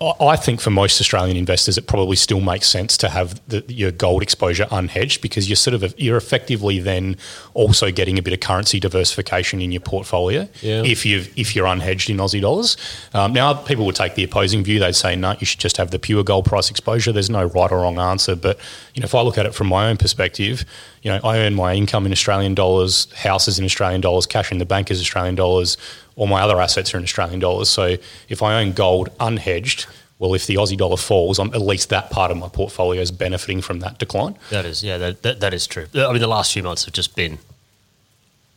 I- 0.00 0.36
think 0.36 0.60
for 0.60 0.70
most 0.70 1.00
Australian 1.00 1.36
investors, 1.36 1.76
it 1.76 1.86
probably 1.86 2.16
still 2.16 2.40
makes 2.40 2.68
sense 2.68 2.96
to 2.98 3.08
have 3.10 3.40
the, 3.48 3.62
your 3.68 3.90
gold 3.90 4.22
exposure 4.22 4.64
unhedged 4.66 5.20
because 5.20 5.48
you're 5.48 5.56
sort 5.56 5.74
of 5.74 5.94
you're 5.98 6.16
effectively 6.16 6.78
then 6.78 7.16
also 7.54 7.90
getting 7.90 8.18
a 8.18 8.22
bit 8.22 8.32
of 8.32 8.40
currency 8.40 8.80
diversification 8.80 9.60
in 9.60 9.70
your 9.72 9.80
portfolio 9.80 10.48
Yeah. 10.62 10.82
if 10.84 11.04
you 11.04 11.24
if 11.36 11.54
you're 11.54 11.66
unhedged 11.66 12.08
in 12.08 12.16
Aussie 12.18 12.40
dollars. 12.40 12.76
Um, 13.12 13.32
now, 13.34 13.52
people 13.54 13.84
would 13.86 13.96
take 13.96 14.14
the 14.14 14.24
opposing 14.24 14.62
view; 14.64 14.78
they'd 14.78 14.94
say, 14.94 15.16
"No, 15.16 15.34
you 15.38 15.46
should 15.46 15.60
just 15.60 15.76
have 15.76 15.90
the 15.90 15.98
pure 15.98 16.22
gold 16.24 16.46
price 16.46 16.70
exposure." 16.70 17.12
There's 17.12 17.30
no 17.30 17.44
right 17.44 17.70
or 17.70 17.80
wrong 17.80 17.98
answer, 17.98 18.34
but 18.36 18.58
you 18.94 19.00
know, 19.02 19.06
if 19.06 19.14
I 19.14 19.20
look 19.22 19.36
at 19.38 19.44
it 19.46 19.54
from 19.54 19.66
my 19.66 19.88
own 19.90 19.96
perspective, 19.98 20.64
you 21.02 21.10
know, 21.10 21.20
I 21.24 21.38
earn 21.38 21.54
my 21.54 21.74
income 21.74 22.06
in 22.06 22.12
Australian 22.12 22.54
dollars, 22.54 23.10
houses 23.14 23.58
in 23.58 23.64
Australian 23.64 24.00
dollars, 24.00 24.26
cash 24.26 24.50
in 24.52 24.58
the 24.58 24.66
bank 24.66 24.90
is 24.90 25.00
Australian 25.00 25.34
dollars, 25.34 25.76
all 26.16 26.26
my 26.26 26.40
other 26.42 26.60
assets 26.60 26.92
are 26.94 26.98
in 26.98 27.04
Australian 27.04 27.40
dollars. 27.40 27.68
So 27.68 27.96
if 28.28 28.42
I 28.42 28.60
own 28.62 28.72
gold 28.72 29.08
unhedged, 29.18 29.86
well, 30.18 30.34
if 30.34 30.46
the 30.46 30.56
Aussie 30.56 30.76
dollar 30.76 30.96
falls, 30.98 31.38
I'm, 31.38 31.48
at 31.54 31.62
least 31.62 31.88
that 31.88 32.10
part 32.10 32.30
of 32.30 32.36
my 32.36 32.48
portfolio 32.48 33.00
is 33.00 33.10
benefiting 33.10 33.62
from 33.62 33.80
that 33.80 33.98
decline. 33.98 34.36
That 34.50 34.66
is, 34.66 34.84
yeah, 34.84 34.98
that, 34.98 35.22
that, 35.22 35.40
that 35.40 35.54
is 35.54 35.66
true. 35.66 35.86
I 35.94 36.12
mean, 36.12 36.20
the 36.20 36.26
last 36.26 36.52
few 36.52 36.62
months 36.62 36.84
have 36.84 36.92
just 36.92 37.16
been, 37.16 37.38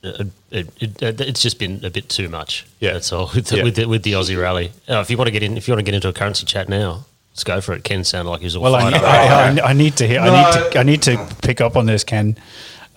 uh, 0.04 0.26
it, 0.52 0.68
it, 0.82 1.22
it's 1.22 1.42
just 1.42 1.60
been 1.60 1.84
a 1.86 1.90
bit 1.90 2.10
too 2.10 2.28
much. 2.28 2.66
Yeah. 2.82 2.94
that's 2.94 3.14
all 3.14 3.32
with 3.36 3.48
the, 3.48 3.58
Yeah. 3.58 3.64
with, 3.64 3.76
the, 3.78 3.86
with 3.86 4.04
the 4.04 4.12
Aussie 4.14 4.40
rally. 4.40 4.72
Uh, 4.90 5.00
if 5.00 5.10
you 5.10 5.18
want 5.18 5.28
to 5.28 5.32
get 5.32 5.44
in, 5.44 5.56
if 5.56 5.68
you 5.68 5.72
want 5.74 5.80
to 5.80 5.90
get 5.90 5.96
into 5.96 6.10
a 6.10 6.14
currency 6.14 6.46
chat 6.46 6.68
now, 6.68 7.06
let's 7.32 7.46
go 7.46 7.62
for 7.62 7.74
it. 7.74 7.86
Ken 7.86 8.04
sounded 8.04 8.30
like 8.30 8.42
he 8.42 8.46
was 8.46 8.58
all 8.58 8.64
Well, 8.64 8.76
I, 8.76 8.90
need- 8.90 8.98
I, 9.02 9.58
I, 9.60 9.70
I 9.70 9.74
need 9.74 9.96
to 9.98 10.08
hear. 10.08 10.20
I 10.20 10.30
need 10.30 10.72
to. 10.74 10.80
I 10.80 10.84
need 10.84 11.02
to 11.04 11.36
pick 11.42 11.62
up 11.62 11.78
on 11.78 11.86
this, 11.86 12.04
Ken. 12.04 12.36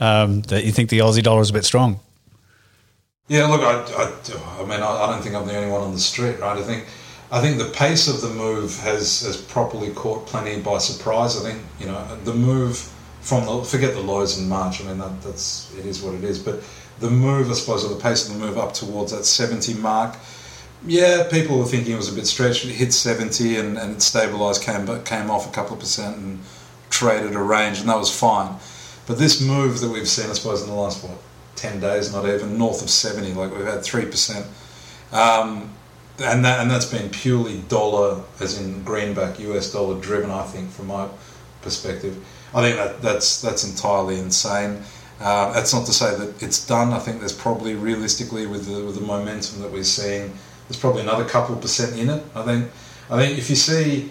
Um, 0.01 0.43
that 0.43 0.65
you 0.65 0.73
think 0.73 0.91
the 0.91 0.99
Aussie 0.99 1.23
dollar 1.23 1.41
is 1.41 1.49
a 1.51 1.53
bit 1.55 1.65
strong. 1.65 2.01
Yeah, 3.29 3.47
look, 3.47 3.61
I, 3.63 3.83
I, 4.05 4.63
I 4.63 4.65
mean, 4.67 4.81
I, 4.81 4.87
I 4.87 5.11
don't 5.11 5.21
think 5.21 5.35
I'm 5.35 5.47
the 5.47 5.57
only 5.57 5.71
one 5.71 5.81
on 5.81 5.93
the 5.93 5.99
street, 5.99 6.39
right? 6.39 6.57
I 6.57 6.63
think, 6.63 6.87
I 7.33 7.41
think 7.41 7.59
the 7.59 7.71
pace 7.71 8.07
of 8.07 8.21
the 8.21 8.29
move 8.29 8.79
has 8.81 9.23
has 9.23 9.37
properly 9.37 9.91
caught 9.91 10.27
plenty 10.27 10.61
by 10.61 10.79
surprise. 10.79 11.37
I 11.37 11.51
think 11.51 11.61
you 11.81 11.87
know 11.87 12.17
the 12.23 12.33
move 12.33 12.79
from 13.23 13.45
the 13.47 13.65
forget 13.65 13.95
the 13.95 14.01
lows 14.01 14.39
in 14.39 14.49
March. 14.49 14.81
I 14.81 14.85
mean, 14.85 14.99
that, 14.99 15.23
that's 15.23 15.75
it 15.77 15.87
is 15.87 16.03
what 16.03 16.15
it 16.15 16.23
is. 16.23 16.39
But 16.39 16.63
the 17.01 17.11
move, 17.11 17.51
I 17.51 17.55
suppose, 17.55 17.85
or 17.85 17.89
the 17.89 18.01
pace 18.01 18.29
of 18.29 18.35
the 18.35 18.39
move 18.39 18.59
up 18.59 18.73
towards 18.75 19.11
that 19.11 19.25
70 19.25 19.75
mark. 19.75 20.17
Yeah, 20.87 21.27
people 21.29 21.59
were 21.59 21.65
thinking 21.65 21.95
it 21.95 21.97
was 21.97 22.13
a 22.13 22.15
bit 22.15 22.29
stretched. 22.29 22.65
It 22.65 22.73
hit 22.73 22.93
70 22.93 23.57
and, 23.57 23.77
and 23.77 23.93
it 23.93 23.99
stabilised, 23.99 24.63
came 24.63 24.87
but 24.87 25.05
came 25.05 25.31
off 25.33 25.49
a 25.49 25.53
couple 25.53 25.75
of 25.75 25.81
percent 25.81 26.17
and 26.17 26.39
traded 26.91 27.35
a 27.35 27.41
range, 27.43 27.81
and 27.81 27.89
that 27.89 27.99
was 27.99 28.17
fine. 28.17 28.57
But 29.07 29.19
this 29.19 29.41
move 29.41 29.81
that 29.81 29.91
we've 29.91 30.09
seen, 30.09 30.31
I 30.31 30.35
suppose, 30.35 30.63
in 30.63 30.69
the 30.69 30.75
last 30.75 31.03
what 31.03 31.19
10 31.57 31.81
days, 31.81 32.13
not 32.13 32.29
even 32.29 32.59
north 32.59 32.83
of 32.83 32.91
70, 32.91 33.35
like 33.35 33.55
we've 33.55 33.67
had 33.67 33.83
three 33.83 34.07
percent, 34.07 34.47
um, 35.13 35.73
and 36.19 36.45
that 36.45 36.61
and 36.61 36.71
that's 36.71 36.87
been 36.87 37.11
purely 37.11 37.59
dollar, 37.63 38.23
as 38.41 38.61
in 38.61 38.83
greenback 38.85 39.39
US 39.41 39.73
dollar 39.73 40.01
driven. 40.01 40.31
I 40.31 40.45
think, 40.45 40.71
from 40.71 40.89
my 40.89 41.09
perspective, 41.63 42.25
I 42.55 42.63
think 42.63 42.77
that 42.77 43.03
that's 43.03 43.41
that's 43.41 43.65
entirely 43.65 44.19
insane. 44.19 44.83
Uh, 45.21 45.53
that's 45.53 45.73
not 45.73 45.87
to 45.87 45.93
say 45.93 46.15
that 46.15 46.43
it's 46.43 46.67
done. 46.67 46.93
I 46.93 46.99
think 46.99 47.21
there's 47.21 47.33
probably 47.33 47.75
realistically 47.75 48.47
with 48.47 48.67
the 48.67 48.85
with 48.85 48.95
the 48.95 49.01
momentum 49.01 49.61
that 49.63 49.73
we're 49.73 49.85
seeing, 49.85 50.33
there's 50.69 50.79
probably 50.79 51.03
another 51.03 51.25
couple 51.25 51.57
percent 51.57 51.99
in 51.99 52.11
it. 52.11 52.23
I 52.35 52.43
think 52.43 52.71
I 53.11 53.17
think 53.19 53.39
if 53.39 53.49
you 53.51 53.57
see 53.57 54.11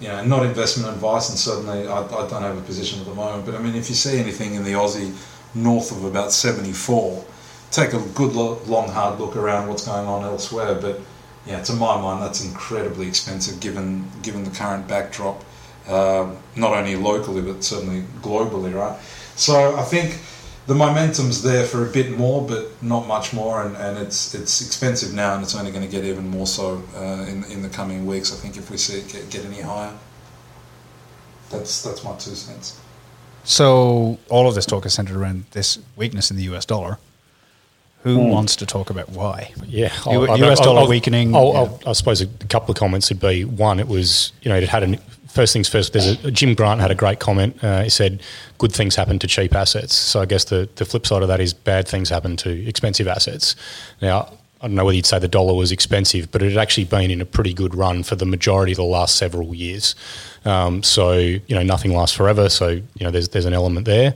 you 0.00 0.08
know, 0.08 0.24
not 0.24 0.44
investment 0.44 0.92
advice, 0.92 1.28
and 1.28 1.38
certainly 1.38 1.86
I, 1.86 2.02
I 2.02 2.28
don't 2.28 2.42
have 2.42 2.56
a 2.56 2.62
position 2.62 3.00
at 3.00 3.06
the 3.06 3.14
moment, 3.14 3.44
but 3.44 3.54
I 3.54 3.58
mean, 3.58 3.74
if 3.74 3.88
you 3.90 3.94
see 3.94 4.18
anything 4.18 4.54
in 4.54 4.64
the 4.64 4.72
Aussie 4.72 5.14
north 5.54 5.90
of 5.90 6.04
about 6.04 6.32
74, 6.32 7.24
take 7.70 7.92
a 7.92 8.00
good, 8.14 8.32
lo- 8.32 8.60
long, 8.66 8.88
hard 8.88 9.18
look 9.20 9.36
around 9.36 9.68
what's 9.68 9.86
going 9.86 10.06
on 10.06 10.24
elsewhere. 10.24 10.74
But 10.74 11.00
yeah, 11.46 11.62
to 11.62 11.72
my 11.72 12.00
mind, 12.00 12.22
that's 12.22 12.44
incredibly 12.44 13.08
expensive 13.08 13.60
given 13.60 14.10
given 14.22 14.44
the 14.44 14.50
current 14.50 14.86
backdrop, 14.86 15.42
um, 15.88 16.36
not 16.56 16.72
only 16.74 16.96
locally 16.96 17.42
but 17.42 17.64
certainly 17.64 18.02
globally, 18.20 18.74
right? 18.74 18.98
So 19.36 19.76
I 19.76 19.82
think 19.82 20.18
the 20.66 20.74
momentum's 20.74 21.42
there 21.42 21.64
for 21.64 21.84
a 21.84 21.90
bit 21.90 22.16
more, 22.16 22.46
but 22.46 22.80
not 22.82 23.06
much 23.06 23.32
more, 23.32 23.64
and, 23.64 23.76
and 23.76 23.98
it's 23.98 24.34
it's 24.34 24.60
expensive 24.60 25.14
now, 25.14 25.34
and 25.34 25.42
it's 25.42 25.56
only 25.56 25.70
going 25.72 25.84
to 25.84 25.90
get 25.90 26.04
even 26.04 26.28
more 26.28 26.46
so 26.46 26.82
uh, 26.94 27.26
in 27.28 27.44
in 27.44 27.62
the 27.62 27.68
coming 27.68 28.06
weeks. 28.06 28.32
I 28.32 28.36
think 28.36 28.56
if 28.56 28.70
we 28.70 28.76
see 28.76 28.98
it 28.98 29.08
get, 29.08 29.30
get 29.30 29.44
any 29.44 29.62
higher, 29.62 29.92
that's 31.50 31.82
that's 31.82 32.04
my 32.04 32.14
two 32.16 32.34
cents. 32.34 32.78
So 33.44 34.18
all 34.28 34.48
of 34.48 34.54
this 34.54 34.66
talk 34.66 34.86
is 34.86 34.94
centered 34.94 35.16
around 35.16 35.44
this 35.52 35.78
weakness 35.96 36.30
in 36.30 36.36
the 36.36 36.44
US 36.54 36.64
dollar. 36.64 36.98
Who 38.02 38.16
Hmm. 38.18 38.30
wants 38.30 38.56
to 38.56 38.66
talk 38.66 38.88
about 38.88 39.10
why? 39.10 39.52
Yeah, 39.66 39.92
U- 40.10 40.26
US 40.46 40.58
dollar 40.60 40.88
weakening, 40.88 41.34
I'll, 41.36 41.52
yeah. 41.52 41.58
I'll, 41.58 41.80
I 41.86 41.92
suppose 41.92 42.22
a 42.22 42.26
couple 42.48 42.72
of 42.72 42.78
comments 42.78 43.10
would 43.10 43.20
be 43.20 43.44
one. 43.44 43.78
It 43.78 43.88
was 43.88 44.32
you 44.42 44.48
know 44.50 44.56
it 44.56 44.68
had 44.68 44.82
an 44.82 44.98
first 45.28 45.52
things 45.52 45.68
first. 45.68 45.92
There's 45.92 46.06
a 46.24 46.30
Jim 46.30 46.54
Grant 46.54 46.80
had 46.80 46.90
a 46.90 46.94
great 46.94 47.18
comment. 47.20 47.62
Uh, 47.62 47.82
he 47.82 47.90
said 47.90 48.20
good 48.58 48.72
things 48.72 48.96
happen 48.96 49.18
to 49.18 49.26
cheap 49.26 49.54
assets. 49.54 49.94
So 49.94 50.22
I 50.22 50.24
guess 50.26 50.44
the 50.44 50.66
the 50.76 50.86
flip 50.86 51.06
side 51.06 51.20
of 51.22 51.28
that 51.28 51.40
is 51.40 51.52
bad 51.52 51.86
things 51.86 52.08
happen 52.08 52.36
to 52.38 52.66
expensive 52.66 53.06
assets. 53.06 53.54
Now. 54.00 54.32
I 54.62 54.66
don't 54.66 54.74
know 54.74 54.84
whether 54.84 54.96
you'd 54.96 55.06
say 55.06 55.18
the 55.18 55.28
dollar 55.28 55.54
was 55.54 55.72
expensive, 55.72 56.30
but 56.30 56.42
it 56.42 56.50
had 56.50 56.58
actually 56.60 56.84
been 56.84 57.10
in 57.10 57.20
a 57.20 57.24
pretty 57.24 57.54
good 57.54 57.74
run 57.74 58.02
for 58.02 58.14
the 58.14 58.26
majority 58.26 58.72
of 58.72 58.76
the 58.76 58.84
last 58.84 59.16
several 59.16 59.54
years. 59.54 59.94
Um, 60.44 60.82
so 60.82 61.12
you 61.12 61.40
know 61.50 61.62
nothing 61.62 61.94
lasts 61.96 62.14
forever. 62.16 62.48
So 62.50 62.68
you 62.68 62.82
know 63.00 63.10
there's 63.10 63.28
there's 63.30 63.46
an 63.46 63.54
element 63.54 63.86
there. 63.86 64.14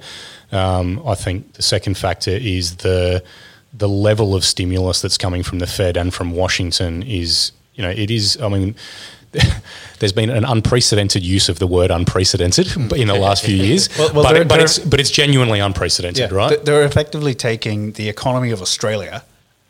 Um, 0.53 1.03
I 1.07 1.15
think 1.15 1.55
the 1.55 1.63
second 1.63 1.97
factor 1.97 2.31
is 2.31 2.77
the 2.77 3.23
the 3.73 3.89
level 3.89 4.35
of 4.35 4.45
stimulus 4.45 5.01
that's 5.01 5.19
coming 5.19 5.43
from 5.43 5.59
the 5.59 5.67
Fed 5.67 5.97
and 5.97 6.13
from 6.15 6.31
Washington 6.31 7.03
is, 7.03 7.51
you 7.75 7.83
know, 7.83 7.91
it 7.91 8.11
is. 8.11 8.39
I 8.41 8.49
mean, 8.49 8.77
there's 9.99 10.13
been 10.13 10.31
an 10.31 10.45
unprecedented 10.45 11.25
use 11.25 11.49
of 11.49 11.59
the 11.59 11.67
word 11.67 11.91
unprecedented 11.91 12.77
in 12.93 13.09
the 13.09 13.15
last 13.19 13.45
few 13.45 13.57
years, 13.57 13.89
Well- 13.99 14.13
well, 14.15 14.23
but, 14.25 14.33
they're- 14.35 14.45
but 14.45 14.57
they're- 14.57 14.65
it's 14.65 14.79
but 14.79 15.01
it's 15.01 15.11
genuinely 15.11 15.59
unprecedented, 15.61 16.31
right? 16.33 16.65
They're 16.65 16.85
effectively 16.85 17.35
taking 17.35 17.93
the 17.93 18.09
economy 18.09 18.51
of 18.51 18.63
Australia 18.63 19.25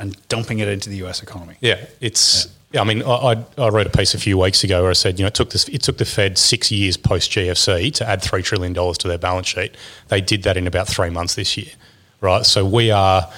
and 0.05 0.29
dumping 0.29 0.59
it 0.59 0.69
into 0.69 0.91
the 0.91 0.97
US 1.07 1.23
economy. 1.23 1.57
Yeah, 1.61 1.85
it's. 2.01 2.47
Yeah. 2.73 2.81
I 2.81 2.85
mean, 2.85 3.03
I, 3.03 3.07
I, 3.07 3.45
I 3.57 3.69
wrote 3.69 3.87
a 3.87 3.91
piece 3.91 4.15
a 4.15 4.19
few 4.19 4.37
weeks 4.37 4.65
ago 4.65 4.83
where 4.83 4.91
I 4.91 4.95
said, 4.95 5.19
you 5.19 5.23
know, 5.23 5.29
it 5.29 5.35
took 5.35 5.51
this, 5.51 5.69
it 5.69 5.83
took 5.83 5.99
the 5.99 6.05
Fed 6.05 6.37
six 6.37 6.73
years 6.73 6.97
post 6.97 7.31
GFC 7.31 7.93
to 7.95 8.09
add 8.09 8.21
three 8.21 8.43
trillion 8.43 8.73
dollars 8.73 8.99
to 8.99 9.09
their 9.09 9.19
balance 9.19 9.47
sheet. 9.47 9.77
They 10.09 10.21
did 10.21 10.43
that 10.43 10.57
in 10.57 10.67
about 10.67 10.89
three 10.89 11.11
months 11.11 11.37
this 11.37 11.57
year, 11.57 11.73
right? 12.21 12.45
So 12.45 12.65
we 12.67 12.91
are, 12.91 13.31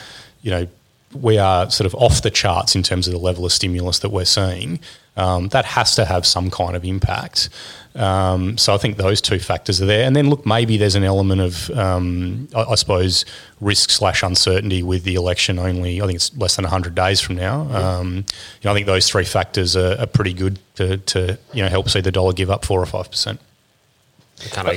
you 0.43 0.51
know, 0.51 0.67
we 1.15 1.39
are 1.39 1.71
sort 1.71 1.87
of 1.87 1.95
off 1.97 2.23
the 2.23 2.31
charts 2.31 2.75
in 2.75 2.83
terms 2.83 3.07
of 3.07 3.13
the 3.13 3.19
level 3.19 3.45
of 3.45 3.53
stimulus 3.53 3.99
that 4.01 4.11
we're 4.11 4.25
seeing. 4.25 4.81
Um, 5.17 5.49
that 5.49 5.65
has 5.65 5.95
to 5.95 6.05
have 6.05 6.27
some 6.27 6.51
kind 6.51 6.77
of 6.77 6.85
impact. 6.85 7.49
Um, 7.95 8.59
so 8.59 8.75
I 8.75 8.79
think 8.79 8.99
those 8.99 9.23
two 9.23 9.39
factors 9.39 9.81
are 9.81 9.87
there. 9.87 10.05
And 10.05 10.15
then 10.15 10.29
look, 10.29 10.45
maybe 10.45 10.77
there's 10.77 10.95
an 10.95 11.05
element 11.05 11.41
of, 11.41 11.71
um, 11.71 12.49
I, 12.55 12.65
I 12.65 12.75
suppose, 12.75 13.25
risk 13.61 13.91
slash 13.91 14.23
uncertainty 14.23 14.83
with 14.83 15.05
the 15.05 15.15
election. 15.15 15.59
Only 15.59 16.03
I 16.03 16.07
think 16.07 16.17
it's 16.17 16.37
less 16.37 16.57
than 16.57 16.67
hundred 16.67 16.95
days 16.95 17.21
from 17.23 17.37
now. 17.37 17.63
Um, 17.73 18.17
you 18.17 18.65
know, 18.65 18.73
I 18.73 18.75
think 18.75 18.87
those 18.87 19.09
three 19.09 19.25
factors 19.25 19.75
are, 19.75 19.97
are 19.99 20.07
pretty 20.07 20.35
good 20.35 20.59
to, 20.75 20.99
to 20.99 21.39
you 21.55 21.63
know 21.63 21.69
help 21.69 21.89
see 21.89 22.03
the 22.03 22.13
dollar 22.13 22.35
give 22.35 22.51
up 22.51 22.65
four 22.67 22.83
or 22.83 22.87
five 22.87 23.11
percent. 23.11 23.41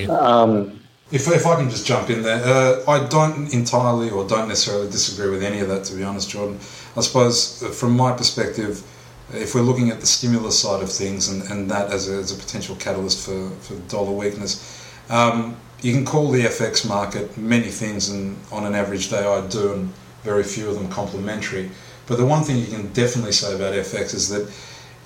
Um, 0.10 0.80
If, 1.12 1.28
if 1.28 1.46
I 1.46 1.56
can 1.56 1.70
just 1.70 1.88
jump 1.88 2.10
in 2.12 2.22
there, 2.22 2.42
uh, 2.46 2.84
I 2.88 3.08
don't 3.08 3.52
entirely 3.52 4.12
or 4.12 4.28
don't 4.28 4.48
necessarily 4.48 4.90
disagree 4.92 5.30
with 5.32 5.44
any 5.44 5.60
of 5.60 5.68
that, 5.68 5.84
to 5.86 5.96
be 5.96 6.04
honest, 6.04 6.30
Jordan. 6.30 6.60
I 6.96 7.02
suppose 7.02 7.64
uh, 7.64 7.70
from 7.70 7.98
my 7.98 8.12
perspective, 8.14 8.84
if 9.34 9.56
we're 9.56 9.62
looking 9.62 9.90
at 9.90 10.00
the 10.00 10.08
stimulus 10.08 10.60
side 10.60 10.82
of 10.82 10.92
things 10.92 11.30
and, 11.30 11.44
and 11.52 11.70
that 11.70 11.92
as 11.92 12.10
a, 12.10 12.14
as 12.14 12.32
a 12.32 12.36
potential 12.36 12.76
catalyst 12.76 13.26
for, 13.26 13.50
for 13.62 13.76
dollar 13.90 14.12
weakness, 14.12 14.86
um, 15.10 15.58
you 15.82 15.94
can 15.94 16.06
call 16.06 16.32
the 16.32 16.42
FX 16.42 16.88
market 16.88 17.38
many 17.38 17.70
things, 17.70 18.10
and 18.10 18.38
on 18.52 18.66
an 18.66 18.76
average 18.76 19.10
day 19.10 19.26
I 19.26 19.46
do, 19.48 19.74
and 19.74 19.94
very 20.24 20.44
few 20.44 20.68
of 20.68 20.76
them 20.76 20.90
complimentary. 20.90 21.70
But 22.08 22.18
the 22.18 22.26
one 22.26 22.44
thing 22.44 22.58
you 22.58 22.68
can 22.68 22.92
definitely 22.92 23.32
say 23.32 23.56
about 23.56 23.74
FX 23.74 24.14
is 24.14 24.30
that 24.30 24.52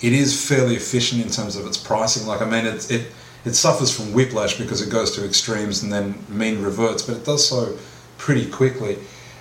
it 0.02 0.14
is 0.14 0.48
fairly 0.48 0.76
efficient 0.76 1.22
in 1.22 1.30
terms 1.30 1.56
of 1.56 1.68
its 1.68 1.78
pricing. 1.78 2.26
Like, 2.26 2.42
I 2.42 2.46
mean, 2.46 2.66
it, 2.66 2.90
it 2.90 3.12
it 3.46 3.54
suffers 3.56 3.96
from 3.96 4.14
whiplash 4.14 4.58
because 4.58 4.82
it 4.82 4.90
goes 4.90 5.12
to 5.16 5.26
extremes 5.26 5.84
and 5.84 5.92
then 5.92 6.16
mean 6.30 6.62
reverts, 6.62 7.04
but 7.04 7.18
it 7.18 7.26
does 7.26 7.48
so 7.48 7.78
pretty 8.18 8.50
quickly. 8.50 8.98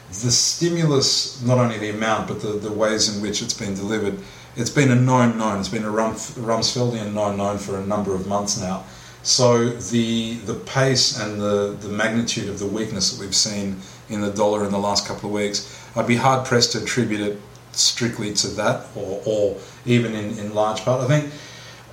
The 0.09 0.31
stimulus, 0.31 1.41
not 1.43 1.59
only 1.59 1.79
the 1.79 1.91
amount, 1.91 2.29
but 2.29 2.41
the, 2.41 2.49
the 2.49 2.73
ways 2.73 3.15
in 3.15 3.23
which 3.23 3.43
it's 3.43 3.55
been 3.55 3.75
delivered, 3.75 4.19
it's 4.57 4.71
been 4.71 4.91
a 4.91 4.95
known 4.95 5.39
known. 5.39 5.61
It's 5.61 5.69
been 5.69 5.85
a 5.85 5.91
Rumsfeldian 5.91 7.13
known 7.15 7.37
known 7.37 7.59
for 7.59 7.79
a 7.79 7.87
number 7.87 8.15
of 8.15 8.27
months 8.27 8.61
now. 8.61 8.85
So 9.23 9.71
the 9.71 10.35
the 10.47 10.55
pace 10.55 11.19
and 11.19 11.41
the, 11.41 11.77
the 11.81 11.89
magnitude 11.89 12.49
of 12.49 12.59
the 12.59 12.67
weakness 12.67 13.13
that 13.13 13.21
we've 13.21 13.35
seen 13.35 13.77
in 14.09 14.21
the 14.21 14.31
dollar 14.31 14.65
in 14.65 14.73
the 14.73 14.79
last 14.79 15.07
couple 15.07 15.29
of 15.29 15.35
weeks, 15.35 15.81
I'd 15.97 16.07
be 16.07 16.17
hard 16.17 16.47
pressed 16.47 16.73
to 16.73 16.83
attribute 16.83 17.21
it 17.21 17.41
strictly 17.73 18.35
to 18.35 18.49
that 18.49 18.87
or, 18.95 19.23
or 19.25 19.57
even 19.87 20.15
in, 20.15 20.39
in 20.39 20.55
large 20.55 20.81
part. 20.83 21.01
I 21.01 21.07
think 21.07 21.33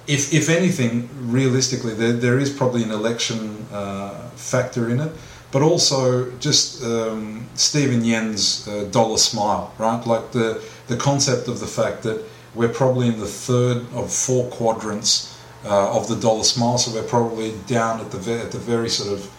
if, 0.07 0.33
if 0.33 0.49
anything, 0.49 1.07
realistically, 1.31 1.93
there, 1.93 2.13
there 2.13 2.39
is 2.39 2.49
probably 2.49 2.83
an 2.83 2.91
election 2.91 3.65
uh, 3.71 4.29
factor 4.31 4.89
in 4.89 4.99
it, 4.99 5.11
but 5.51 5.61
also 5.61 6.31
just 6.39 6.83
um, 6.83 7.47
Stephen 7.53 8.03
Jen's 8.03 8.67
uh, 8.67 8.85
dollar 8.85 9.17
smile, 9.17 9.73
right? 9.77 10.03
Like 10.05 10.31
the, 10.31 10.63
the 10.87 10.97
concept 10.97 11.47
of 11.47 11.59
the 11.59 11.67
fact 11.67 12.03
that 12.03 12.25
we're 12.59 12.67
probably 12.67 13.07
in 13.07 13.17
the 13.17 13.25
third 13.25 13.77
of 13.93 14.11
four 14.11 14.49
quadrants 14.51 15.41
uh, 15.63 15.95
of 15.95 16.09
the 16.09 16.15
dollar 16.17 16.43
smile, 16.43 16.77
so 16.77 16.93
we're 16.93 17.07
probably 17.07 17.53
down 17.67 18.01
at 18.01 18.11
the, 18.11 18.17
at 18.33 18.51
the 18.51 18.57
very 18.57 18.89
sort 18.89 19.17
of 19.17 19.31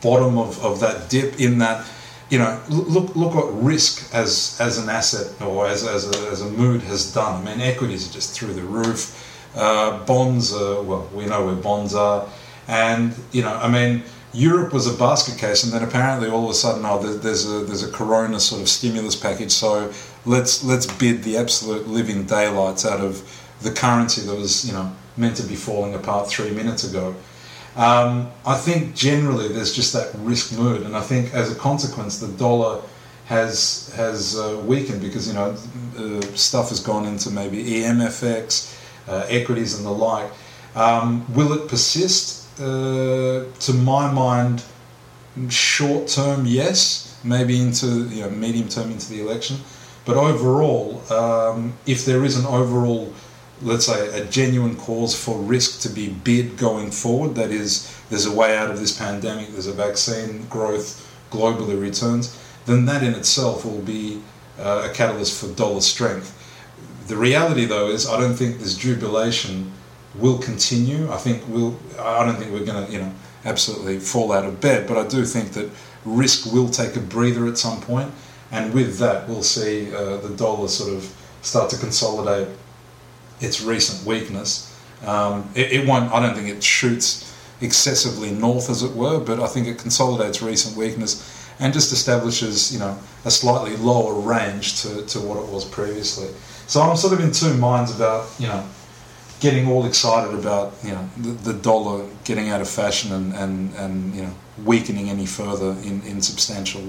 bottom 0.00 0.38
of, 0.38 0.64
of 0.64 0.78
that 0.78 1.10
dip 1.10 1.40
in 1.40 1.58
that 1.58 1.84
you 2.30 2.38
know, 2.38 2.60
look 2.68 3.16
look 3.16 3.34
what 3.34 3.48
risk 3.64 4.14
as 4.14 4.56
as 4.60 4.78
an 4.78 4.88
asset 4.88 5.26
or 5.40 5.66
as 5.66 5.84
as 5.86 6.04
a, 6.14 6.28
as 6.28 6.42
a 6.42 6.50
mood 6.50 6.82
has 6.82 7.12
done. 7.12 7.42
I 7.42 7.44
mean, 7.50 7.60
equities 7.60 8.08
are 8.08 8.12
just 8.12 8.38
through 8.38 8.52
the 8.52 8.62
roof. 8.62 9.24
Uh, 9.56 10.04
bonds, 10.04 10.52
are, 10.52 10.82
well, 10.82 11.08
we 11.14 11.24
know 11.24 11.46
where 11.46 11.56
bonds 11.56 11.94
are, 11.94 12.28
and 12.68 13.14
you 13.32 13.42
know, 13.42 13.54
I 13.54 13.68
mean, 13.68 14.02
Europe 14.34 14.74
was 14.74 14.86
a 14.86 14.96
basket 14.98 15.38
case, 15.38 15.64
and 15.64 15.72
then 15.72 15.82
apparently 15.82 16.28
all 16.28 16.44
of 16.44 16.50
a 16.50 16.54
sudden, 16.54 16.84
oh, 16.84 17.00
there's 17.00 17.46
a 17.50 17.64
there's 17.64 17.82
a 17.82 17.90
Corona 17.90 18.38
sort 18.38 18.60
of 18.60 18.68
stimulus 18.68 19.16
package, 19.16 19.50
so 19.50 19.90
let's 20.28 20.62
let's 20.62 20.86
bid 20.86 21.22
the 21.22 21.36
absolute 21.36 21.88
living 21.88 22.24
daylights 22.24 22.84
out 22.84 23.00
of 23.00 23.22
the 23.62 23.72
currency 23.72 24.20
that 24.20 24.34
was 24.36 24.66
you 24.66 24.72
know 24.72 24.92
meant 25.16 25.36
to 25.36 25.42
be 25.42 25.56
falling 25.56 25.94
apart 25.94 26.28
three 26.28 26.50
minutes 26.50 26.84
ago. 26.84 27.14
Um, 27.74 28.30
I 28.46 28.56
think 28.56 28.94
generally 28.94 29.48
there's 29.48 29.74
just 29.74 29.92
that 29.92 30.14
risk 30.18 30.56
mood, 30.56 30.82
and 30.82 30.96
I 30.96 31.00
think 31.00 31.34
as 31.34 31.50
a 31.50 31.54
consequence, 31.54 32.18
the 32.18 32.28
dollar 32.28 32.82
has 33.26 33.92
has 33.96 34.38
uh, 34.38 34.60
weakened 34.64 35.00
because 35.00 35.26
you 35.26 35.34
know 35.34 35.56
uh, 35.96 36.20
stuff 36.34 36.68
has 36.68 36.80
gone 36.80 37.06
into 37.06 37.30
maybe 37.30 37.62
EMFX, 37.64 38.74
uh, 39.08 39.26
equities, 39.28 39.76
and 39.76 39.86
the 39.86 39.90
like. 39.90 40.30
Um, 40.74 41.24
will 41.34 41.52
it 41.52 41.68
persist? 41.68 42.36
Uh, 42.60 43.44
to 43.60 43.72
my 43.72 44.12
mind, 44.12 44.64
short 45.48 46.08
term, 46.08 46.44
yes. 46.44 47.20
Maybe 47.24 47.60
into 47.60 48.08
you 48.08 48.22
know 48.22 48.30
medium 48.30 48.68
term 48.68 48.90
into 48.90 49.08
the 49.10 49.20
election, 49.20 49.58
but 50.08 50.16
overall, 50.16 51.00
um, 51.12 51.74
if 51.86 52.04
there 52.04 52.24
is 52.24 52.34
an 52.36 52.46
overall 52.46 53.12
let's 53.62 53.86
say, 53.86 54.20
a 54.20 54.24
genuine 54.26 54.76
cause 54.76 55.14
for 55.14 55.38
risk 55.38 55.80
to 55.80 55.88
be 55.88 56.08
bid 56.08 56.56
going 56.56 56.90
forward. 56.90 57.34
That 57.34 57.50
is, 57.50 57.92
there's 58.10 58.26
a 58.26 58.32
way 58.32 58.56
out 58.56 58.70
of 58.70 58.78
this 58.78 58.96
pandemic, 58.96 59.48
there's 59.48 59.66
a 59.66 59.72
vaccine 59.72 60.46
growth 60.46 61.04
globally 61.30 61.80
returns, 61.80 62.38
then 62.66 62.86
that 62.86 63.02
in 63.02 63.14
itself 63.14 63.64
will 63.64 63.80
be 63.80 64.20
uh, 64.58 64.88
a 64.90 64.94
catalyst 64.94 65.40
for 65.40 65.52
dollar 65.54 65.80
strength. 65.80 66.34
The 67.08 67.16
reality, 67.16 67.64
though, 67.64 67.88
is 67.88 68.06
I 68.06 68.20
don't 68.20 68.34
think 68.34 68.58
this 68.58 68.76
jubilation 68.76 69.72
will 70.14 70.38
continue. 70.38 71.10
I 71.10 71.16
think 71.16 71.42
we'll. 71.48 71.78
I 71.98 72.24
don't 72.24 72.36
think 72.36 72.52
we're 72.52 72.66
going 72.66 72.86
to, 72.86 72.92
you 72.92 72.98
know, 72.98 73.12
absolutely 73.46 73.98
fall 73.98 74.30
out 74.30 74.44
of 74.44 74.60
bed. 74.60 74.86
But 74.86 74.98
I 74.98 75.08
do 75.08 75.24
think 75.24 75.52
that 75.52 75.70
risk 76.04 76.52
will 76.52 76.68
take 76.68 76.96
a 76.96 77.00
breather 77.00 77.46
at 77.46 77.56
some 77.56 77.80
point, 77.80 78.12
and 78.50 78.72
with 78.72 78.98
that, 78.98 79.28
we'll 79.28 79.42
see 79.42 79.94
uh, 79.94 80.16
the 80.18 80.34
dollar 80.36 80.68
sort 80.68 80.94
of 80.94 81.14
start 81.42 81.70
to 81.70 81.78
consolidate 81.78 82.48
its 83.40 83.60
recent 83.62 84.06
weakness. 84.06 84.64
Um, 85.06 85.48
it, 85.54 85.72
it, 85.72 85.86
won't. 85.86 86.12
I 86.12 86.20
don't 86.20 86.34
think 86.34 86.48
it 86.48 86.62
shoots 86.62 87.36
excessively 87.60 88.30
north, 88.30 88.70
as 88.70 88.82
it 88.82 88.94
were, 88.94 89.20
but 89.20 89.40
I 89.40 89.46
think 89.46 89.66
it 89.66 89.78
consolidates 89.78 90.42
recent 90.42 90.76
weakness 90.76 91.48
and 91.60 91.72
just 91.72 91.92
establishes, 91.92 92.72
you 92.72 92.78
know, 92.78 92.98
a 93.24 93.30
slightly 93.30 93.76
lower 93.76 94.14
range 94.14 94.82
to, 94.82 95.04
to 95.06 95.20
what 95.20 95.42
it 95.42 95.48
was 95.52 95.64
previously. 95.64 96.28
So 96.66 96.80
I'm 96.80 96.96
sort 96.96 97.14
of 97.14 97.20
in 97.20 97.32
two 97.32 97.54
minds 97.54 97.94
about, 97.94 98.28
you 98.38 98.46
know, 98.46 98.64
getting 99.40 99.68
all 99.68 99.86
excited 99.86 100.34
about, 100.38 100.74
you 100.84 100.92
know, 100.92 101.08
the, 101.16 101.52
the 101.52 101.52
dollar 101.52 102.08
getting 102.24 102.50
out 102.50 102.60
of 102.60 102.68
fashion 102.68 103.12
and, 103.12 103.32
and, 103.34 103.74
and 103.74 104.14
you 104.14 104.22
know, 104.22 104.34
weakening 104.64 105.10
any 105.10 105.26
further 105.26 105.70
in, 105.82 106.02
in 106.02 106.20
substantial 106.22 106.82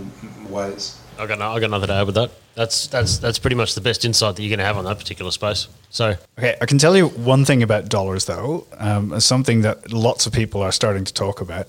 ways. 0.49 0.99
I 1.19 1.25
got 1.25 1.37
no, 1.37 1.51
I 1.51 1.59
got 1.59 1.69
nothing 1.69 1.87
to 1.87 1.93
add 1.95 2.05
with 2.05 2.15
that. 2.15 2.31
That's 2.55 2.87
that's 2.87 3.17
that's 3.17 3.39
pretty 3.39 3.55
much 3.55 3.75
the 3.75 3.81
best 3.81 4.05
insight 4.05 4.35
that 4.35 4.41
you're 4.41 4.49
going 4.49 4.59
to 4.59 4.65
have 4.65 4.77
on 4.77 4.85
that 4.85 4.97
particular 4.97 5.31
space. 5.31 5.67
So 5.89 6.15
okay, 6.37 6.55
I 6.61 6.65
can 6.65 6.77
tell 6.77 6.95
you 6.95 7.09
one 7.09 7.45
thing 7.45 7.61
about 7.61 7.89
dollars 7.89 8.25
though. 8.25 8.65
Um, 8.77 9.19
something 9.19 9.61
that 9.61 9.91
lots 9.91 10.25
of 10.25 10.33
people 10.33 10.61
are 10.61 10.71
starting 10.71 11.03
to 11.03 11.13
talk 11.13 11.41
about 11.41 11.67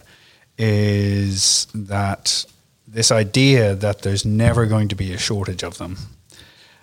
is 0.57 1.67
that 1.75 2.45
this 2.87 3.11
idea 3.11 3.75
that 3.75 4.03
there's 4.03 4.25
never 4.25 4.67
going 4.67 4.89
to 4.89 4.95
be 4.95 5.13
a 5.13 5.19
shortage 5.19 5.63
of 5.63 5.79
them. 5.79 5.97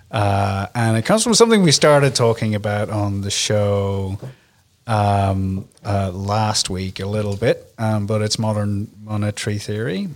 Uh, 0.10 0.68
and 0.74 0.98
it 0.98 1.06
comes 1.06 1.24
from 1.24 1.34
something 1.34 1.64
we 1.64 1.72
started 1.72 2.16
talking 2.16 2.56
about 2.56 2.90
on 2.90 3.22
the 3.22 3.32
show 3.32 4.18
um, 4.88 5.68
uh, 5.86 6.12
last 6.12 6.70
week 6.70 7.00
a 7.02 7.06
little 7.06 7.36
bit, 7.36 7.74
um, 7.78 8.08
but 8.08 8.22
it's 8.22 8.40
modern 8.40 8.90
monetary 9.04 9.58
theory. 9.58 10.08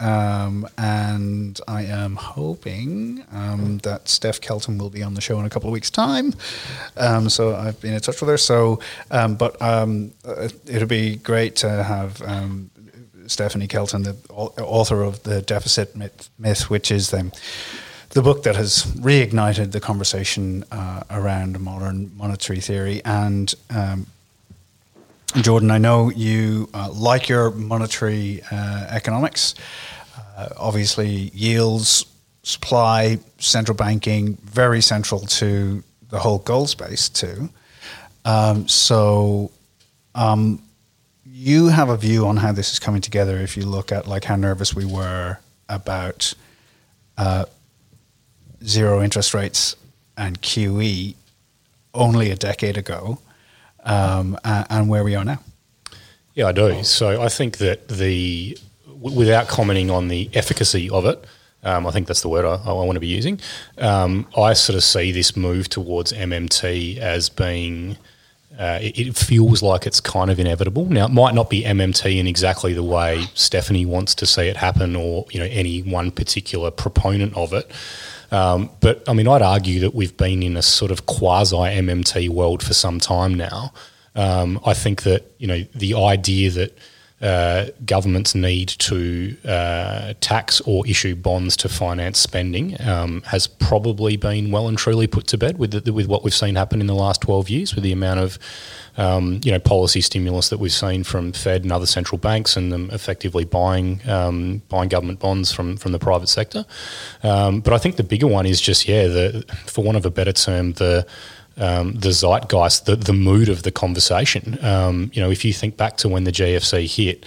Um, 0.00 0.66
and 0.78 1.60
I 1.68 1.82
am 1.82 2.16
hoping 2.16 3.22
um, 3.32 3.78
that 3.78 4.08
Steph 4.08 4.40
Kelton 4.40 4.78
will 4.78 4.90
be 4.90 5.02
on 5.02 5.14
the 5.14 5.20
show 5.20 5.38
in 5.38 5.46
a 5.46 5.50
couple 5.50 5.68
of 5.68 5.72
weeks' 5.72 5.90
time. 5.90 6.34
Um, 6.96 7.28
so 7.28 7.54
I've 7.54 7.80
been 7.80 7.94
in 7.94 8.00
touch 8.00 8.20
with 8.20 8.30
her. 8.30 8.38
So, 8.38 8.80
um, 9.10 9.36
but 9.36 9.60
um, 9.60 10.12
uh, 10.24 10.48
it'll 10.66 10.88
be 10.88 11.16
great 11.16 11.56
to 11.56 11.82
have 11.82 12.22
um, 12.22 12.70
Stephanie 13.26 13.68
Kelton, 13.68 14.02
the 14.02 14.16
author 14.30 15.02
of 15.02 15.22
the 15.22 15.42
Deficit 15.42 15.94
Myth, 15.94 16.30
myth 16.38 16.70
which 16.70 16.90
is 16.90 17.10
the 17.10 17.30
the 18.10 18.22
book 18.22 18.42
that 18.42 18.56
has 18.56 18.86
reignited 18.96 19.70
the 19.70 19.78
conversation 19.78 20.64
uh, 20.72 21.04
around 21.10 21.60
modern 21.60 22.10
monetary 22.16 22.60
theory 22.60 23.02
and. 23.04 23.54
Jordan, 25.32 25.70
I 25.70 25.78
know 25.78 26.10
you 26.10 26.68
uh, 26.74 26.90
like 26.92 27.28
your 27.28 27.52
monetary 27.52 28.42
uh, 28.50 28.86
economics. 28.90 29.54
Uh, 30.36 30.48
obviously, 30.56 31.30
yields, 31.34 32.04
supply, 32.42 33.18
central 33.38 33.76
banking, 33.76 34.36
very 34.42 34.80
central 34.80 35.20
to 35.20 35.84
the 36.08 36.18
whole 36.18 36.38
gold 36.38 36.68
space 36.68 37.08
too. 37.08 37.48
Um, 38.24 38.66
so, 38.66 39.52
um, 40.16 40.60
you 41.24 41.68
have 41.68 41.88
a 41.88 41.96
view 41.96 42.26
on 42.26 42.36
how 42.36 42.50
this 42.50 42.72
is 42.72 42.80
coming 42.80 43.00
together. 43.00 43.38
If 43.38 43.56
you 43.56 43.64
look 43.64 43.92
at 43.92 44.08
like 44.08 44.24
how 44.24 44.36
nervous 44.36 44.74
we 44.74 44.84
were 44.84 45.38
about 45.68 46.34
uh, 47.16 47.44
zero 48.64 49.00
interest 49.00 49.32
rates 49.32 49.76
and 50.16 50.40
QE 50.42 51.14
only 51.94 52.30
a 52.30 52.36
decade 52.36 52.76
ago, 52.76 53.20
um, 53.84 54.38
and, 54.44 54.88
where 54.88 55.04
we 55.04 55.14
are 55.14 55.24
now. 55.24 55.38
Yeah, 56.34 56.48
I 56.48 56.52
do. 56.52 56.82
So 56.84 57.22
I 57.22 57.28
think 57.28 57.58
that 57.58 57.88
the 57.88 58.56
without 59.00 59.48
commenting 59.48 59.90
on 59.90 60.08
the 60.08 60.28
efficacy 60.34 60.90
of 60.90 61.06
it, 61.06 61.24
um, 61.62 61.86
I 61.86 61.90
think 61.90 62.06
that's 62.06 62.22
the 62.22 62.28
word 62.28 62.44
I, 62.44 62.56
I 62.64 62.72
want 62.72 62.96
to 62.96 63.00
be 63.00 63.06
using. 63.06 63.40
Um, 63.78 64.26
I 64.36 64.52
sort 64.54 64.76
of 64.76 64.84
see 64.84 65.12
this 65.12 65.36
move 65.36 65.68
towards 65.68 66.12
MMT 66.12 66.98
as 66.98 67.28
being. 67.28 67.96
Uh, 68.58 68.78
it, 68.82 68.98
it, 68.98 69.16
feels 69.16 69.62
like 69.62 69.86
it's 69.86 70.00
kind 70.00 70.30
of 70.30 70.38
inevitable. 70.38 70.84
Now, 70.84 71.06
it 71.06 71.12
might 71.12 71.34
not 71.34 71.48
be 71.48 71.62
MMT 71.62 72.18
in 72.18 72.26
exactly 72.26 72.74
the 72.74 72.82
way 72.82 73.24
Stephanie 73.32 73.86
wants 73.86 74.14
to 74.16 74.26
see 74.26 74.48
it 74.48 74.56
happen, 74.56 74.96
or 74.96 75.24
you 75.30 75.40
know 75.40 75.46
any 75.46 75.80
one 75.80 76.10
particular 76.10 76.70
proponent 76.70 77.34
of 77.36 77.54
it. 77.54 77.70
Um, 78.30 78.70
but 78.80 79.02
I 79.08 79.12
mean, 79.12 79.26
I'd 79.26 79.42
argue 79.42 79.80
that 79.80 79.94
we've 79.94 80.16
been 80.16 80.42
in 80.42 80.56
a 80.56 80.62
sort 80.62 80.90
of 80.90 81.06
quasi 81.06 81.56
MMT 81.56 82.28
world 82.28 82.62
for 82.62 82.74
some 82.74 83.00
time 83.00 83.34
now. 83.34 83.72
Um, 84.14 84.60
I 84.64 84.74
think 84.74 85.02
that 85.02 85.24
you 85.38 85.46
know 85.46 85.64
the 85.74 85.94
idea 85.94 86.50
that 86.50 86.76
uh, 87.20 87.66
governments 87.84 88.34
need 88.34 88.68
to 88.68 89.36
uh, 89.44 90.14
tax 90.20 90.60
or 90.62 90.86
issue 90.86 91.14
bonds 91.14 91.56
to 91.58 91.68
finance 91.68 92.18
spending 92.18 92.80
um, 92.80 93.22
has 93.22 93.46
probably 93.46 94.16
been 94.16 94.50
well 94.50 94.68
and 94.68 94.78
truly 94.78 95.06
put 95.06 95.26
to 95.26 95.36
bed 95.36 95.58
with 95.58 95.84
the, 95.84 95.92
with 95.92 96.06
what 96.06 96.24
we've 96.24 96.34
seen 96.34 96.54
happen 96.54 96.80
in 96.80 96.86
the 96.86 96.94
last 96.94 97.20
12 97.20 97.50
years 97.50 97.74
with 97.74 97.84
the 97.84 97.92
amount 97.92 98.20
of 98.20 98.38
um, 98.96 99.40
you 99.44 99.52
know 99.52 99.58
policy 99.58 100.00
stimulus 100.00 100.48
that 100.48 100.58
we've 100.58 100.72
seen 100.72 101.04
from 101.04 101.32
Fed 101.32 101.62
and 101.62 101.72
other 101.72 101.86
central 101.86 102.18
banks 102.18 102.56
and 102.56 102.72
them 102.72 102.90
effectively 102.90 103.44
buying 103.44 104.00
um, 104.08 104.62
buying 104.68 104.88
government 104.88 105.20
bonds 105.20 105.52
from 105.52 105.76
from 105.76 105.92
the 105.92 105.98
private 105.98 106.28
sector. 106.28 106.64
Um, 107.22 107.60
but 107.60 107.72
I 107.72 107.78
think 107.78 107.96
the 107.96 108.02
bigger 108.02 108.26
one 108.26 108.46
is 108.46 108.60
just 108.60 108.88
yeah, 108.88 109.06
the, 109.06 109.44
for 109.66 109.84
want 109.84 109.96
of 109.96 110.06
a 110.06 110.10
better 110.10 110.32
term, 110.32 110.72
the 110.72 111.06
um, 111.60 111.92
the 111.92 112.08
zeitgeist, 112.08 112.86
the, 112.86 112.96
the 112.96 113.12
mood 113.12 113.48
of 113.48 113.62
the 113.62 113.70
conversation. 113.70 114.58
Um, 114.64 115.10
you 115.14 115.22
know, 115.22 115.30
if 115.30 115.44
you 115.44 115.52
think 115.52 115.76
back 115.76 115.96
to 115.98 116.08
when 116.08 116.24
the 116.24 116.32
GFC 116.32 116.92
hit, 116.92 117.24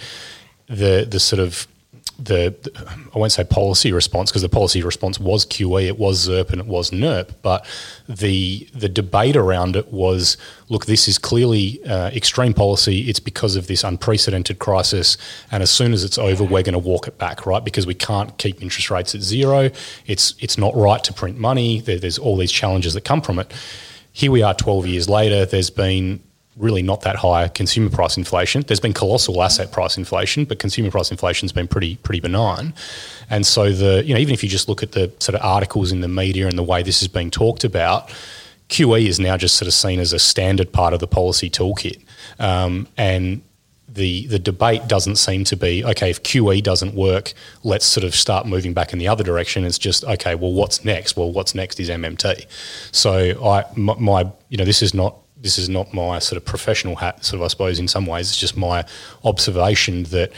the 0.66 1.06
the 1.08 1.20
sort 1.20 1.40
of 1.40 1.66
the, 2.18 2.54
the 2.62 2.96
I 3.14 3.18
won't 3.18 3.32
say 3.32 3.44
policy 3.44 3.92
response 3.92 4.30
because 4.30 4.42
the 4.42 4.48
policy 4.48 4.82
response 4.82 5.18
was 5.18 5.44
QE, 5.44 5.86
it 5.86 5.98
was 5.98 6.28
ZIRP, 6.28 6.50
and 6.50 6.60
it 6.60 6.66
was 6.66 6.90
NIRP, 6.90 7.34
but 7.42 7.66
the 8.08 8.68
the 8.72 8.88
debate 8.88 9.36
around 9.36 9.74
it 9.74 9.92
was, 9.92 10.36
look, 10.68 10.86
this 10.86 11.08
is 11.08 11.18
clearly 11.18 11.84
uh, 11.84 12.10
extreme 12.10 12.54
policy. 12.54 13.08
It's 13.08 13.20
because 13.20 13.56
of 13.56 13.66
this 13.66 13.82
unprecedented 13.82 14.58
crisis, 14.58 15.16
and 15.50 15.62
as 15.62 15.70
soon 15.70 15.92
as 15.92 16.04
it's 16.04 16.18
over, 16.18 16.44
we're 16.44 16.62
going 16.62 16.74
to 16.74 16.78
walk 16.78 17.08
it 17.08 17.18
back, 17.18 17.46
right? 17.46 17.64
Because 17.64 17.86
we 17.86 17.94
can't 17.94 18.36
keep 18.38 18.62
interest 18.62 18.90
rates 18.90 19.14
at 19.14 19.20
zero. 19.20 19.70
It's 20.06 20.34
it's 20.38 20.56
not 20.56 20.74
right 20.76 21.02
to 21.04 21.12
print 21.12 21.38
money. 21.38 21.80
There, 21.80 21.98
there's 21.98 22.18
all 22.18 22.36
these 22.36 22.52
challenges 22.52 22.94
that 22.94 23.04
come 23.04 23.22
from 23.22 23.38
it. 23.38 23.52
Here 24.14 24.30
we 24.30 24.42
are 24.42 24.54
12 24.54 24.86
years 24.86 25.08
later, 25.08 25.44
there's 25.44 25.70
been 25.70 26.22
really 26.56 26.82
not 26.82 27.00
that 27.00 27.16
high 27.16 27.48
consumer 27.48 27.90
price 27.90 28.16
inflation. 28.16 28.62
There's 28.62 28.78
been 28.78 28.92
colossal 28.92 29.42
asset 29.42 29.72
price 29.72 29.98
inflation, 29.98 30.44
but 30.44 30.60
consumer 30.60 30.92
price 30.92 31.10
inflation's 31.10 31.50
been 31.50 31.66
pretty 31.66 31.96
pretty 31.96 32.20
benign. 32.20 32.74
And 33.28 33.44
so 33.44 33.72
the 33.72 34.04
you 34.04 34.14
know 34.14 34.20
even 34.20 34.32
if 34.32 34.44
you 34.44 34.48
just 34.48 34.68
look 34.68 34.84
at 34.84 34.92
the 34.92 35.12
sort 35.18 35.34
of 35.34 35.44
articles 35.44 35.90
in 35.90 36.00
the 36.00 36.06
media 36.06 36.46
and 36.46 36.56
the 36.56 36.62
way 36.62 36.84
this 36.84 37.02
is 37.02 37.08
being 37.08 37.28
talked 37.28 37.64
about, 37.64 38.08
QE 38.68 39.04
is 39.04 39.18
now 39.18 39.36
just 39.36 39.56
sort 39.56 39.66
of 39.66 39.74
seen 39.74 39.98
as 39.98 40.12
a 40.12 40.20
standard 40.20 40.72
part 40.72 40.94
of 40.94 41.00
the 41.00 41.08
policy 41.08 41.50
toolkit. 41.50 42.00
Um, 42.38 42.86
and 42.96 43.42
the 43.94 44.26
the 44.26 44.38
debate 44.38 44.86
doesn't 44.88 45.16
seem 45.16 45.44
to 45.44 45.56
be 45.56 45.84
okay 45.84 46.10
if 46.10 46.22
QE 46.22 46.62
doesn't 46.62 46.94
work, 46.94 47.32
let's 47.62 47.86
sort 47.86 48.04
of 48.04 48.14
start 48.14 48.46
moving 48.46 48.74
back 48.74 48.92
in 48.92 48.98
the 48.98 49.08
other 49.08 49.24
direction. 49.24 49.64
It's 49.64 49.78
just 49.78 50.04
okay. 50.04 50.34
Well, 50.34 50.52
what's 50.52 50.84
next? 50.84 51.16
Well, 51.16 51.32
what's 51.32 51.54
next 51.54 51.80
is 51.80 51.88
MMT. 51.88 52.46
So 52.92 53.44
I 53.44 53.64
my, 53.76 53.94
my 53.94 54.32
you 54.48 54.56
know 54.56 54.64
this 54.64 54.82
is 54.82 54.94
not 54.94 55.16
this 55.36 55.58
is 55.58 55.68
not 55.68 55.92
my 55.92 56.18
sort 56.18 56.36
of 56.36 56.44
professional 56.44 56.96
hat. 56.96 57.24
Sort 57.24 57.40
of 57.40 57.44
I 57.44 57.48
suppose 57.48 57.78
in 57.78 57.88
some 57.88 58.06
ways 58.06 58.30
it's 58.30 58.38
just 58.38 58.56
my 58.56 58.84
observation 59.24 60.04
that 60.04 60.32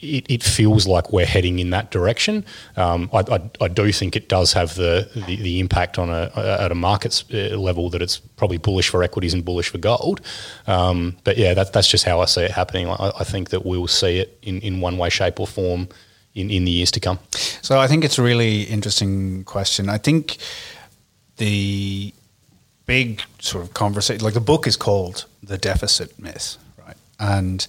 it, 0.00 0.26
it, 0.28 0.42
feels 0.42 0.86
like 0.86 1.12
we're 1.12 1.26
heading 1.26 1.58
in 1.58 1.70
that 1.70 1.90
direction. 1.90 2.44
Um, 2.76 3.08
I, 3.12 3.20
I, 3.20 3.50
I, 3.60 3.68
do 3.68 3.90
think 3.92 4.16
it 4.16 4.28
does 4.28 4.52
have 4.52 4.74
the, 4.74 5.08
the, 5.14 5.36
the 5.36 5.60
impact 5.60 5.98
on 5.98 6.10
a, 6.10 6.30
at 6.60 6.70
a 6.70 6.74
market 6.74 7.24
uh, 7.32 7.56
level 7.56 7.90
that 7.90 8.02
it's 8.02 8.18
probably 8.18 8.58
bullish 8.58 8.88
for 8.88 9.02
equities 9.02 9.34
and 9.34 9.44
bullish 9.44 9.70
for 9.70 9.78
gold. 9.78 10.20
Um, 10.66 11.16
but 11.24 11.38
yeah, 11.38 11.54
that, 11.54 11.72
that's 11.72 11.88
just 11.88 12.04
how 12.04 12.20
I 12.20 12.26
see 12.26 12.42
it 12.42 12.50
happening. 12.50 12.88
I, 12.88 13.12
I, 13.20 13.24
think 13.24 13.50
that 13.50 13.64
we'll 13.64 13.86
see 13.86 14.18
it 14.18 14.38
in, 14.42 14.60
in 14.60 14.80
one 14.80 14.98
way, 14.98 15.08
shape, 15.08 15.40
or 15.40 15.46
form 15.46 15.88
in, 16.34 16.50
in 16.50 16.64
the 16.64 16.70
years 16.70 16.90
to 16.92 17.00
come. 17.00 17.18
So 17.32 17.78
I 17.78 17.86
think 17.86 18.04
it's 18.04 18.18
a 18.18 18.22
really 18.22 18.62
interesting 18.62 19.44
question. 19.44 19.88
I 19.88 19.98
think 19.98 20.38
the 21.36 22.12
big 22.86 23.22
sort 23.38 23.64
of 23.64 23.74
conversation, 23.74 24.24
like 24.24 24.34
the 24.34 24.40
book 24.40 24.66
is 24.66 24.76
called 24.76 25.26
The 25.42 25.58
Deficit 25.58 26.18
Myth, 26.18 26.58
right? 26.84 26.96
And 27.18 27.66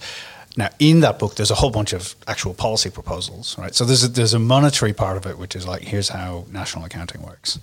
now, 0.56 0.70
in 0.78 1.00
that 1.00 1.18
book, 1.18 1.34
there's 1.34 1.50
a 1.50 1.54
whole 1.54 1.70
bunch 1.70 1.92
of 1.92 2.16
actual 2.26 2.54
policy 2.54 2.88
proposals, 2.88 3.58
right? 3.58 3.74
So 3.74 3.84
there's 3.84 4.04
a, 4.04 4.08
there's 4.08 4.32
a 4.32 4.38
monetary 4.38 4.94
part 4.94 5.18
of 5.18 5.26
it, 5.26 5.38
which 5.38 5.54
is 5.54 5.66
like, 5.66 5.82
here's 5.82 6.08
how 6.08 6.46
national 6.50 6.84
accounting 6.86 7.22
works. 7.22 7.58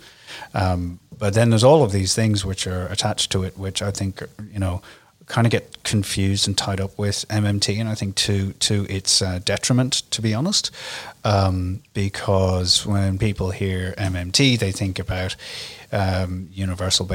Um, 0.54 1.00
but 1.18 1.34
then 1.34 1.50
there's 1.50 1.64
all 1.64 1.84
of 1.84 1.92
these 1.92 2.14
things 2.14 2.46
which 2.46 2.68
are 2.68 2.86
attached 2.88 3.32
to 3.32 3.44
it, 3.44 3.58
which 3.58 3.82
I 3.82 3.90
think, 3.90 4.22
you 4.52 4.60
know, 4.60 4.84
kind 5.26 5.48
of 5.48 5.52
get 5.52 5.84
confused 5.84 6.48
and 6.48 6.56
tied 6.56 6.80
up 6.80 6.98
with 6.98 7.26
MMT, 7.30 7.80
and 7.80 7.90
I 7.90 7.96
think 7.96 8.16
to 8.16 8.52
to 8.54 8.86
its 8.90 9.22
uh, 9.22 9.40
detriment, 9.44 10.04
to 10.12 10.22
be 10.22 10.34
honest, 10.34 10.70
um, 11.24 11.82
because 11.94 12.86
when 12.86 13.18
people 13.18 13.52
hear 13.52 13.94
MMT, 13.98 14.60
they 14.60 14.72
think 14.72 15.00
about 15.00 15.36
um, 15.94 16.50
universal 16.52 17.10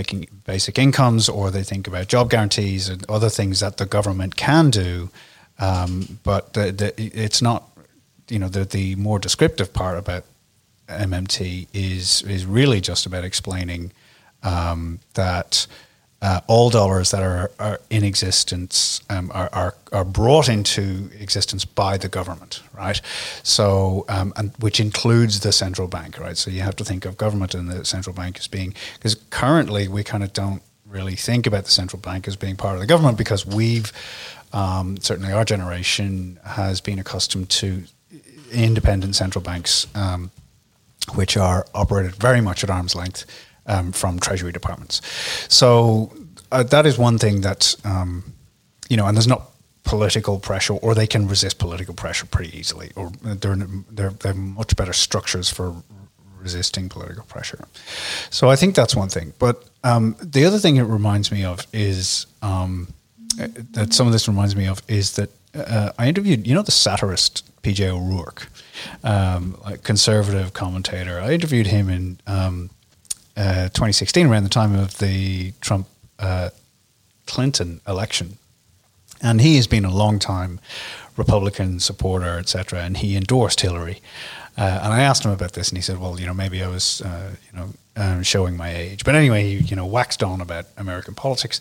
basic 0.47 0.79
incomes, 0.79 1.29
or 1.29 1.51
they 1.51 1.62
think 1.62 1.87
about 1.87 2.09
job 2.09 2.31
guarantees 2.31 2.89
and 2.89 3.05
other 3.11 3.29
things 3.29 3.61
that 3.61 3.76
the 3.76 3.87
government 3.87 4.37
can 4.37 4.70
do 4.70 5.11
um, 5.59 6.18
but 6.22 6.52
the, 6.52 6.72
the, 6.72 7.02
it's 7.02 7.42
not, 7.42 7.64
you 8.28 8.38
know, 8.38 8.48
the, 8.48 8.64
the 8.64 8.94
more 8.96 9.18
descriptive 9.18 9.72
part 9.72 9.98
about 9.98 10.24
MMT 10.88 11.68
is 11.74 12.22
is 12.22 12.46
really 12.46 12.80
just 12.80 13.04
about 13.04 13.24
explaining 13.24 13.92
um, 14.42 15.00
that 15.14 15.66
uh, 16.20 16.40
all 16.48 16.68
dollars 16.68 17.11
that 17.12 17.22
are, 17.22 17.50
are 17.61 17.80
in 17.90 18.02
existence 18.02 19.00
um, 19.09 19.30
are, 19.32 19.48
are, 19.52 19.74
are 19.92 20.04
brought 20.04 20.48
into 20.48 21.09
existence 21.20 21.64
by 21.64 21.96
the 21.96 22.09
government, 22.09 22.61
right? 22.76 23.00
So, 23.44 24.04
um, 24.09 24.32
and 24.36 24.52
which 24.59 24.80
includes 24.80 25.40
the 25.40 25.52
central 25.52 25.86
bank, 25.86 26.18
right? 26.18 26.36
So 26.36 26.50
you 26.50 26.62
have 26.62 26.74
to 26.76 26.84
think 26.84 27.04
of 27.04 27.16
government 27.16 27.54
and 27.54 27.70
the 27.70 27.84
central 27.84 28.14
bank 28.14 28.38
as 28.38 28.48
being 28.48 28.74
because 28.94 29.14
currently 29.30 29.86
we 29.86 30.02
kind 30.02 30.24
of 30.24 30.32
don't 30.32 30.62
really 30.88 31.14
think 31.14 31.46
about 31.46 31.64
the 31.64 31.70
central 31.70 32.00
bank 32.00 32.26
as 32.26 32.34
being 32.34 32.56
part 32.56 32.74
of 32.74 32.80
the 32.80 32.86
government 32.86 33.18
because 33.18 33.46
we've 33.46 33.92
um, 34.53 34.96
certainly 34.99 35.32
our 35.32 35.44
generation 35.44 36.38
has 36.44 36.80
been 36.80 36.99
accustomed 36.99 37.49
to 37.51 37.84
independent 38.53 39.14
central 39.14 39.42
banks, 39.42 39.86
um, 39.94 40.30
which 41.14 41.36
are 41.36 41.66
operated 41.74 42.14
very 42.16 42.40
much 42.40 42.64
at 42.64 42.70
arm's 42.70 42.94
length 42.94 43.24
um, 43.66 43.92
from 43.92 44.18
treasury 44.18 44.53
departments. 44.53 45.01
So 45.49 46.12
uh, 46.51 46.62
that 46.64 46.86
is 46.86 46.99
one 46.99 47.18
thing 47.18 47.42
that, 47.42 47.74
um, 47.84 48.32
you 48.88 48.96
know, 48.96 49.07
and 49.07 49.16
there's 49.16 49.28
not 49.28 49.51
political 49.84 50.38
pressure, 50.38 50.74
or 50.74 50.94
they 50.94 51.07
can 51.07 51.28
resist 51.28 51.59
political 51.59 51.94
pressure 51.94 52.26
pretty 52.26 52.57
easily, 52.59 52.90
or 52.94 53.11
they're, 53.22 53.57
they're, 53.90 54.11
they're 54.11 54.34
much 54.34 54.76
better 54.76 54.92
structures 54.92 55.49
for 55.51 55.74
resisting 56.40 56.88
political 56.88 57.24
pressure. 57.24 57.64
So 58.30 58.51
I 58.51 58.57
think 58.57 58.74
that's 58.74 58.94
one 58.94 59.09
thing. 59.09 59.32
But 59.38 59.64
um, 59.84 60.16
the 60.20 60.44
other 60.44 60.59
thing 60.59 60.76
it 60.76 60.82
reminds 60.82 61.32
me 61.32 61.44
of 61.44 61.66
is 61.72 62.26
um, 62.42 62.88
that 63.39 63.93
some 63.95 64.07
of 64.07 64.12
this 64.12 64.28
reminds 64.28 64.57
me 64.57 64.66
of 64.66 64.82
is 64.89 65.16
that 65.16 65.30
uh, 65.55 65.93
I 65.99 66.09
interviewed, 66.09 66.47
you 66.47 66.55
know, 66.55 66.62
the 66.62 66.72
satirist 66.72 67.45
PJ 67.62 67.86
O'Rourke, 67.86 68.49
um, 69.03 69.59
a 69.64 69.76
conservative 69.78 70.53
commentator. 70.53 71.20
I 71.20 71.32
interviewed 71.32 71.66
him 71.66 71.89
in 71.89 72.20
um, 72.26 72.70
uh, 73.36 73.68
2016 73.68 74.26
around 74.26 74.45
the 74.45 74.49
time 74.49 74.74
of 74.74 74.99
the 74.99 75.53
Trump 75.61 75.86
uh, 76.18 76.51
Clinton 77.26 77.80
election. 77.86 78.39
And 79.20 79.41
he 79.41 79.57
has 79.57 79.66
been 79.66 79.84
a 79.84 79.93
long 79.93 80.18
time 80.18 80.61
Republican 81.16 81.80
supporter, 81.80 82.39
etc., 82.39 82.80
and 82.80 82.97
he 82.97 83.16
endorsed 83.16 83.61
Hillary. 83.61 84.01
Uh, 84.57 84.80
and 84.82 84.93
I 84.93 85.03
asked 85.03 85.24
him 85.24 85.30
about 85.30 85.53
this, 85.53 85.68
and 85.68 85.78
he 85.78 85.82
said, 85.82 85.99
"Well, 85.99 86.18
you 86.18 86.26
know, 86.26 86.34
maybe 86.34 86.62
I 86.62 86.68
was, 86.68 87.01
uh, 87.03 87.30
you 87.47 87.59
know, 87.59 87.68
uh, 87.97 88.22
showing 88.22 88.57
my 88.57 88.74
age." 88.74 89.05
But 89.05 89.14
anyway, 89.14 89.43
he, 89.43 89.57
you 89.59 89.76
know, 89.76 89.86
waxed 89.86 90.22
on 90.22 90.41
about 90.41 90.66
American 90.76 91.14
politics. 91.14 91.61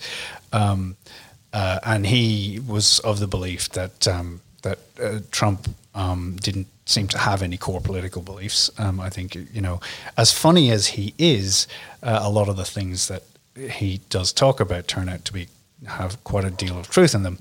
Uh, 1.54 1.80
and 1.84 2.08
he 2.08 2.60
was 2.68 3.00
of 3.00 3.20
the 3.20 3.28
belief 3.28 3.70
that 3.70 4.08
um, 4.08 4.42
that 4.64 4.80
uh, 5.02 5.20
Trump 5.32 5.70
um, 5.96 6.38
didn't 6.42 6.68
seem 6.86 7.08
to 7.08 7.18
have 7.18 7.42
any 7.42 7.58
core 7.58 7.82
political 7.82 8.22
beliefs. 8.22 8.70
Um, 8.78 9.00
I 9.00 9.10
think 9.10 9.36
you 9.36 9.62
know, 9.62 9.80
as 10.18 10.32
funny 10.32 10.72
as 10.72 10.88
he 10.88 11.14
is, 11.18 11.68
uh, 12.04 12.20
a 12.22 12.30
lot 12.30 12.50
of 12.50 12.58
the 12.58 12.66
things 12.66 13.08
that 13.08 13.24
he 13.56 14.02
does 14.10 14.32
talk 14.32 14.60
about 14.60 14.88
turn 14.88 15.10
out 15.10 15.26
to 15.26 15.34
be 15.34 15.48
have 15.86 16.24
quite 16.24 16.44
a 16.44 16.50
deal 16.50 16.78
of 16.78 16.90
truth 16.90 17.14
in 17.14 17.24
them. 17.24 17.38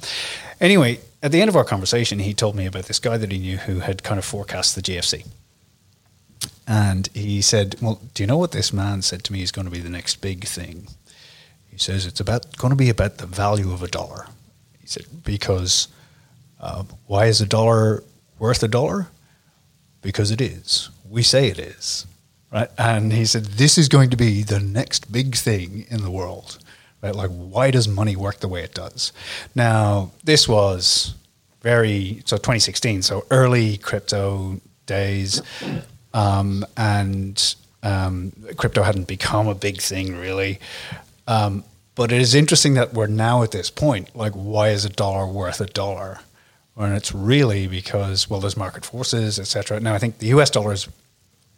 Anyway, 0.60 1.00
at 1.22 1.32
the 1.32 1.40
end 1.40 1.48
of 1.48 1.56
our 1.56 1.64
conversation, 1.64 2.18
he 2.18 2.34
told 2.34 2.54
me 2.54 2.66
about 2.66 2.84
this 2.84 2.98
guy 2.98 3.16
that 3.16 3.32
he 3.32 3.38
knew 3.38 3.56
who 3.56 3.80
had 3.80 4.02
kind 4.02 4.18
of 4.18 4.24
forecast 4.24 4.74
the 4.74 4.82
GFC. 4.82 5.26
And 6.66 7.08
he 7.14 7.40
said, 7.42 7.76
Well, 7.80 8.00
do 8.14 8.22
you 8.22 8.26
know 8.26 8.36
what 8.36 8.52
this 8.52 8.72
man 8.72 9.02
said 9.02 9.24
to 9.24 9.32
me 9.32 9.42
is 9.42 9.52
going 9.52 9.66
to 9.66 9.70
be 9.70 9.80
the 9.80 9.88
next 9.88 10.16
big 10.16 10.44
thing? 10.44 10.88
He 11.76 11.80
says 11.80 12.06
it's 12.06 12.20
about 12.20 12.56
going 12.56 12.70
to 12.70 12.76
be 12.76 12.88
about 12.88 13.18
the 13.18 13.26
value 13.26 13.70
of 13.70 13.82
a 13.82 13.86
dollar. 13.86 14.28
He 14.80 14.86
said 14.86 15.04
because 15.22 15.88
uh, 16.58 16.84
why 17.06 17.26
is 17.26 17.42
a 17.42 17.46
dollar 17.46 18.02
worth 18.38 18.62
a 18.62 18.68
dollar? 18.68 19.08
Because 20.00 20.30
it 20.30 20.40
is. 20.40 20.88
We 21.06 21.22
say 21.22 21.48
it 21.48 21.58
is, 21.58 22.06
right? 22.50 22.70
And 22.78 23.12
he 23.12 23.26
said 23.26 23.44
this 23.44 23.76
is 23.76 23.90
going 23.90 24.08
to 24.08 24.16
be 24.16 24.42
the 24.42 24.58
next 24.58 25.12
big 25.12 25.34
thing 25.34 25.84
in 25.90 26.00
the 26.00 26.10
world, 26.10 26.58
right? 27.02 27.14
Like 27.14 27.28
why 27.28 27.70
does 27.70 27.86
money 27.86 28.16
work 28.16 28.40
the 28.40 28.48
way 28.48 28.62
it 28.62 28.72
does? 28.72 29.12
Now 29.54 30.12
this 30.24 30.48
was 30.48 31.14
very 31.60 32.22
so 32.24 32.38
2016, 32.38 33.02
so 33.02 33.26
early 33.30 33.76
crypto 33.76 34.62
days, 34.86 35.42
um, 36.14 36.64
and 36.78 37.54
um, 37.82 38.32
crypto 38.56 38.82
hadn't 38.82 39.08
become 39.08 39.46
a 39.46 39.54
big 39.54 39.82
thing 39.82 40.16
really. 40.16 40.58
Um, 41.26 41.64
but 41.94 42.12
it 42.12 42.20
is 42.20 42.34
interesting 42.34 42.74
that 42.74 42.92
we're 42.92 43.06
now 43.06 43.42
at 43.42 43.52
this 43.52 43.70
point. 43.70 44.14
Like, 44.14 44.32
why 44.32 44.68
is 44.68 44.84
a 44.84 44.90
dollar 44.90 45.26
worth 45.26 45.60
a 45.60 45.66
dollar? 45.66 46.20
and 46.84 46.94
it's 46.94 47.14
really 47.14 47.66
because 47.66 48.28
well, 48.28 48.40
there's 48.40 48.56
market 48.56 48.84
forces, 48.84 49.38
etc. 49.38 49.80
Now, 49.80 49.94
I 49.94 49.98
think 49.98 50.18
the 50.18 50.26
U.S. 50.28 50.50
dollar 50.50 50.72
is 50.72 50.88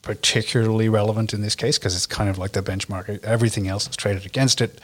particularly 0.03 0.89
relevant 0.89 1.35
in 1.35 1.43
this 1.43 1.55
case 1.55 1.79
because 1.79 1.95
it's 1.97 2.07
kind 2.07 2.31
of 2.31 2.39
like 2.39 2.53
the 2.53 2.63
benchmark. 2.63 3.23
Everything 3.25 3.67
else 3.67 3.89
is 3.89 3.97
traded 3.97 4.25
against 4.25 4.61
it. 4.61 4.81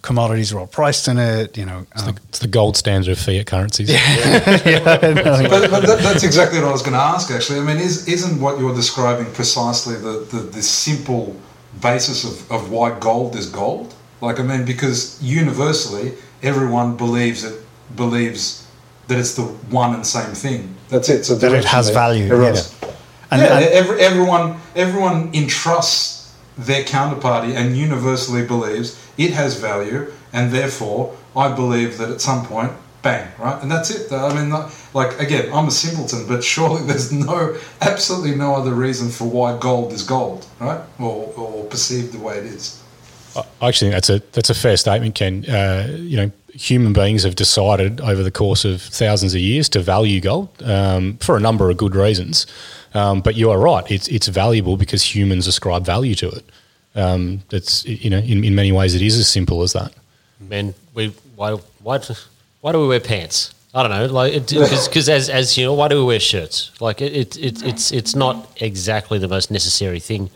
Commodities 0.00 0.52
are 0.52 0.58
all 0.58 0.66
priced 0.66 1.08
in 1.08 1.18
it. 1.18 1.56
You 1.56 1.66
know, 1.66 1.86
it's, 1.92 2.02
um, 2.02 2.14
the, 2.14 2.20
it's 2.28 2.38
the, 2.38 2.48
gold 2.48 2.76
standard 2.76 3.12
of 3.12 3.18
fiat 3.18 3.46
currencies. 3.46 3.90
Yeah, 3.90 4.60
yeah 4.66 4.78
no, 5.02 5.48
but, 5.48 5.70
but 5.70 5.86
that, 5.86 6.00
that's 6.02 6.24
exactly 6.24 6.58
what 6.60 6.68
I 6.68 6.72
was 6.72 6.82
going 6.82 6.92
to 6.92 6.98
ask. 6.98 7.30
Actually, 7.30 7.60
I 7.60 7.62
mean, 7.62 7.78
is, 7.78 8.08
isn't 8.08 8.40
what 8.40 8.58
you're 8.58 8.74
describing 8.74 9.32
precisely 9.32 9.96
the, 9.96 10.26
the, 10.30 10.38
the 10.38 10.62
simple 10.62 11.36
basis 11.80 12.24
of, 12.24 12.50
of 12.50 12.70
why 12.70 12.98
gold 12.98 13.36
is 13.36 13.48
gold? 13.48 13.94
Like, 14.24 14.40
I 14.40 14.42
mean, 14.42 14.64
because 14.64 15.22
universally 15.22 16.14
everyone 16.42 16.96
believes 16.96 17.44
it 17.44 17.60
believes 17.94 18.66
that 19.08 19.18
it's 19.18 19.34
the 19.34 19.42
one 19.42 19.94
and 19.94 20.06
same 20.06 20.34
thing. 20.34 20.74
That's 20.88 21.08
it. 21.08 21.24
So 21.24 21.34
that 21.34 21.52
it 21.52 21.64
has 21.64 21.90
value. 21.90 22.26
Yeah. 22.26 22.62
And, 23.30 23.42
yeah, 23.42 23.58
and 23.58 23.64
every, 23.66 24.00
everyone 24.00 24.60
everyone 24.76 25.30
entrusts 25.34 26.34
their 26.56 26.84
counterparty 26.84 27.54
and 27.54 27.76
universally 27.76 28.46
believes 28.46 28.98
it 29.18 29.32
has 29.32 29.60
value, 29.60 30.12
and 30.32 30.52
therefore 30.52 31.16
I 31.36 31.54
believe 31.54 31.98
that 31.98 32.10
at 32.10 32.20
some 32.20 32.46
point, 32.46 32.72
bang, 33.02 33.28
right, 33.38 33.60
and 33.60 33.70
that's 33.70 33.90
it. 33.90 34.12
I 34.12 34.32
mean, 34.34 34.50
like 34.94 35.18
again, 35.18 35.52
I'm 35.52 35.66
a 35.66 35.70
simpleton, 35.70 36.26
but 36.28 36.44
surely 36.44 36.82
there's 36.86 37.12
no 37.12 37.56
absolutely 37.80 38.36
no 38.36 38.54
other 38.54 38.72
reason 38.72 39.10
for 39.10 39.24
why 39.24 39.58
gold 39.58 39.92
is 39.92 40.02
gold, 40.02 40.46
right, 40.60 40.80
or, 40.98 41.32
or 41.36 41.64
perceived 41.64 42.12
the 42.12 42.20
way 42.20 42.38
it 42.38 42.46
is. 42.46 42.80
I 43.36 43.68
actually 43.68 43.90
think 43.90 43.94
that's 43.94 44.10
a 44.10 44.18
that's 44.32 44.50
a 44.50 44.54
fair 44.54 44.76
statement, 44.76 45.14
Ken. 45.14 45.44
Uh, 45.44 45.96
you 45.98 46.16
know, 46.16 46.30
human 46.52 46.92
beings 46.92 47.24
have 47.24 47.34
decided 47.34 48.00
over 48.00 48.22
the 48.22 48.30
course 48.30 48.64
of 48.64 48.80
thousands 48.80 49.34
of 49.34 49.40
years 49.40 49.68
to 49.70 49.80
value 49.80 50.20
gold 50.20 50.50
um, 50.62 51.16
for 51.18 51.36
a 51.36 51.40
number 51.40 51.70
of 51.70 51.76
good 51.76 51.94
reasons. 51.94 52.46
Um, 52.94 53.20
but 53.20 53.34
you 53.34 53.50
are 53.50 53.58
right; 53.58 53.88
it's 53.90 54.08
it's 54.08 54.28
valuable 54.28 54.76
because 54.76 55.02
humans 55.02 55.46
ascribe 55.46 55.84
value 55.84 56.14
to 56.16 56.28
it. 56.28 56.44
Um, 56.94 57.42
it's 57.50 57.84
you 57.84 58.10
know, 58.10 58.18
in, 58.18 58.44
in 58.44 58.54
many 58.54 58.70
ways, 58.70 58.94
it 58.94 59.02
is 59.02 59.18
as 59.18 59.28
simple 59.28 59.62
as 59.62 59.72
that. 59.72 59.92
Man, 60.40 60.74
we 60.94 61.08
why 61.34 61.52
why 61.82 61.98
why 62.60 62.72
do 62.72 62.80
we 62.80 62.88
wear 62.88 63.00
pants? 63.00 63.52
I 63.74 63.82
don't 63.82 63.90
know, 63.90 64.06
like 64.06 64.46
because 64.46 65.08
as 65.08 65.28
as 65.28 65.58
you 65.58 65.64
know, 65.64 65.74
why 65.74 65.88
do 65.88 65.96
we 65.96 66.04
wear 66.04 66.20
shirts? 66.20 66.70
Like 66.80 67.00
it, 67.00 67.12
it, 67.12 67.36
it 67.36 67.62
it's 67.64 67.90
it's 67.90 68.14
not 68.14 68.48
exactly 68.60 69.18
the 69.18 69.26
most 69.26 69.50
necessary 69.50 69.98
thing 69.98 70.30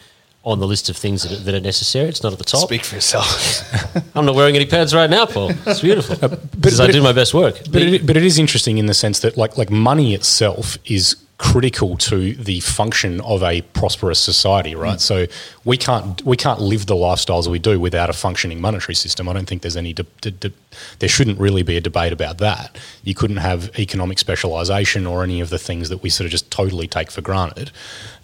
on 0.49 0.61
the 0.61 0.67
list 0.67 0.89
of 0.89 0.97
things 0.97 1.23
that 1.23 1.33
are, 1.33 1.43
that 1.45 1.55
are 1.55 1.61
necessary. 1.61 2.09
It's 2.09 2.23
not 2.23 2.33
at 2.33 2.39
the 2.39 2.45
top. 2.45 2.63
Speak 2.63 2.83
for 2.85 2.95
yourself. 2.95 3.63
I'm 4.17 4.25
not 4.25 4.35
wearing 4.35 4.57
any 4.57 4.65
pads 4.65 4.95
right 4.95 5.11
now, 5.11 5.27
Paul. 5.27 5.51
It's 5.67 5.81
beautiful 5.81 6.17
uh, 6.17 6.29
but, 6.29 6.61
because 6.61 6.79
but 6.79 6.89
I 6.89 6.93
do 6.93 7.03
my 7.03 7.13
best 7.13 7.35
work. 7.35 7.61
But 7.71 7.83
it, 7.83 8.07
but 8.07 8.17
it 8.17 8.25
is 8.25 8.39
interesting 8.39 8.79
in 8.79 8.87
the 8.87 8.95
sense 8.95 9.21
that 9.21 9.37
like 9.37 9.59
like 9.59 9.71
money 9.71 10.15
itself 10.15 10.79
is 10.87 11.17
critical 11.39 11.97
to 11.97 12.35
the 12.35 12.59
function 12.61 13.21
of 13.21 13.45
a 13.45 13.63
prosperous 13.63 14.19
society, 14.19 14.75
right? 14.75 14.99
Mm. 14.99 15.01
So 15.01 15.27
we 15.65 15.77
can't 15.77 16.21
we 16.25 16.37
can't 16.37 16.61
live 16.61 16.87
the 16.87 16.97
lifestyles 16.97 17.47
we 17.47 17.61
do 17.61 17.79
without 17.79 18.11
a 18.11 18.13
functioning 18.13 18.61
monetary 18.61 18.97
system. 18.97 19.29
I 19.29 19.35
don't 19.35 19.47
think 19.47 19.63
there's 19.63 19.77
any 19.77 19.93
de- 19.93 20.07
de- 20.21 20.33
de- 20.33 20.53
there 20.99 21.09
shouldn't 21.09 21.39
really 21.39 21.63
be 21.63 21.77
a 21.77 21.81
debate 21.81 22.13
about 22.13 22.39
that. 22.39 22.77
You 23.05 23.15
couldn't 23.15 23.37
have 23.37 23.71
economic 23.79 24.19
specialization 24.19 25.07
or 25.07 25.23
any 25.23 25.41
of 25.41 25.49
the 25.51 25.61
things 25.61 25.89
that 25.91 26.03
we 26.03 26.11
sort 26.11 26.25
of 26.27 26.33
just 26.33 26.51
totally 26.51 26.89
take 26.89 27.11
for 27.11 27.21
granted. 27.21 27.71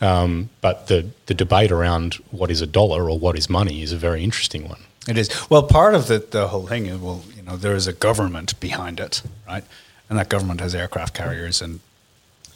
Um, 0.00 0.50
but 0.60 0.88
the 0.88 1.08
the 1.26 1.34
debate 1.34 1.70
around 1.70 2.14
what 2.32 2.50
is 2.50 2.60
a 2.60 2.66
dollar 2.66 3.08
or 3.08 3.16
what 3.16 3.38
is 3.38 3.48
money 3.48 3.82
is 3.82 3.92
a 3.92 3.96
very 3.96 4.24
interesting 4.24 4.68
one. 4.68 4.80
It 5.06 5.16
is 5.16 5.30
well 5.48 5.62
part 5.62 5.94
of 5.94 6.08
the 6.08 6.18
the 6.18 6.48
whole 6.48 6.66
thing 6.66 6.86
is 6.86 6.98
well 6.98 7.22
you 7.36 7.42
know 7.42 7.56
there 7.56 7.76
is 7.76 7.86
a 7.86 7.92
government 7.92 8.58
behind 8.58 8.98
it, 8.98 9.22
right? 9.46 9.64
And 10.10 10.18
that 10.18 10.28
government 10.28 10.60
has 10.60 10.74
aircraft 10.74 11.14
carriers 11.14 11.62
and 11.62 11.78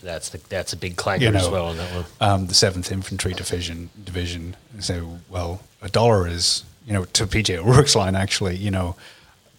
that's 0.03 0.31
the, 0.31 0.39
that's 0.49 0.73
a 0.73 0.77
big 0.77 0.97
clanger 0.97 1.27
you 1.27 1.33
know, 1.33 1.39
as 1.39 1.49
well 1.49 1.67
on 1.67 1.77
that 1.77 1.95
one. 1.95 2.05
Um, 2.21 2.47
the 2.47 2.55
Seventh 2.55 2.91
Infantry 2.93 3.33
Division 3.33 3.91
division 4.05 4.57
So 4.81 5.19
well, 5.29 5.63
a 5.83 5.89
dollar 5.89 6.27
is 6.27 6.65
you 6.87 6.93
know 6.93 7.05
to 7.05 7.27
PJ 7.27 7.57
O'Rourke's 7.57 7.97
line 7.97 8.15
actually, 8.15 8.57
you 8.57 8.71
know, 8.71 8.97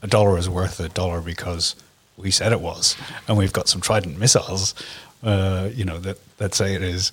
a 0.02 0.08
dollar 0.08 0.38
is 0.38 0.50
worth 0.50 0.80
a 0.80 0.90
dollar 0.90 1.22
because 1.22 1.76
we 2.18 2.32
said 2.32 2.52
it 2.52 2.62
was, 2.62 2.96
and 3.28 3.38
we've 3.38 3.54
got 3.54 3.68
some 3.68 3.82
Trident 3.82 4.18
missiles, 4.18 4.76
uh, 5.24 5.70
you 5.74 5.86
know 5.86 6.00
that 6.00 6.18
that 6.38 6.54
say 6.54 6.76
it 6.76 6.82
is. 6.82 7.12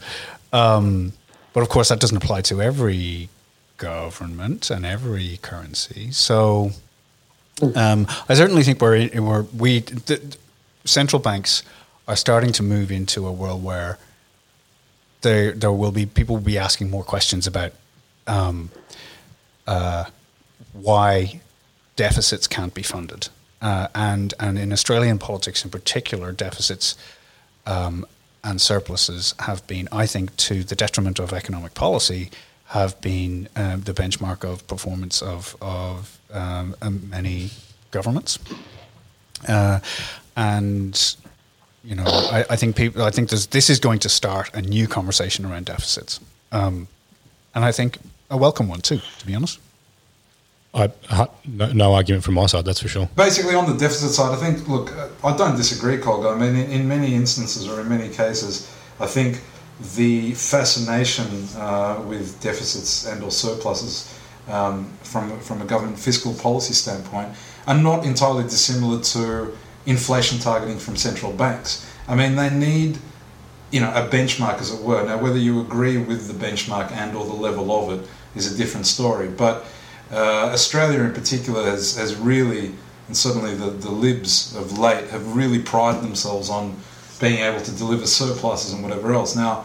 Um, 0.52 1.12
but 1.52 1.62
of 1.62 1.68
course, 1.68 1.88
that 1.88 2.00
doesn't 2.00 2.16
apply 2.16 2.42
to 2.42 2.60
every 2.60 3.28
government 3.78 4.70
and 4.70 4.86
every 4.86 5.38
currency. 5.42 6.10
So, 6.10 6.70
um, 7.74 8.06
I 8.28 8.34
certainly 8.34 8.62
think 8.62 8.80
we're, 8.80 8.96
in, 8.96 9.24
we're 9.24 9.42
we 9.42 9.80
the, 9.80 10.36
central 10.84 11.20
banks 11.20 11.62
are 12.08 12.16
starting 12.16 12.52
to 12.52 12.62
move 12.62 12.90
into 12.90 13.26
a 13.26 13.32
world 13.32 13.62
where 13.62 13.98
there 15.22 15.52
there 15.52 15.72
will 15.72 15.92
be 15.92 16.06
people 16.06 16.36
will 16.36 16.42
be 16.42 16.58
asking 16.58 16.90
more 16.90 17.04
questions 17.04 17.46
about 17.46 17.72
um, 18.26 18.70
uh, 19.66 20.04
why 20.72 21.40
deficits 21.96 22.46
can't 22.46 22.74
be 22.74 22.82
funded, 22.82 23.28
uh, 23.60 23.88
and 23.94 24.34
and 24.38 24.58
in 24.58 24.72
Australian 24.72 25.18
politics 25.18 25.64
in 25.64 25.70
particular, 25.70 26.32
deficits 26.32 26.96
um, 27.66 28.06
and 28.44 28.60
surpluses 28.60 29.34
have 29.40 29.66
been, 29.66 29.88
I 29.90 30.06
think, 30.06 30.36
to 30.36 30.62
the 30.62 30.76
detriment 30.76 31.18
of 31.18 31.32
economic 31.32 31.74
policy, 31.74 32.30
have 32.66 33.00
been 33.00 33.48
um, 33.56 33.80
the 33.80 33.92
benchmark 33.92 34.44
of 34.44 34.66
performance 34.66 35.22
of 35.22 35.56
of 35.60 36.18
um, 36.32 36.76
many 37.10 37.50
governments, 37.90 38.38
uh, 39.48 39.80
and 40.36 41.16
you 41.86 41.94
know, 41.94 42.04
I, 42.04 42.44
I, 42.50 42.56
think 42.56 42.74
people. 42.74 43.04
I 43.04 43.10
think 43.10 43.30
this 43.30 43.70
is 43.70 43.78
going 43.78 44.00
to 44.00 44.08
start 44.08 44.52
a 44.54 44.60
new 44.60 44.88
conversation 44.88 45.44
around 45.44 45.66
deficits, 45.66 46.18
um, 46.50 46.88
and 47.54 47.64
I 47.64 47.70
think 47.70 47.98
a 48.28 48.36
welcome 48.36 48.68
one 48.68 48.80
too. 48.80 49.00
To 49.20 49.26
be 49.26 49.36
honest, 49.36 49.60
I, 50.74 50.90
no, 51.46 51.72
no, 51.72 51.94
argument 51.94 52.24
from 52.24 52.34
my 52.34 52.46
side. 52.46 52.64
That's 52.64 52.80
for 52.80 52.88
sure. 52.88 53.08
Basically, 53.14 53.54
on 53.54 53.70
the 53.70 53.78
deficit 53.78 54.10
side, 54.10 54.36
I 54.36 54.36
think. 54.36 54.68
Look, 54.68 54.92
I 55.22 55.36
don't 55.36 55.56
disagree, 55.56 55.98
Colga. 55.98 56.34
I 56.34 56.38
mean, 56.38 56.56
in, 56.56 56.70
in, 56.72 56.88
many 56.88 57.14
instances 57.14 57.68
or 57.68 57.80
in 57.80 57.88
many 57.88 58.08
cases, 58.08 58.68
I 58.98 59.06
think 59.06 59.40
the 59.94 60.32
fascination 60.34 61.46
uh, 61.56 62.02
with 62.04 62.42
deficits 62.42 63.06
and 63.06 63.22
or 63.22 63.30
surpluses 63.30 64.12
um, 64.48 64.92
from 65.04 65.38
from 65.38 65.62
a 65.62 65.64
government 65.64 66.00
fiscal 66.00 66.34
policy 66.34 66.74
standpoint 66.74 67.28
are 67.68 67.78
not 67.78 68.04
entirely 68.04 68.42
dissimilar 68.42 69.00
to 69.02 69.56
inflation 69.86 70.38
targeting 70.38 70.78
from 70.78 70.96
central 70.96 71.32
banks. 71.32 71.88
I 72.08 72.14
mean, 72.14 72.36
they 72.36 72.50
need, 72.50 72.98
you 73.70 73.80
know, 73.80 73.90
a 73.90 74.08
benchmark, 74.08 74.60
as 74.60 74.72
it 74.72 74.82
were. 74.82 75.04
Now, 75.04 75.18
whether 75.18 75.38
you 75.38 75.60
agree 75.60 75.96
with 75.96 76.28
the 76.28 76.46
benchmark 76.46 76.92
and 76.92 77.16
or 77.16 77.24
the 77.24 77.32
level 77.32 77.70
of 77.72 77.98
it 77.98 78.08
is 78.34 78.52
a 78.52 78.56
different 78.56 78.86
story. 78.86 79.28
But 79.28 79.64
uh, 80.12 80.50
Australia, 80.52 81.00
in 81.00 81.12
particular, 81.12 81.64
has, 81.64 81.96
has 81.96 82.14
really, 82.16 82.72
and 83.06 83.16
certainly 83.16 83.54
the, 83.54 83.70
the 83.70 83.90
libs 83.90 84.54
of 84.56 84.78
late, 84.78 85.08
have 85.08 85.36
really 85.36 85.60
prided 85.60 86.02
themselves 86.02 86.50
on 86.50 86.76
being 87.20 87.38
able 87.38 87.60
to 87.60 87.72
deliver 87.72 88.06
surpluses 88.06 88.72
and 88.72 88.82
whatever 88.82 89.14
else. 89.14 89.34
Now, 89.34 89.64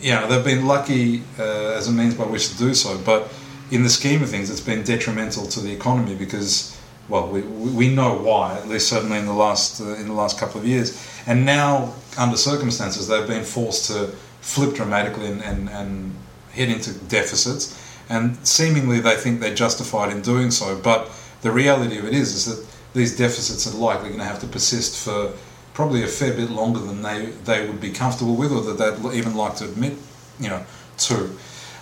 you 0.00 0.12
know, 0.12 0.26
they've 0.26 0.44
been 0.44 0.66
lucky 0.66 1.22
uh, 1.38 1.76
as 1.76 1.88
a 1.88 1.92
means 1.92 2.14
by 2.14 2.24
which 2.24 2.48
to 2.50 2.58
do 2.58 2.74
so, 2.74 2.98
but 2.98 3.30
in 3.70 3.82
the 3.82 3.88
scheme 3.88 4.22
of 4.22 4.30
things, 4.30 4.50
it's 4.50 4.60
been 4.60 4.82
detrimental 4.82 5.46
to 5.46 5.60
the 5.60 5.70
economy 5.70 6.14
because 6.14 6.76
well, 7.10 7.26
we, 7.26 7.42
we 7.42 7.94
know 7.94 8.14
why, 8.16 8.56
at 8.56 8.68
least 8.68 8.88
certainly 8.88 9.18
in 9.18 9.26
the 9.26 9.34
last 9.34 9.80
uh, 9.80 9.94
in 9.94 10.06
the 10.06 10.14
last 10.14 10.38
couple 10.38 10.60
of 10.60 10.66
years. 10.66 10.96
And 11.26 11.44
now, 11.44 11.92
under 12.16 12.36
circumstances, 12.36 13.08
they've 13.08 13.26
been 13.26 13.44
forced 13.44 13.86
to 13.90 14.06
flip 14.40 14.74
dramatically 14.74 15.26
and, 15.26 15.42
and, 15.42 15.68
and 15.68 16.14
head 16.52 16.68
into 16.68 16.94
deficits. 17.08 17.76
And 18.08 18.36
seemingly, 18.46 19.00
they 19.00 19.16
think 19.16 19.40
they're 19.40 19.54
justified 19.54 20.10
in 20.12 20.22
doing 20.22 20.50
so. 20.50 20.80
But 20.80 21.10
the 21.42 21.50
reality 21.50 21.98
of 21.98 22.06
it 22.06 22.14
is, 22.14 22.34
is 22.34 22.44
that 22.46 22.66
these 22.94 23.16
deficits 23.16 23.66
are 23.66 23.76
likely 23.76 24.08
going 24.08 24.20
to 24.20 24.26
have 24.26 24.40
to 24.40 24.46
persist 24.46 25.04
for 25.04 25.32
probably 25.74 26.02
a 26.02 26.08
fair 26.08 26.32
bit 26.32 26.50
longer 26.50 26.80
than 26.80 27.02
they, 27.02 27.26
they 27.44 27.66
would 27.66 27.80
be 27.80 27.90
comfortable 27.90 28.34
with, 28.34 28.52
or 28.52 28.62
that 28.62 28.78
they'd 28.78 29.14
even 29.14 29.34
like 29.36 29.56
to 29.56 29.64
admit, 29.64 29.94
you 30.38 30.48
know, 30.48 30.64
to. 30.98 31.30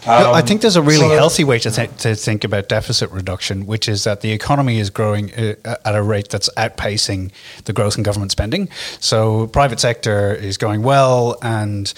Um, 0.06 0.34
I 0.34 0.42
think 0.42 0.60
there's 0.60 0.76
a 0.76 0.82
really 0.82 1.08
so 1.08 1.10
healthy 1.10 1.44
way 1.44 1.58
to, 1.58 1.70
th- 1.70 1.96
to 1.98 2.14
think 2.14 2.44
about 2.44 2.68
deficit 2.68 3.10
reduction, 3.10 3.66
which 3.66 3.88
is 3.88 4.04
that 4.04 4.20
the 4.20 4.32
economy 4.32 4.78
is 4.78 4.90
growing 4.90 5.34
uh, 5.34 5.54
at 5.84 5.94
a 5.94 6.02
rate 6.02 6.28
that's 6.28 6.48
outpacing 6.56 7.32
the 7.64 7.72
growth 7.72 7.96
in 7.98 8.04
government 8.04 8.30
spending. 8.30 8.68
So 9.00 9.48
private 9.48 9.80
sector 9.80 10.34
is 10.34 10.56
going 10.56 10.82
well, 10.82 11.36
and 11.42 11.92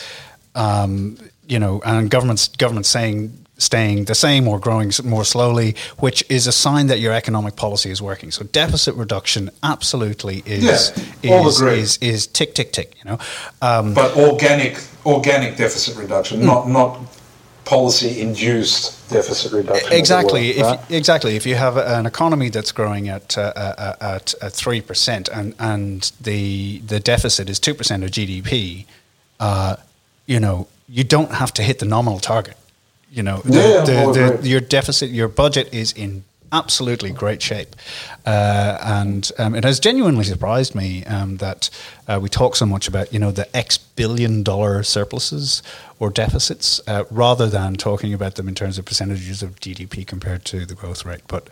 um, 0.55 1.19
you 1.47 1.59
know, 1.59 1.81
and 1.85 2.11
governments 2.11 2.49
governments 2.49 2.89
saying 2.89 3.37
staying 3.61 4.07
the 4.07 4.15
same 4.15 4.49
or 4.49 4.59
growing 4.59 4.91
more 5.05 5.25
slowly, 5.25 5.77
which 5.99 6.25
is 6.31 6.47
a 6.47 6.53
sign 6.53 6.87
that 6.87 6.99
your 6.99 7.13
economic 7.13 7.57
policy 7.57 7.91
is 7.91 8.01
working. 8.01 8.31
So 8.31 8.45
deficit 8.45 8.95
reduction 8.95 9.51
absolutely 9.63 10.43
is 10.47 10.93
yeah, 11.23 11.47
is, 11.47 11.61
is, 11.61 11.99
is 11.99 12.27
tick 12.27 12.55
tick 12.55 12.73
tick. 12.73 12.97
You 13.05 13.11
know, 13.11 13.19
um, 13.63 13.95
but 13.95 14.17
organic 14.17 14.83
organic 15.05 15.57
deficit 15.57 15.97
reduction, 15.97 16.41
mm. 16.41 16.47
not 16.47 16.69
not 16.69 17.01
policy 17.71 18.21
induced 18.21 19.09
deficit 19.11 19.53
reduction. 19.53 19.93
Exactly. 19.93 20.57
Were, 20.57 20.65
right? 20.65 20.91
exactly. 20.91 21.37
If 21.37 21.47
you 21.47 21.55
have 21.55 21.77
an 21.77 22.05
economy 22.05 22.51
that's 22.51 22.73
growing 22.73 23.09
at 23.09 23.39
uh, 23.39 23.53
uh, 23.55 23.95
at 24.01 24.35
at 24.43 24.53
three 24.53 24.81
percent 24.81 25.29
and 25.29 25.55
and 25.59 26.11
the 26.21 26.81
the 26.81 26.99
deficit 26.99 27.49
is 27.49 27.61
two 27.61 27.75
percent 27.75 28.03
of 28.03 28.11
GDP, 28.11 28.87
uh, 29.39 29.77
you 30.27 30.41
know 30.41 30.67
you 30.89 31.05
don't 31.05 31.33
have 31.43 31.55
to 31.55 31.63
hit 31.63 31.79
the 31.79 31.87
nominal 31.87 32.19
target. 32.19 32.57
You 33.13 33.23
know, 33.23 33.39
the, 33.39 33.59
Yeah, 33.59 33.85
the, 33.85 34.39
the, 34.41 34.49
your 34.49 34.61
deficit, 34.61 35.11
your 35.11 35.29
budget 35.29 35.73
is 35.73 35.93
in 35.93 36.25
absolutely 36.53 37.11
great 37.11 37.43
shape, 37.43 37.77
uh, 38.27 38.79
and 38.83 39.31
um, 39.39 39.55
it 39.55 39.65
has 39.65 39.81
genuinely 39.81 40.25
surprised 40.25 40.75
me 40.75 41.05
um, 41.05 41.37
that 41.39 41.71
uh, 42.09 42.19
we 42.21 42.29
talk 42.29 42.57
so 42.57 42.67
much 42.67 42.89
about 42.89 43.13
you 43.13 43.19
know 43.19 43.31
the 43.31 43.55
X 43.57 43.79
billion 43.79 44.43
dollar 44.43 44.83
surpluses 44.83 45.63
or 45.99 46.11
deficits 46.11 46.81
uh, 46.89 47.05
rather 47.11 47.47
than 47.47 47.75
talking 47.75 48.15
about 48.15 48.37
them 48.37 48.49
in 48.49 48.55
terms 48.55 48.79
of 48.79 48.85
percentages 48.87 49.43
of 49.43 49.61
GDP 49.61 50.07
compared 50.07 50.45
to 50.47 50.65
the 50.65 50.75
growth 50.75 51.05
rate. 51.05 51.21
But 51.29 51.51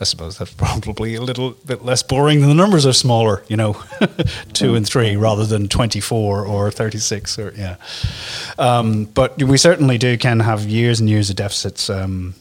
I 0.00 0.04
suppose 0.04 0.38
that's 0.38 0.54
probably 0.66 1.14
a 1.14 1.20
little 1.20 1.50
bit 1.66 1.84
less 1.84 2.02
boring. 2.02 2.40
Than 2.40 2.48
the 2.48 2.54
numbers 2.54 2.86
are 2.86 2.92
smaller, 2.92 3.44
you 3.48 3.56
know, 3.56 3.82
two 4.52 4.74
and 4.74 4.88
three 4.88 5.16
rather 5.16 5.46
than 5.46 5.68
twenty 5.68 6.00
four 6.00 6.44
or 6.44 6.70
thirty 6.70 6.98
six 6.98 7.38
or 7.38 7.52
yeah. 7.56 7.76
Um, 8.58 9.04
but 9.04 9.40
we 9.42 9.58
certainly 9.58 9.98
do 9.98 10.16
can 10.18 10.40
have 10.40 10.64
years 10.64 11.00
and 11.00 11.08
years 11.08 11.30
of 11.30 11.36
deficits. 11.36 11.90
Um, 11.90 12.34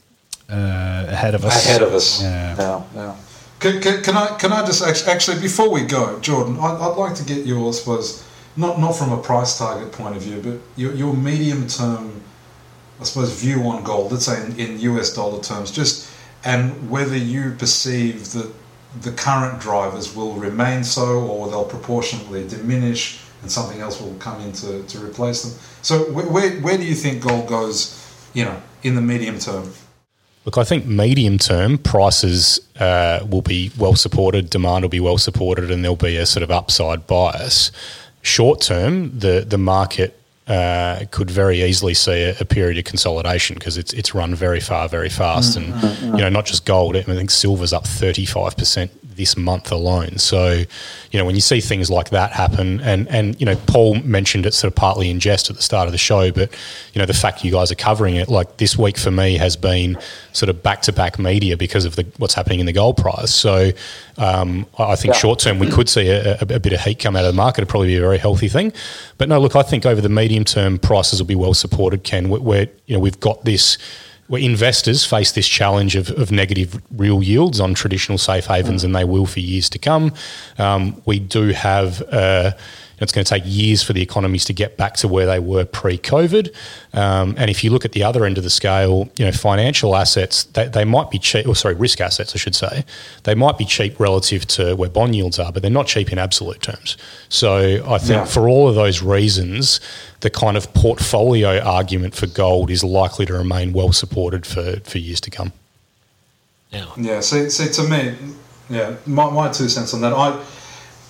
uh, 0.50 1.06
ahead 1.10 1.36
of 1.36 1.46
us. 1.46 1.66
ahead 1.66 1.82
of 1.82 1.94
us. 1.94 2.22
Yeah. 2.22 2.56
yeah. 2.58 2.84
yeah. 2.96 3.16
Can, 3.60 3.82
can, 3.82 4.02
can 4.02 4.16
I 4.16 4.38
can 4.38 4.54
I 4.54 4.66
just 4.66 4.82
actually, 4.82 5.12
actually 5.12 5.42
before 5.42 5.70
we 5.70 5.82
go, 5.82 6.20
Jordan, 6.22 6.58
I'd, 6.60 6.80
I'd 6.80 6.96
like 6.96 7.14
to 7.16 7.26
get 7.26 7.46
your, 7.46 7.68
I 7.68 7.72
suppose, 7.72 8.26
not 8.56 8.80
not 8.80 8.94
from 8.94 9.12
a 9.12 9.22
price 9.22 9.58
target 9.58 9.92
point 9.92 10.16
of 10.16 10.22
view, 10.22 10.42
but 10.42 10.60
your, 10.78 10.94
your 10.94 11.14
medium 11.14 11.68
term, 11.68 12.22
I 13.02 13.04
suppose, 13.04 13.34
view 13.40 13.64
on 13.64 13.84
gold. 13.84 14.12
Let's 14.12 14.26
say 14.26 14.46
in, 14.46 14.58
in 14.58 14.80
US 14.80 15.14
dollar 15.14 15.42
terms, 15.44 15.72
just 15.72 16.10
and 16.46 16.90
whether 16.90 17.18
you 17.18 17.52
perceive 17.60 18.32
that 18.32 18.50
the 19.02 19.12
current 19.12 19.60
drivers 19.60 20.16
will 20.16 20.34
remain 20.34 20.84
so, 20.84 21.20
or 21.20 21.50
they'll 21.50 21.66
proportionately 21.66 22.48
diminish, 22.48 23.20
and 23.42 23.52
something 23.52 23.82
else 23.82 24.02
will 24.02 24.16
come 24.16 24.40
in 24.42 24.54
to, 24.54 24.84
to 24.84 25.06
replace 25.06 25.44
them. 25.44 25.60
So 25.82 26.12
where, 26.14 26.28
where 26.28 26.52
where 26.62 26.78
do 26.78 26.86
you 26.86 26.96
think 26.96 27.24
gold 27.24 27.48
goes? 27.48 27.96
You 28.34 28.46
know, 28.46 28.62
in 28.84 28.96
the 28.96 29.02
medium 29.02 29.38
term. 29.38 29.70
Look, 30.46 30.58
I 30.58 30.64
think 30.64 30.86
medium 30.86 31.38
term 31.38 31.78
prices 31.78 32.60
uh, 32.80 33.26
will 33.30 33.42
be 33.42 33.72
well 33.78 33.96
supported, 33.96 34.50
demand 34.50 34.84
will 34.84 34.90
be 34.90 35.00
well 35.00 35.18
supported, 35.18 35.70
and 35.70 35.84
there'll 35.84 35.96
be 35.96 36.18
a 36.18 36.26
sort 36.26 36.44
of 36.44 36.52
upside 36.52 37.06
bias. 37.08 37.72
Short 38.22 38.62
term, 38.62 39.18
the 39.18 39.46
the 39.48 39.58
market 39.58 40.20
uh, 40.48 41.06
could 41.12 41.30
very 41.30 41.62
easily 41.62 41.94
see 41.94 42.24
a, 42.24 42.36
a 42.40 42.46
period 42.46 42.78
of 42.78 42.86
consolidation 42.86 43.54
because 43.56 43.78
it's 43.78 43.94
it's 43.94 44.16
run 44.16 44.34
very 44.34 44.60
far, 44.60 44.90
very 44.90 45.10
fast, 45.10 45.56
and 45.56 45.68
you 46.02 46.22
know 46.22 46.30
not 46.30 46.46
just 46.46 46.66
gold. 46.66 46.96
I 46.96 47.04
think 47.04 47.30
silver's 47.30 47.74
up 47.74 47.86
thirty 47.86 48.26
five 48.26 48.58
percent 48.58 48.92
this 49.20 49.38
month 49.38 49.72
alone. 49.72 50.18
So, 50.18 50.64
you 51.12 51.20
know, 51.20 51.26
when 51.26 51.36
you 51.36 51.42
see 51.42 51.60
things 51.60 51.92
like 51.92 52.10
that 52.10 52.32
happen, 52.32 52.80
and 52.80 53.08
and 53.10 53.40
you 53.40 53.46
know, 53.46 53.56
Paul 53.68 53.96
mentioned 54.02 54.46
it 54.48 54.54
sort 54.54 54.72
of 54.72 54.76
partly 54.76 55.10
in 55.12 55.20
jest 55.20 55.50
at 55.50 55.58
the 55.58 55.62
start 55.62 55.88
of 55.88 55.92
the 55.92 55.98
show, 56.00 56.32
but 56.32 56.50
you 56.94 57.00
know, 57.00 57.06
the 57.06 57.14
fact 57.14 57.44
you 57.44 57.52
guys 57.52 57.72
are 57.72 57.76
covering 57.76 58.16
it, 58.16 58.30
like 58.30 58.58
this 58.58 58.78
week 58.78 58.98
for 58.98 59.12
me 59.12 59.38
has 59.38 59.56
been 59.56 59.98
sort 60.34 60.50
of 60.50 60.64
back 60.64 60.82
to 60.84 60.92
back 60.94 61.20
media 61.20 61.56
because 61.58 61.86
of 61.86 61.96
the 61.98 62.06
what's 62.18 62.34
happening 62.34 62.60
in 62.60 62.66
the 62.66 62.74
gold 62.74 62.98
price. 62.98 63.34
So, 63.34 63.72
um, 64.18 64.66
I 64.80 64.96
think 64.96 65.14
Yeah. 65.14 65.20
short 65.20 65.40
term 65.40 65.60
we 65.60 65.68
could 65.70 65.90
see 65.90 66.08
a, 66.10 66.36
a, 66.36 66.56
a 66.56 66.60
bit 66.60 66.74
of 66.74 66.80
heat 66.82 67.00
come 67.00 67.16
out 67.16 67.26
of 67.26 67.34
the 67.34 67.38
market. 67.38 67.60
It'd 67.60 67.70
probably 67.70 67.90
be 67.90 67.98
a 67.98 68.02
very 68.02 68.18
healthy 68.18 68.48
thing. 68.48 68.72
But 69.18 69.30
no, 69.30 69.40
look, 69.40 69.56
I 69.56 69.62
think 69.64 69.86
over 69.86 70.02
the 70.02 70.10
medium 70.10 70.46
term 70.46 70.80
prices 70.80 71.20
will 71.20 71.28
be 71.28 71.36
well 71.36 71.54
supported. 71.54 72.04
Ken, 72.04 72.30
where 72.30 72.68
you 72.88 72.96
know 72.96 73.00
we've 73.02 73.20
got 73.20 73.44
this 73.44 73.78
where 74.30 74.42
investors 74.42 75.04
face 75.04 75.32
this 75.34 75.48
challenge 75.48 75.96
of, 75.96 76.10
of 76.12 76.32
negative 76.32 76.82
real 76.96 77.22
yields 77.22 77.60
on 77.60 77.74
traditional 77.74 78.18
safe 78.18 78.46
havens, 78.46 78.84
and 78.84 78.96
they 78.96 79.04
will 79.04 79.26
for 79.26 79.40
years 79.42 79.70
to 79.70 79.80
come. 79.80 80.14
Um, 80.58 81.02
we 81.06 81.20
do 81.20 81.50
have. 81.50 82.02
Uh, 82.04 82.52
it's 83.02 83.12
going 83.12 83.26
to 83.26 83.30
take 83.30 83.44
years 83.46 83.84
for 83.84 83.94
the 83.94 84.02
economies 84.02 84.46
to 84.46 84.54
get 84.54 84.78
back 84.78 84.96
to 84.98 85.08
where 85.08 85.26
they 85.26 85.40
were 85.40 85.66
pre-COVID. 85.66 86.54
Um, 86.94 87.36
and 87.38 87.50
if 87.50 87.64
you 87.64 87.70
look 87.70 87.86
at 87.86 87.92
the 87.94 88.04
other 88.04 88.26
end 88.26 88.38
of 88.38 88.44
the 88.44 88.50
scale, 88.50 89.10
you 89.18 89.26
know, 89.26 89.32
financial 89.32 89.96
assets 89.96 90.46
they, 90.46 90.68
they 90.68 90.86
might 90.86 91.10
be 91.12 91.20
cheap. 91.20 91.48
Or 91.48 91.56
sorry, 91.56 91.76
risk 91.76 92.02
assets, 92.02 92.36
I 92.36 92.38
should 92.38 92.56
say, 92.56 92.84
they 93.24 93.36
might 93.36 93.58
be 93.58 93.66
cheap 93.66 94.00
relative 94.00 94.46
to 94.48 94.76
where 94.76 94.90
bond 94.90 95.16
yields 95.16 95.40
are, 95.40 95.52
but 95.52 95.62
they're 95.62 95.72
not 95.72 95.88
cheap 95.88 96.12
in 96.12 96.18
absolute 96.18 96.62
terms. 96.62 96.98
So 97.30 97.84
I 97.88 97.98
think 97.98 98.10
Yeah. 98.10 98.26
for 98.26 98.50
all 98.50 98.68
of 98.68 98.76
those 98.76 99.02
reasons, 99.02 99.80
the 100.22 100.30
kind 100.30 100.58
of 100.58 100.74
portfolio 100.74 101.60
argument 101.60 102.16
for 102.16 102.28
gold 102.28 102.70
is 102.70 102.84
likely 102.84 103.26
to 103.26 103.34
remain 103.34 103.72
well 103.74 103.94
supported 103.94 104.46
for, 104.46 104.80
for 104.82 104.98
years 104.98 105.22
to 105.22 105.30
come. 105.30 105.54
Now, 106.74 106.94
Yeah, 106.98 107.22
see, 107.22 107.50
see, 107.50 107.70
to 107.72 107.84
me, 107.90 108.16
yeah, 108.70 108.96
my, 109.06 109.30
my 109.30 109.50
two 109.52 109.70
cents 109.70 109.94
on 109.94 110.02
that, 110.02 110.14
I, 110.14 110.40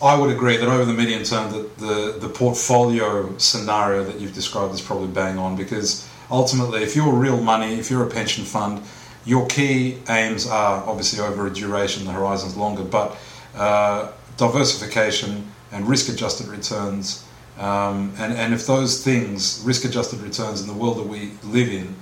I 0.02 0.18
would 0.18 0.32
agree 0.32 0.56
that 0.58 0.68
over 0.68 0.86
the 0.86 0.94
medium 0.94 1.24
term, 1.24 1.52
that 1.52 1.78
the, 1.78 2.18
the 2.20 2.30
portfolio 2.30 3.38
scenario 3.38 4.04
that 4.06 4.20
you've 4.20 4.34
described 4.34 4.74
is 4.74 4.82
probably 4.82 5.08
bang 5.08 5.38
on 5.38 5.58
because 5.58 6.08
ultimately, 6.32 6.84
if 6.84 6.96
you're 6.96 7.14
real 7.14 7.42
money, 7.42 7.76
if 7.76 7.92
you're 7.92 8.06
a 8.06 8.10
pension 8.10 8.46
fund, 8.46 8.82
your 9.26 9.46
key 9.48 9.98
aims 10.08 10.48
are 10.48 10.84
obviously 10.86 11.20
over 11.20 11.48
a 11.48 11.54
duration, 11.54 12.06
the 12.06 12.12
horizon's 12.12 12.56
longer, 12.56 12.84
but 12.84 13.18
uh, 13.56 14.12
diversification 14.38 15.52
and 15.72 15.88
risk-adjusted 15.88 16.48
returns. 16.48 17.26
Um, 17.58 18.14
and, 18.18 18.34
and 18.34 18.54
if 18.54 18.66
those 18.66 19.04
things, 19.04 19.62
risk-adjusted 19.66 20.22
returns 20.22 20.62
in 20.62 20.68
the 20.68 20.74
world 20.74 20.98
that 20.98 21.08
we 21.08 21.32
live 21.44 21.68
in, 21.68 21.94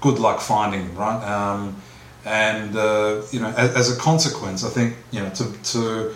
good 0.00 0.18
luck 0.18 0.40
finding 0.40 0.88
them, 0.88 0.96
right? 0.96 1.22
Um, 1.22 1.76
and 2.24 2.74
uh, 2.76 3.22
you 3.30 3.40
know, 3.40 3.48
as, 3.56 3.74
as 3.74 3.96
a 3.96 4.00
consequence, 4.00 4.64
I 4.64 4.70
think 4.70 4.96
you 5.10 5.20
know 5.20 5.30
to, 5.30 5.52
to 5.52 6.14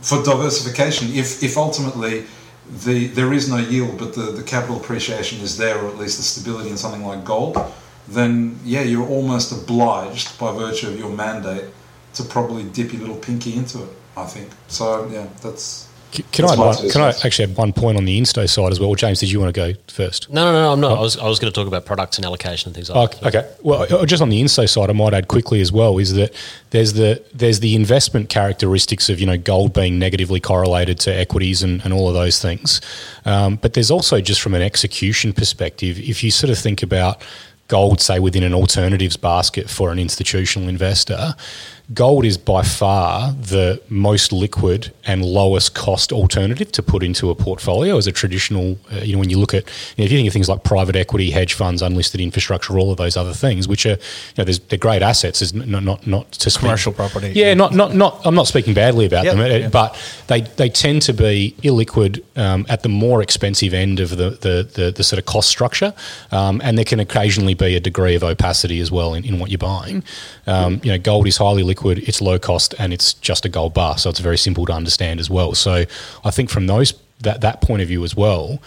for 0.00 0.22
diversification, 0.22 1.08
if 1.12 1.42
if 1.42 1.56
ultimately 1.56 2.24
the 2.84 3.08
there 3.08 3.32
is 3.32 3.48
no 3.48 3.58
yield, 3.58 3.98
but 3.98 4.14
the, 4.14 4.32
the 4.32 4.42
capital 4.42 4.76
appreciation 4.76 5.40
is 5.40 5.56
there, 5.56 5.78
or 5.78 5.88
at 5.88 5.98
least 5.98 6.16
the 6.18 6.22
stability 6.22 6.70
in 6.70 6.76
something 6.76 7.04
like 7.04 7.24
gold, 7.24 7.56
then 8.08 8.58
yeah, 8.64 8.82
you're 8.82 9.08
almost 9.08 9.52
obliged 9.52 10.38
by 10.38 10.52
virtue 10.52 10.88
of 10.88 10.98
your 10.98 11.10
mandate 11.10 11.64
to 12.14 12.22
probably 12.24 12.64
dip 12.64 12.92
your 12.92 13.02
little 13.02 13.16
pinky 13.16 13.54
into 13.54 13.82
it. 13.82 13.90
I 14.16 14.24
think 14.26 14.50
so. 14.68 15.08
Yeah, 15.08 15.26
that's 15.42 15.88
C- 16.12 16.24
Can 16.32 16.44
I, 16.44 16.48
That's 16.48 16.52
add 16.52 16.58
my 16.58 16.66
one, 16.66 16.76
two 16.76 16.90
can 16.90 17.00
I 17.02 17.08
actually 17.24 17.44
add 17.44 17.56
one 17.56 17.72
point 17.72 17.96
on 17.96 18.04
the 18.04 18.20
Insto 18.20 18.48
side 18.48 18.72
as 18.72 18.80
well? 18.80 18.94
James, 18.94 19.20
did 19.20 19.30
you 19.30 19.38
want 19.40 19.54
to 19.54 19.72
go 19.72 19.78
first? 19.88 20.28
no, 20.30 20.44
no, 20.44 20.52
no, 20.52 20.72
I'm 20.72 20.80
not. 20.80 20.98
I 20.98 21.00
was, 21.00 21.16
I 21.16 21.28
was 21.28 21.38
going 21.38 21.52
to 21.52 21.54
talk 21.58 21.68
about 21.68 21.84
products 21.86 22.16
and 22.16 22.24
allocation 22.26 22.68
and 22.68 22.74
things 22.74 22.90
Oh, 22.90 23.00
like 23.02 23.20
that. 23.20 23.34
okay. 23.34 23.50
Well, 23.62 24.04
just 24.06 24.20
on 24.22 24.28
the 24.28 24.42
Insto 24.42 24.68
side, 24.68 24.90
I 24.90 24.92
might 24.92 25.14
add 25.14 25.28
quickly 25.28 25.60
as 25.60 25.70
well 25.70 25.98
is 25.98 26.12
that 26.14 26.34
there's 26.70 26.94
the 26.94 27.22
there's 27.32 27.60
the 27.60 27.74
investment 27.76 28.28
characteristics 28.28 29.08
of 29.08 29.20
you 29.20 29.26
know 29.26 29.38
gold 29.38 29.72
being 29.72 29.98
negatively 29.98 30.40
correlated 30.40 30.98
to 31.00 31.14
equities 31.14 31.62
and, 31.62 31.80
and 31.84 31.92
all 31.92 32.08
of 32.08 32.14
those 32.14 32.40
things, 32.42 32.80
um, 33.24 33.56
but 33.56 33.74
there's 33.74 33.90
also 33.90 34.20
just 34.20 34.40
from 34.40 34.54
an 34.54 34.62
execution 34.62 35.32
perspective, 35.32 35.98
if 35.98 36.24
you 36.24 36.30
sort 36.30 36.50
of 36.50 36.58
think 36.58 36.82
about 36.82 37.22
gold, 37.68 38.00
say 38.00 38.18
within 38.18 38.42
an 38.42 38.52
alternatives 38.52 39.16
basket 39.16 39.70
for 39.70 39.92
an 39.92 39.98
institutional 40.00 40.68
investor, 40.68 41.36
gold 41.92 42.24
is 42.24 42.38
by 42.38 42.62
far 42.62 43.32
the 43.32 43.82
most 43.88 44.32
liquid 44.32 44.92
and 45.04 45.24
lowest 45.24 45.74
cost 45.74 46.12
alternative 46.12 46.70
to 46.72 46.82
put 46.82 47.02
into 47.02 47.30
a 47.30 47.34
portfolio 47.34 47.96
as 47.96 48.06
a 48.06 48.12
traditional. 48.12 48.78
Uh, 48.92 48.96
you 48.96 49.14
know, 49.14 49.18
when 49.18 49.30
you 49.30 49.38
look 49.38 49.54
at 49.54 49.64
you 49.96 50.02
know, 50.02 50.04
if 50.04 50.12
you 50.12 50.18
think 50.18 50.28
of 50.28 50.32
things 50.32 50.48
like 50.48 50.62
private 50.62 50.94
equity, 50.96 51.30
hedge 51.30 51.54
funds, 51.54 51.82
unlisted 51.82 52.20
infrastructure, 52.20 52.78
all 52.78 52.90
of 52.92 52.96
those 52.96 53.16
other 53.16 53.32
things, 53.32 53.66
which 53.66 53.86
are 53.86 53.90
you 53.90 53.96
know, 54.38 54.44
there's, 54.44 54.60
they're 54.60 54.78
great 54.78 55.02
assets. 55.02 55.42
Is 55.42 55.52
not 55.52 55.82
not 55.82 56.06
not 56.06 56.30
to 56.32 56.50
speak- 56.50 56.60
Commercial 56.60 56.92
property. 56.92 57.32
Yeah, 57.34 57.54
not 57.54 57.74
not 57.74 57.94
not. 57.94 58.20
I'm 58.24 58.34
not 58.34 58.46
speaking 58.46 58.74
badly 58.74 59.06
about 59.06 59.24
Yeah, 59.24 59.34
them, 59.34 59.64
uh, 59.64 59.68
but 59.70 59.96
they 60.28 60.42
they 60.42 60.68
tend 60.68 61.02
to 61.02 61.12
be 61.12 61.56
illiquid 61.62 62.22
um, 62.36 62.66
at 62.68 62.82
the 62.82 62.88
more 62.88 63.22
expensive 63.22 63.74
end 63.74 63.98
of 64.00 64.10
the 64.10 64.30
the, 64.30 64.68
the, 64.74 64.92
the 64.92 65.02
sort 65.02 65.18
of 65.18 65.26
cost 65.26 65.48
structure, 65.48 65.92
um, 66.30 66.60
and 66.62 66.78
there 66.78 66.84
can 66.84 67.00
occasionally 67.00 67.54
be 67.54 67.74
a 67.74 67.80
degree 67.80 68.14
of 68.14 68.22
opacity 68.22 68.78
as 68.80 68.90
well 68.92 69.14
in, 69.14 69.24
in 69.24 69.38
what 69.38 69.50
you're 69.50 69.58
buying. 69.58 70.04
Um, 70.50 70.80
you 70.82 70.90
know, 70.90 70.98
gold 70.98 71.26
is 71.26 71.36
highly 71.36 71.62
liquid, 71.62 71.98
it's 72.08 72.20
low 72.20 72.38
cost, 72.38 72.74
and 72.78 72.92
it's 72.92 73.14
just 73.14 73.44
a 73.44 73.48
gold 73.48 73.72
bar, 73.74 73.98
so 73.98 74.10
it's 74.10 74.20
very 74.20 74.38
simple 74.38 74.66
to 74.66 74.72
understand 74.72 75.20
as 75.20 75.30
well. 75.30 75.54
So 75.54 75.84
I 76.24 76.30
think 76.30 76.50
from 76.50 76.66
those 76.66 76.94
that 77.20 77.40
that 77.42 77.60
point 77.60 77.82
of 77.82 77.88
view 77.88 78.04
as 78.04 78.16
well. 78.16 78.60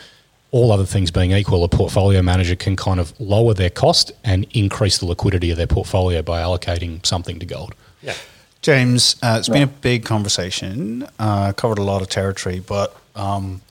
All 0.51 0.71
other 0.71 0.85
things 0.85 1.09
being 1.09 1.31
equal, 1.31 1.63
a 1.63 1.67
portfolio 1.67 2.21
manager 2.21 2.55
can 2.55 2.75
kind 2.75 2.99
of 2.99 3.19
lower 3.19 3.55
their 3.55 3.71
cost 3.71 4.11
and 4.23 4.45
increase 4.51 4.99
the 4.99 5.07
liquidity 5.07 5.49
of 5.49 5.57
their 5.57 5.65
portfolio 5.65 6.21
by 6.21 6.41
allocating 6.41 7.03
something 7.03 7.39
to 7.39 7.45
gold. 7.47 7.73
Yeah. 8.03 8.13
James, 8.61 9.15
uh, 9.23 9.37
it's 9.39 9.49
been 9.49 9.63
a 9.63 9.67
big 9.67 10.05
conversation, 10.05 11.07
uh, 11.17 11.53
covered 11.53 11.79
a 11.79 11.83
lot 11.83 12.03
of 12.03 12.07
territory, 12.07 12.59
but 12.59 12.95
um, 13.15 13.61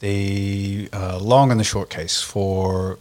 the 0.00 0.88
uh, 0.92 1.18
long 1.18 1.50
and 1.50 1.58
the 1.58 1.64
short 1.64 1.88
case 1.90 2.20
for 2.20 2.98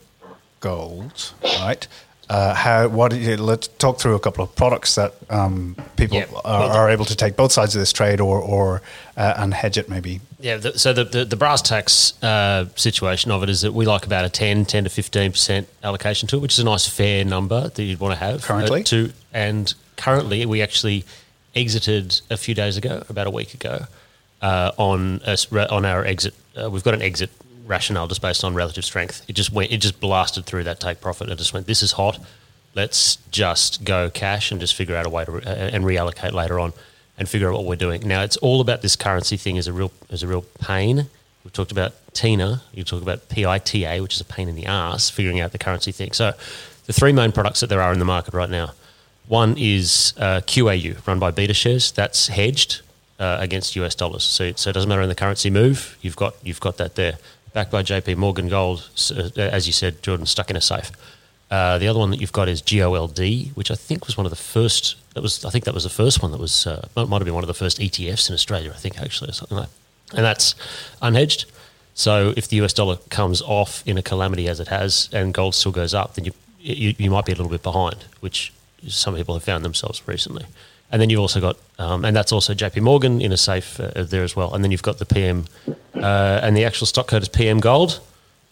gold, 0.59 1.33
right? 1.43 1.87
Uh, 2.27 2.55
how 2.55 2.87
what 2.87 3.13
let's 3.13 3.67
talk 3.67 3.99
through 3.99 4.15
a 4.15 4.19
couple 4.19 4.43
of 4.43 4.55
products 4.55 4.95
that 4.95 5.13
um, 5.29 5.75
people 5.95 6.17
Yeah. 6.17 6.25
are, 6.43 6.59
Well, 6.61 6.71
are 6.71 6.89
able 6.89 7.05
to 7.05 7.15
take 7.15 7.35
both 7.35 7.51
sides 7.51 7.75
of 7.75 7.79
this 7.79 7.93
trade 7.93 8.19
or 8.19 8.39
or 8.39 8.81
uh, 9.15 9.33
and 9.37 9.53
hedge 9.53 9.77
it 9.77 9.89
maybe. 9.89 10.21
Yeah, 10.39 10.57
the, 10.57 10.77
so 10.79 10.91
the, 10.91 11.03
the, 11.03 11.25
the 11.25 11.35
brass 11.35 11.61
tacks 11.61 12.21
uh, 12.23 12.65
situation 12.75 13.31
of 13.31 13.43
it 13.43 13.49
is 13.49 13.61
that 13.61 13.73
we 13.73 13.85
like 13.85 14.05
about 14.05 14.25
a 14.25 14.29
10, 14.29 14.65
10 14.65 14.83
to 14.83 14.89
15% 14.89 15.65
allocation 15.83 16.27
to 16.29 16.35
it, 16.37 16.39
which 16.41 16.53
is 16.53 16.59
a 16.59 16.63
nice 16.65 16.87
fair 16.87 17.23
number 17.23 17.69
that 17.69 17.83
you'd 17.83 17.99
want 17.99 18.13
to 18.13 18.19
have. 18.19 18.43
Currently? 18.43 18.81
Uh, 18.81 18.83
to, 18.85 19.13
and 19.33 19.73
currently, 19.95 20.45
we 20.45 20.61
actually 20.61 21.05
exited 21.55 22.21
a 22.29 22.37
few 22.37 22.53
days 22.53 22.77
ago, 22.77 23.03
about 23.09 23.27
a 23.27 23.31
week 23.31 23.53
ago, 23.53 23.85
uh, 24.41 24.71
on, 24.77 25.21
a 25.25 25.37
on 25.73 25.85
our 25.85 26.03
exit. 26.05 26.33
Uh, 26.61 26.69
we've 26.69 26.83
got 26.83 26.93
an 26.93 27.01
exit 27.01 27.29
rationale 27.65 28.07
just 28.07 28.21
based 28.21 28.43
on 28.43 28.53
relative 28.53 28.85
strength. 28.85 29.23
It 29.27 29.33
just 29.33 29.51
went, 29.51 29.71
it 29.71 29.77
just 29.77 29.99
blasted 29.99 30.45
through 30.45 30.63
that 30.65 30.79
take 30.79 31.01
profit 31.01 31.29
and 31.29 31.37
just 31.37 31.53
went, 31.53 31.67
this 31.67 31.81
is 31.81 31.93
hot. 31.93 32.19
Let's 32.73 33.17
just 33.31 33.83
go 33.83 34.09
cash 34.09 34.51
and 34.51 34.59
just 34.59 34.75
figure 34.75 34.95
out 34.95 35.05
a 35.05 35.09
way 35.09 35.25
to 35.25 35.31
re- 35.31 35.43
uh, 35.43 35.49
and 35.49 35.83
reallocate 35.83 36.33
later 36.33 36.59
on 36.59 36.73
and 37.17 37.29
figure 37.29 37.49
out 37.49 37.55
what 37.55 37.65
we're 37.65 37.75
doing. 37.75 38.07
Now 38.07 38.21
it's 38.21 38.37
all 38.37 38.61
about 38.61 38.81
this 38.81 38.95
currency 38.95 39.37
thing 39.37 39.55
is 39.55 39.67
a 39.67 39.73
real 39.73 39.91
is 40.09 40.23
a 40.23 40.27
real 40.27 40.43
pain. 40.59 41.07
We've 41.43 41.53
talked 41.53 41.71
about 41.71 41.93
TINA, 42.13 42.61
you 42.73 42.83
talk 42.83 43.01
about 43.01 43.29
PITA, 43.29 43.99
which 44.01 44.15
is 44.15 44.21
a 44.21 44.25
pain 44.25 44.49
in 44.49 44.55
the 44.55 44.65
ass, 44.65 45.09
figuring 45.09 45.39
out 45.39 45.51
the 45.51 45.57
currency 45.57 45.91
thing. 45.91 46.11
So 46.11 46.33
the 46.85 46.93
three 46.93 47.13
main 47.13 47.31
products 47.31 47.59
that 47.59 47.67
there 47.67 47.81
are 47.81 47.93
in 47.93 47.99
the 47.99 48.05
market 48.05 48.33
right 48.33 48.49
now. 48.49 48.71
One 49.27 49.55
is 49.57 50.13
uh, 50.17 50.41
QAU, 50.41 51.05
run 51.07 51.19
by 51.19 51.31
Beta 51.31 51.53
Shares. 51.53 51.91
That's 51.91 52.27
hedged 52.27 52.81
uh, 53.19 53.37
against 53.39 53.75
US 53.75 53.95
dollars. 53.95 54.23
So, 54.23 54.51
so 54.53 54.69
it 54.69 54.73
doesn't 54.73 54.89
matter 54.89 55.01
in 55.01 55.09
the 55.09 55.15
currency 55.15 55.49
move. 55.49 55.97
You've 56.01 56.15
got 56.15 56.35
you've 56.43 56.59
got 56.59 56.77
that 56.77 56.95
there. 56.95 57.17
Backed 57.55 57.71
by 57.71 57.83
JP 57.83 58.17
Morgan 58.17 58.49
Gold, 58.49 58.89
uh, 59.15 59.29
as 59.39 59.65
you 59.65 59.71
said, 59.71 60.03
Jordan, 60.03 60.25
stuck 60.25 60.49
in 60.49 60.57
a 60.57 60.61
safe. 60.61 60.91
Uh, 61.49 61.77
the 61.77 61.87
other 61.87 61.99
one 61.99 62.11
that 62.11 62.19
you've 62.19 62.33
got 62.33 62.49
is 62.49 62.61
GOLD, 62.61 63.55
which 63.55 63.71
I 63.71 63.75
think 63.75 64.07
was 64.07 64.17
one 64.17 64.25
of 64.25 64.29
the 64.29 64.35
first. 64.35 64.97
That 65.13 65.21
was 65.21 65.45
I 65.45 65.51
think 65.51 65.63
that 65.63 65.73
was 65.73 65.85
the 65.85 65.89
first 65.89 66.21
one 66.21 66.33
that 66.33 66.39
was 66.41 66.67
uh, 66.67 66.85
might 66.97 67.09
have 67.09 67.23
been 67.23 67.33
one 67.33 67.45
of 67.45 67.47
the 67.47 67.53
first 67.53 67.79
ETFs 67.79 68.27
in 68.27 68.33
Australia. 68.33 68.71
I 68.71 68.77
think 68.77 68.99
actually 68.99 69.29
or 69.29 69.31
something 69.31 69.57
like, 69.57 69.69
that. 70.09 70.17
and 70.17 70.25
that's 70.25 70.53
unhedged. 71.01 71.45
So 71.93 72.33
if 72.35 72.49
the 72.49 72.57
US 72.57 72.73
dollar 72.73 72.97
comes 73.09 73.41
off 73.41 73.87
in 73.87 73.97
a 73.97 74.03
calamity 74.03 74.49
as 74.49 74.59
it 74.59 74.67
has, 74.67 75.07
and 75.13 75.33
gold 75.33 75.55
still 75.55 75.71
goes 75.71 75.93
up, 75.93 76.15
then 76.15 76.25
you 76.25 76.33
you, 76.59 76.93
you 76.97 77.09
might 77.09 77.25
be 77.25 77.31
a 77.31 77.35
little 77.35 77.49
bit 77.49 77.63
behind, 77.63 78.03
which 78.19 78.51
some 78.85 79.15
people 79.15 79.33
have 79.33 79.45
found 79.45 79.63
themselves 79.63 80.05
recently. 80.05 80.45
And 80.91 81.01
then 81.01 81.09
you've 81.09 81.19
also 81.19 81.41
got, 81.41 81.57
um, 81.79 82.05
and 82.05 82.15
that's 82.15 82.31
also 82.31 82.53
JP 82.53 82.81
Morgan 82.81 83.21
in 83.21 83.31
a 83.31 83.37
safe 83.37 83.79
uh, 83.79 84.03
there 84.03 84.23
as 84.23 84.35
well. 84.35 84.53
And 84.53 84.63
then 84.63 84.71
you've 84.71 84.83
got 84.83 84.99
the 84.99 85.05
PM, 85.05 85.45
uh, 85.95 86.39
and 86.43 86.55
the 86.55 86.63
actual 86.63 86.87
stock 86.87 87.07
code 87.07 87.23
is 87.23 87.29
PM 87.29 87.59
Gold. 87.59 87.99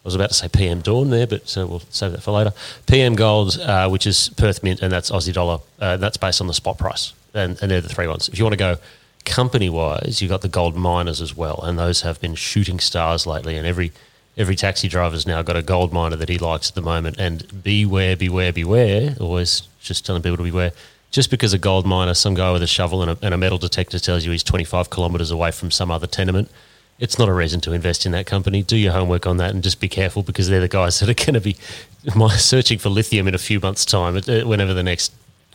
I 0.04 0.08
was 0.08 0.14
about 0.14 0.28
to 0.28 0.34
say 0.34 0.48
PM 0.48 0.80
Dawn 0.80 1.08
there, 1.10 1.26
but 1.26 1.56
uh, 1.56 1.66
we'll 1.66 1.82
save 1.88 2.12
that 2.12 2.22
for 2.22 2.32
later. 2.32 2.52
PM 2.86 3.14
Gold, 3.14 3.58
uh, 3.58 3.88
which 3.88 4.06
is 4.06 4.28
Perth 4.36 4.62
Mint, 4.62 4.82
and 4.82 4.92
that's 4.92 5.10
Aussie 5.10 5.32
dollar. 5.32 5.60
Uh, 5.80 5.96
that's 5.96 6.18
based 6.18 6.42
on 6.42 6.46
the 6.46 6.52
spot 6.52 6.76
price, 6.76 7.14
and, 7.32 7.58
and 7.62 7.70
they're 7.70 7.80
the 7.80 7.88
three 7.88 8.06
ones. 8.06 8.28
If 8.28 8.38
you 8.38 8.44
want 8.44 8.52
to 8.52 8.58
go 8.58 8.76
company 9.24 9.70
wise, 9.70 10.20
you've 10.20 10.30
got 10.30 10.42
the 10.42 10.48
gold 10.48 10.76
miners 10.76 11.22
as 11.22 11.34
well, 11.34 11.60
and 11.62 11.78
those 11.78 12.02
have 12.02 12.20
been 12.20 12.34
shooting 12.34 12.78
stars 12.80 13.26
lately. 13.26 13.56
And 13.56 13.66
every 13.66 13.92
every 14.36 14.56
taxi 14.56 14.88
driver's 14.88 15.26
now 15.26 15.42
got 15.42 15.56
a 15.56 15.62
gold 15.62 15.92
miner 15.92 16.16
that 16.16 16.28
he 16.28 16.38
likes 16.38 16.68
at 16.68 16.74
the 16.74 16.82
moment. 16.82 17.16
And 17.18 17.62
beware, 17.62 18.16
beware, 18.16 18.52
beware. 18.52 19.14
Always 19.20 19.62
just 19.80 20.04
telling 20.04 20.22
people 20.22 20.38
to 20.38 20.42
beware. 20.42 20.72
Just 21.14 21.30
because 21.30 21.52
a 21.52 21.58
gold 21.58 21.86
miner, 21.86 22.12
some 22.12 22.34
guy 22.34 22.50
with 22.50 22.60
a 22.60 22.66
shovel 22.66 23.00
and 23.00 23.12
a, 23.12 23.18
and 23.22 23.32
a 23.32 23.38
metal 23.38 23.56
detector 23.56 24.00
tells 24.00 24.24
you 24.24 24.32
he's 24.32 24.42
25 24.42 24.90
kilometres 24.90 25.30
away 25.30 25.52
from 25.52 25.70
some 25.70 25.88
other 25.92 26.08
tenement, 26.08 26.50
it's 26.98 27.20
not 27.20 27.28
a 27.28 27.32
reason 27.32 27.60
to 27.60 27.72
invest 27.72 28.04
in 28.04 28.10
that 28.10 28.26
company. 28.26 28.64
Do 28.64 28.76
your 28.76 28.90
homework 28.90 29.24
on 29.24 29.36
that 29.36 29.50
and 29.52 29.62
just 29.62 29.78
be 29.78 29.88
careful 29.88 30.24
because 30.24 30.48
they're 30.48 30.58
the 30.58 30.66
guys 30.66 30.98
that 30.98 31.08
are 31.08 31.14
going 31.14 31.34
to 31.34 31.40
be 31.40 31.56
searching 32.36 32.80
for 32.80 32.88
lithium 32.88 33.28
in 33.28 33.34
a 33.34 33.38
few 33.38 33.60
months' 33.60 33.84
time, 33.84 34.14
whenever 34.14 34.74
the 34.74 34.82
next 34.82 35.12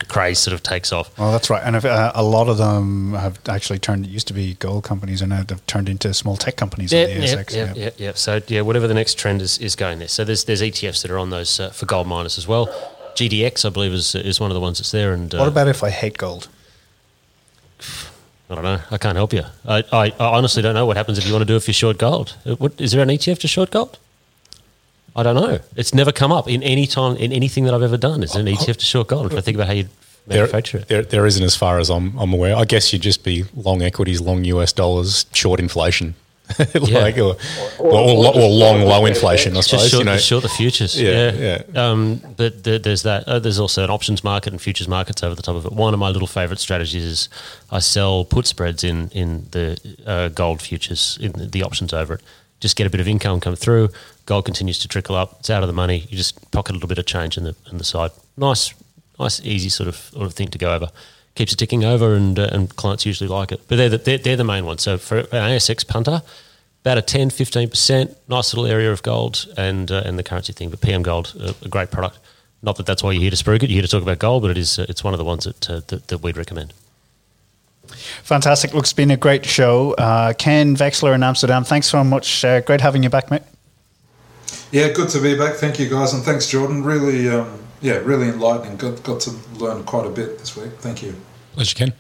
craze 0.07 0.39
sort 0.39 0.53
of 0.53 0.63
takes 0.63 0.93
off. 0.93 1.17
Well, 1.19 1.33
that's 1.33 1.49
right, 1.49 1.61
and 1.61 1.75
if, 1.75 1.83
uh, 1.83 2.13
a 2.15 2.23
lot 2.23 2.47
of 2.47 2.57
them 2.57 3.15
have 3.15 3.37
actually 3.49 3.79
turned. 3.79 4.05
It 4.05 4.09
used 4.11 4.27
to 4.27 4.33
be 4.33 4.53
gold 4.53 4.85
companies, 4.85 5.21
and 5.21 5.29
now 5.29 5.43
they've 5.43 5.67
turned 5.67 5.89
into 5.89 6.13
small 6.13 6.37
tech 6.37 6.55
companies 6.55 6.93
Yeah, 6.93 7.01
on 7.01 7.07
the 7.07 7.13
yeah, 7.15 7.35
ASX. 7.35 7.53
yeah, 7.53 7.73
yeah, 7.75 7.89
yeah. 7.97 8.11
So 8.15 8.41
yeah, 8.47 8.61
whatever 8.61 8.87
the 8.87 8.93
next 8.93 9.17
trend 9.17 9.41
is, 9.41 9.57
is 9.57 9.75
going 9.75 9.99
there. 9.99 10.07
So 10.07 10.23
there's 10.23 10.45
there's 10.45 10.61
ETFs 10.61 11.01
that 11.01 11.11
are 11.11 11.19
on 11.19 11.31
those 11.31 11.59
uh, 11.59 11.71
for 11.71 11.85
gold 11.85 12.07
miners 12.07 12.37
as 12.37 12.47
well. 12.47 12.69
GDX, 13.19 13.65
I 13.65 13.69
believe, 13.69 13.93
is 13.93 14.15
is 14.15 14.39
one 14.39 14.49
of 14.51 14.55
the 14.55 14.61
ones 14.61 14.77
that's 14.79 14.91
there. 14.91 15.13
And 15.13 15.33
uh, 15.33 15.39
What 15.39 15.47
about 15.47 15.67
if 15.67 15.83
I 15.83 15.89
hate 15.89 16.17
gold? 16.17 16.47
I 18.49 18.55
don't 18.55 18.63
know. 18.63 18.79
I 18.89 18.97
can't 18.97 19.15
help 19.15 19.31
you. 19.33 19.43
I, 19.67 19.83
I, 19.91 20.05
I 20.19 20.37
honestly 20.37 20.61
don't 20.63 20.73
know 20.73 20.85
what 20.87 20.97
happens 20.97 21.17
if 21.19 21.25
you 21.27 21.33
want 21.33 21.43
to 21.43 21.45
do 21.53 21.55
if 21.55 21.67
you 21.67 21.73
short 21.73 21.97
gold. 21.99 22.35
Uh, 22.45 22.55
What 22.55 22.79
is 22.81 22.91
there 22.91 23.01
an 23.03 23.09
ETF 23.09 23.39
to 23.39 23.47
short 23.47 23.69
gold? 23.71 23.97
I 25.15 25.23
don't 25.23 25.35
know. 25.35 25.59
It's 25.75 25.93
never 25.93 26.11
come 26.11 26.31
up 26.31 26.47
in 26.47 26.63
any 26.63 26.87
time 26.87 27.15
in 27.17 27.31
anything 27.31 27.65
that 27.65 27.73
I've 27.73 27.83
ever 27.83 27.97
done. 27.97 28.23
Is 28.23 28.31
there 28.33 28.41
an 28.41 28.47
ETF 28.47 28.77
to 28.77 28.85
short 28.85 29.07
gold? 29.07 29.31
If 29.31 29.37
I 29.37 29.41
think 29.41 29.55
about 29.55 29.67
how 29.67 29.73
you 29.73 29.87
There, 30.27 30.39
manufacture 30.41 30.77
it. 30.79 30.87
there, 30.87 31.03
there 31.03 31.25
isn't 31.27 31.43
as 31.43 31.55
far 31.55 31.79
as 31.79 31.89
I'm, 31.89 32.17
I'm 32.17 32.33
aware. 32.33 32.55
I 32.55 32.65
guess 32.65 32.91
you'd 32.93 33.01
just 33.03 33.23
be 33.23 33.45
long 33.55 33.81
equities, 33.81 34.21
long 34.21 34.43
US 34.45 34.71
dollars, 34.73 35.25
short 35.33 35.59
inflation. 35.59 36.15
like, 36.73 37.17
or, 37.17 37.35
or, 37.79 37.91
or, 37.91 38.35
or 38.35 38.49
long 38.49 38.81
low 38.81 39.05
inflation, 39.05 39.55
I 39.55 39.61
suppose. 39.61 39.81
Just 39.81 39.91
short, 39.91 39.99
you 39.99 40.05
know. 40.05 40.17
short 40.17 40.43
the 40.43 40.49
futures. 40.49 40.99
Yeah, 40.99 41.31
Yeah, 41.31 41.61
Um, 41.75 42.21
but 42.37 42.63
there, 42.63 42.79
there's 42.79 43.03
that. 43.03 43.27
Uh, 43.27 43.39
there's 43.39 43.59
also 43.59 43.83
an 43.83 43.89
options 43.89 44.23
market 44.23 44.53
and 44.53 44.61
futures 44.61 44.87
markets 44.87 45.23
over 45.23 45.35
the 45.35 45.41
top 45.41 45.55
of 45.55 45.65
it. 45.65 45.71
One 45.73 45.93
of 45.93 45.99
my 45.99 46.09
little 46.09 46.27
favourite 46.27 46.59
strategies 46.59 47.03
is 47.03 47.29
I 47.71 47.79
sell 47.79 48.25
put 48.25 48.47
spreads 48.47 48.83
in 48.83 49.09
in 49.09 49.47
the 49.51 49.77
uh, 50.05 50.29
gold 50.29 50.61
futures 50.61 51.17
in 51.21 51.33
the, 51.33 51.45
the 51.45 51.63
options 51.63 51.93
over 51.93 52.15
it. 52.15 52.21
Just 52.59 52.75
get 52.75 52.87
a 52.87 52.89
bit 52.89 52.99
of 52.99 53.07
income 53.07 53.39
come 53.39 53.55
through. 53.55 53.89
Gold 54.25 54.45
continues 54.45 54.79
to 54.79 54.87
trickle 54.87 55.15
up. 55.15 55.37
It's 55.39 55.49
out 55.49 55.63
of 55.63 55.67
the 55.67 55.73
money. 55.73 56.05
You 56.09 56.17
just 56.17 56.51
pocket 56.51 56.71
a 56.71 56.73
little 56.73 56.89
bit 56.89 56.97
of 56.97 57.05
change 57.05 57.37
in 57.37 57.43
the 57.43 57.55
in 57.71 57.77
the 57.77 57.83
side. 57.83 58.11
Nice, 58.37 58.73
nice, 59.19 59.39
easy 59.45 59.69
sort 59.69 59.87
of 59.87 59.95
sort 59.95 60.25
of 60.25 60.33
thing 60.33 60.49
to 60.49 60.57
go 60.57 60.73
over. 60.73 60.89
Keeps 61.35 61.53
it 61.53 61.57
ticking 61.57 61.85
over, 61.85 62.15
and 62.15 62.37
uh, 62.37 62.49
and 62.51 62.75
clients 62.75 63.05
usually 63.05 63.29
like 63.29 63.51
it. 63.51 63.61
But 63.67 63.77
they're 63.77 63.89
the, 63.89 63.97
they're, 63.97 64.17
they're 64.17 64.35
the 64.35 64.43
main 64.43 64.65
ones. 64.65 64.81
So 64.81 64.97
for 64.97 65.19
an 65.19 65.25
ASX 65.27 65.87
punter, 65.87 66.21
about 66.81 66.97
a 66.97 67.01
10 67.01 67.29
15%, 67.29 68.15
nice 68.27 68.53
little 68.53 68.65
area 68.65 68.91
of 68.91 69.03
gold 69.03 69.47
and 69.57 69.91
uh, 69.91 70.03
and 70.05 70.17
the 70.17 70.23
currency 70.23 70.53
thing. 70.53 70.69
But 70.69 70.81
PM 70.81 71.01
Gold, 71.01 71.35
a, 71.39 71.55
a 71.65 71.69
great 71.69 71.91
product. 71.91 72.19
Not 72.61 72.75
that 72.77 72.85
that's 72.85 73.01
why 73.03 73.11
you're 73.11 73.21
here 73.21 73.31
to 73.31 73.37
spruik 73.37 73.63
it. 73.63 73.69
You're 73.69 73.75
here 73.75 73.81
to 73.83 73.87
talk 73.87 74.01
about 74.01 74.19
gold, 74.19 74.41
but 74.41 74.51
it 74.51 74.57
is 74.57 74.79
uh, 74.79 74.85
it's 74.89 75.03
one 75.03 75.13
of 75.13 75.17
the 75.17 75.25
ones 75.25 75.45
that, 75.45 75.69
uh, 75.69 75.81
that 75.87 76.07
that 76.07 76.17
we'd 76.19 76.37
recommend. 76.37 76.73
Fantastic. 78.23 78.73
Look, 78.73 78.83
it's 78.83 78.93
been 78.93 79.11
a 79.11 79.17
great 79.17 79.45
show. 79.45 79.93
Uh, 79.93 80.33
Ken 80.33 80.75
Vexler 80.75 81.15
in 81.15 81.23
Amsterdam, 81.23 81.63
thanks 81.63 81.87
so 81.87 82.03
much. 82.03 82.45
Uh, 82.45 82.61
great 82.61 82.81
having 82.81 83.01
you 83.01 83.09
back, 83.09 83.31
mate. 83.31 83.41
Yeah, 84.71 84.89
good 84.89 85.09
to 85.09 85.21
be 85.21 85.35
back. 85.35 85.55
Thank 85.55 85.79
you, 85.79 85.89
guys, 85.89 86.13
and 86.13 86.23
thanks, 86.23 86.47
Jordan. 86.47 86.83
Really, 86.83 87.27
um, 87.29 87.59
yeah, 87.81 87.97
really 87.97 88.29
enlightening. 88.29 88.77
Got 88.77 89.03
got 89.03 89.21
to 89.21 89.31
learn 89.55 89.83
quite 89.83 90.05
a 90.05 90.09
bit 90.09 90.39
this 90.39 90.55
week. 90.55 90.73
Thank 90.79 91.03
you. 91.03 91.15
Pleasure, 91.53 91.75
Ken. 91.75 91.93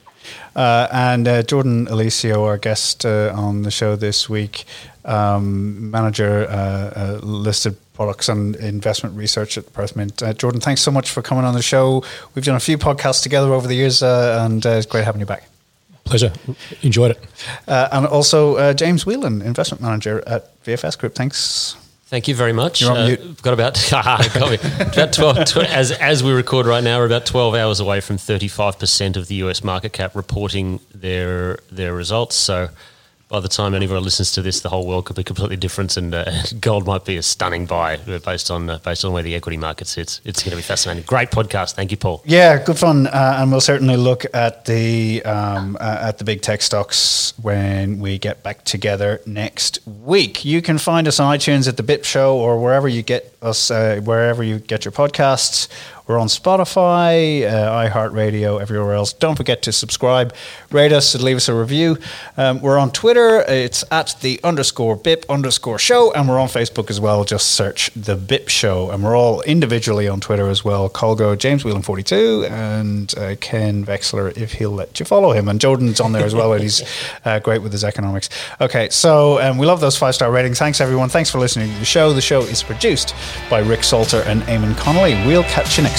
Uh, 0.55 0.87
and 0.91 1.27
uh, 1.27 1.43
Jordan 1.43 1.87
Eliseo, 1.87 2.45
our 2.45 2.57
guest 2.57 3.05
uh, 3.05 3.31
on 3.35 3.63
the 3.63 3.71
show 3.71 3.95
this 3.95 4.29
week, 4.29 4.65
um, 5.05 5.89
manager 5.91 6.45
uh, 6.49 6.53
uh, 6.53 7.19
listed 7.23 7.77
products 7.93 8.29
and 8.29 8.55
investment 8.57 9.15
research 9.15 9.57
at 9.57 9.71
Perth 9.73 9.95
Mint. 9.95 10.21
Uh, 10.21 10.33
Jordan, 10.33 10.61
thanks 10.61 10.81
so 10.81 10.91
much 10.91 11.09
for 11.09 11.21
coming 11.21 11.43
on 11.43 11.53
the 11.53 11.61
show. 11.61 12.03
We've 12.33 12.45
done 12.45 12.55
a 12.55 12.59
few 12.59 12.77
podcasts 12.77 13.23
together 13.23 13.53
over 13.53 13.67
the 13.67 13.75
years, 13.75 14.03
uh, 14.03 14.39
and 14.45 14.65
uh, 14.65 14.69
it's 14.69 14.85
great 14.85 15.03
having 15.03 15.19
you 15.19 15.25
back. 15.25 15.49
Pleasure. 16.05 16.31
Enjoyed 16.81 17.11
it. 17.11 17.19
Uh, 17.67 17.89
and 17.91 18.05
also 18.07 18.55
uh, 18.55 18.73
James 18.73 19.05
Whelan, 19.05 19.41
investment 19.41 19.81
manager 19.81 20.23
at 20.27 20.63
VFS 20.63 20.97
Group. 20.97 21.13
Thanks. 21.13 21.75
Thank 22.09 22.27
you 22.27 22.33
very 22.33 22.53
much. 22.53 22.81
You're 22.81 22.91
on 22.91 22.97
Uh, 22.97 23.05
mute. 23.07 23.19
we've 23.21 23.41
got 23.43 23.53
about 23.53 23.91
about 23.91 25.13
12, 25.13 25.45
tw- 25.45 25.57
as 25.57 25.91
as 25.91 26.23
we 26.23 26.31
record 26.31 26.65
right 26.65 26.83
now, 26.83 26.97
we're 26.97 27.05
about 27.05 27.25
twelve 27.27 27.53
hours 27.53 27.79
away 27.79 28.01
from 28.01 28.17
thirty 28.17 28.47
five 28.47 28.79
percent 28.79 29.15
of 29.15 29.27
the 29.27 29.35
US 29.35 29.63
market 29.63 29.93
cap 29.93 30.15
reporting 30.15 30.79
their 30.93 31.59
their 31.71 31.93
results. 31.93 32.35
So. 32.35 32.69
By 33.29 33.39
the 33.39 33.47
time 33.47 33.75
anyone 33.75 34.03
listens 34.03 34.31
to 34.31 34.41
this, 34.41 34.61
the 34.61 34.69
whole 34.69 34.87
world 34.87 35.05
could 35.05 35.15
be 35.15 35.23
completely 35.23 35.55
different, 35.55 35.95
and 35.97 36.15
uh, 36.15 36.25
gold 36.59 36.87
might 36.87 37.05
be 37.05 37.15
a 37.15 37.21
stunning 37.21 37.67
buy 37.67 37.97
uh, 37.97 38.17
based 38.17 38.49
on 38.49 38.71
uh, 38.71 38.79
based 38.79 39.05
on 39.05 39.13
where 39.13 39.21
the 39.21 39.35
equity 39.35 39.55
market 39.55 39.85
sits. 39.85 40.19
It's 40.25 40.41
going 40.41 40.49
to 40.49 40.55
be 40.55 40.63
fascinating. 40.63 41.03
Great 41.03 41.29
podcast. 41.29 41.75
Thank 41.75 41.91
you, 41.91 41.97
Paul. 41.97 42.23
Yeah, 42.25 42.63
good 42.63 42.79
fun, 42.79 43.05
uh, 43.05 43.37
and 43.37 43.51
we'll 43.51 43.61
certainly 43.61 43.97
look 43.97 44.25
at 44.33 44.65
the 44.65 45.23
um, 45.25 45.77
uh, 45.79 45.99
at 46.01 46.17
the 46.17 46.23
big 46.23 46.41
tech 46.41 46.63
stocks 46.63 47.33
when 47.39 47.99
we 47.99 48.17
get 48.17 48.41
back 48.41 48.63
together 48.63 49.21
next 49.27 49.79
week. 49.85 50.43
You 50.43 50.63
can 50.63 50.79
find 50.79 51.07
us 51.07 51.19
on 51.19 51.37
iTunes 51.37 51.67
at 51.67 51.77
the 51.77 51.83
BIP 51.83 52.05
Show 52.05 52.35
or 52.35 52.59
wherever 52.59 52.87
you 52.87 53.03
get 53.03 53.31
us, 53.43 53.69
uh, 53.69 54.01
wherever 54.03 54.41
you 54.41 54.57
get 54.57 54.85
your 54.85 54.91
podcasts. 54.91 55.67
We're 56.09 56.17
on 56.17 56.25
Spotify, 56.25 57.43
uh, 57.45 57.87
iHeartRadio, 57.87 58.59
everywhere 58.59 58.95
else. 58.95 59.13
Don't 59.13 59.35
forget 59.35 59.61
to 59.61 59.71
subscribe, 59.71 60.33
rate 60.71 60.91
us, 60.91 61.13
and 61.13 61.23
leave 61.23 61.35
us 61.35 61.47
a 61.47 61.53
review. 61.53 61.99
Um, 62.35 62.61
we're 62.61 62.79
on 62.79 62.89
Twitter. 62.89 63.41
It's 63.47 63.83
at 63.91 64.15
the 64.21 64.39
underscore 64.43 64.97
BIP 64.97 65.23
underscore 65.29 65.77
show, 65.77 66.11
and 66.13 66.27
we're 66.27 66.39
on 66.39 66.47
Facebook 66.47 66.89
as 66.89 66.99
well. 66.99 67.25
Just 67.25 67.51
search 67.51 67.91
the 67.95 68.15
BIP 68.17 68.49
Show, 68.49 68.89
and 68.89 69.03
we're 69.03 69.15
all 69.15 69.43
individually 69.43 70.07
on 70.07 70.19
Twitter 70.19 70.49
as 70.49 70.65
well. 70.65 70.89
Colgo, 70.89 71.37
James 71.37 71.63
Whelan 71.63 71.83
forty 71.83 72.01
two, 72.01 72.43
and 72.49 73.15
uh, 73.15 73.35
Ken 73.39 73.85
Vexler 73.85 74.35
if 74.35 74.53
he'll 74.53 74.71
let 74.71 74.99
you 74.99 75.05
follow 75.05 75.31
him, 75.31 75.47
and 75.47 75.61
Jordan's 75.61 75.99
on 75.99 76.13
there 76.13 76.25
as 76.25 76.33
well. 76.33 76.53
and 76.53 76.63
he's 76.63 76.81
uh, 77.25 77.37
great 77.37 77.61
with 77.61 77.71
his 77.71 77.83
economics. 77.83 78.29
Okay, 78.59 78.89
so 78.89 79.39
um, 79.41 79.59
we 79.59 79.67
love 79.67 79.79
those 79.79 79.95
five 79.95 80.15
star 80.15 80.31
ratings. 80.31 80.57
Thanks 80.57 80.81
everyone. 80.81 81.09
Thanks 81.09 81.29
for 81.29 81.37
listening 81.37 81.71
to 81.71 81.77
the 81.77 81.85
show. 81.85 82.13
The 82.13 82.19
show 82.19 82.41
is 82.41 82.63
produced 82.63 83.13
by 83.47 83.59
Rick 83.59 83.83
Salter 83.83 84.23
and 84.25 84.41
Eamon 84.43 84.75
Connolly. 84.75 85.13
We'll 85.27 85.43
catch 85.43 85.77
you 85.77 85.83
next. 85.83 85.98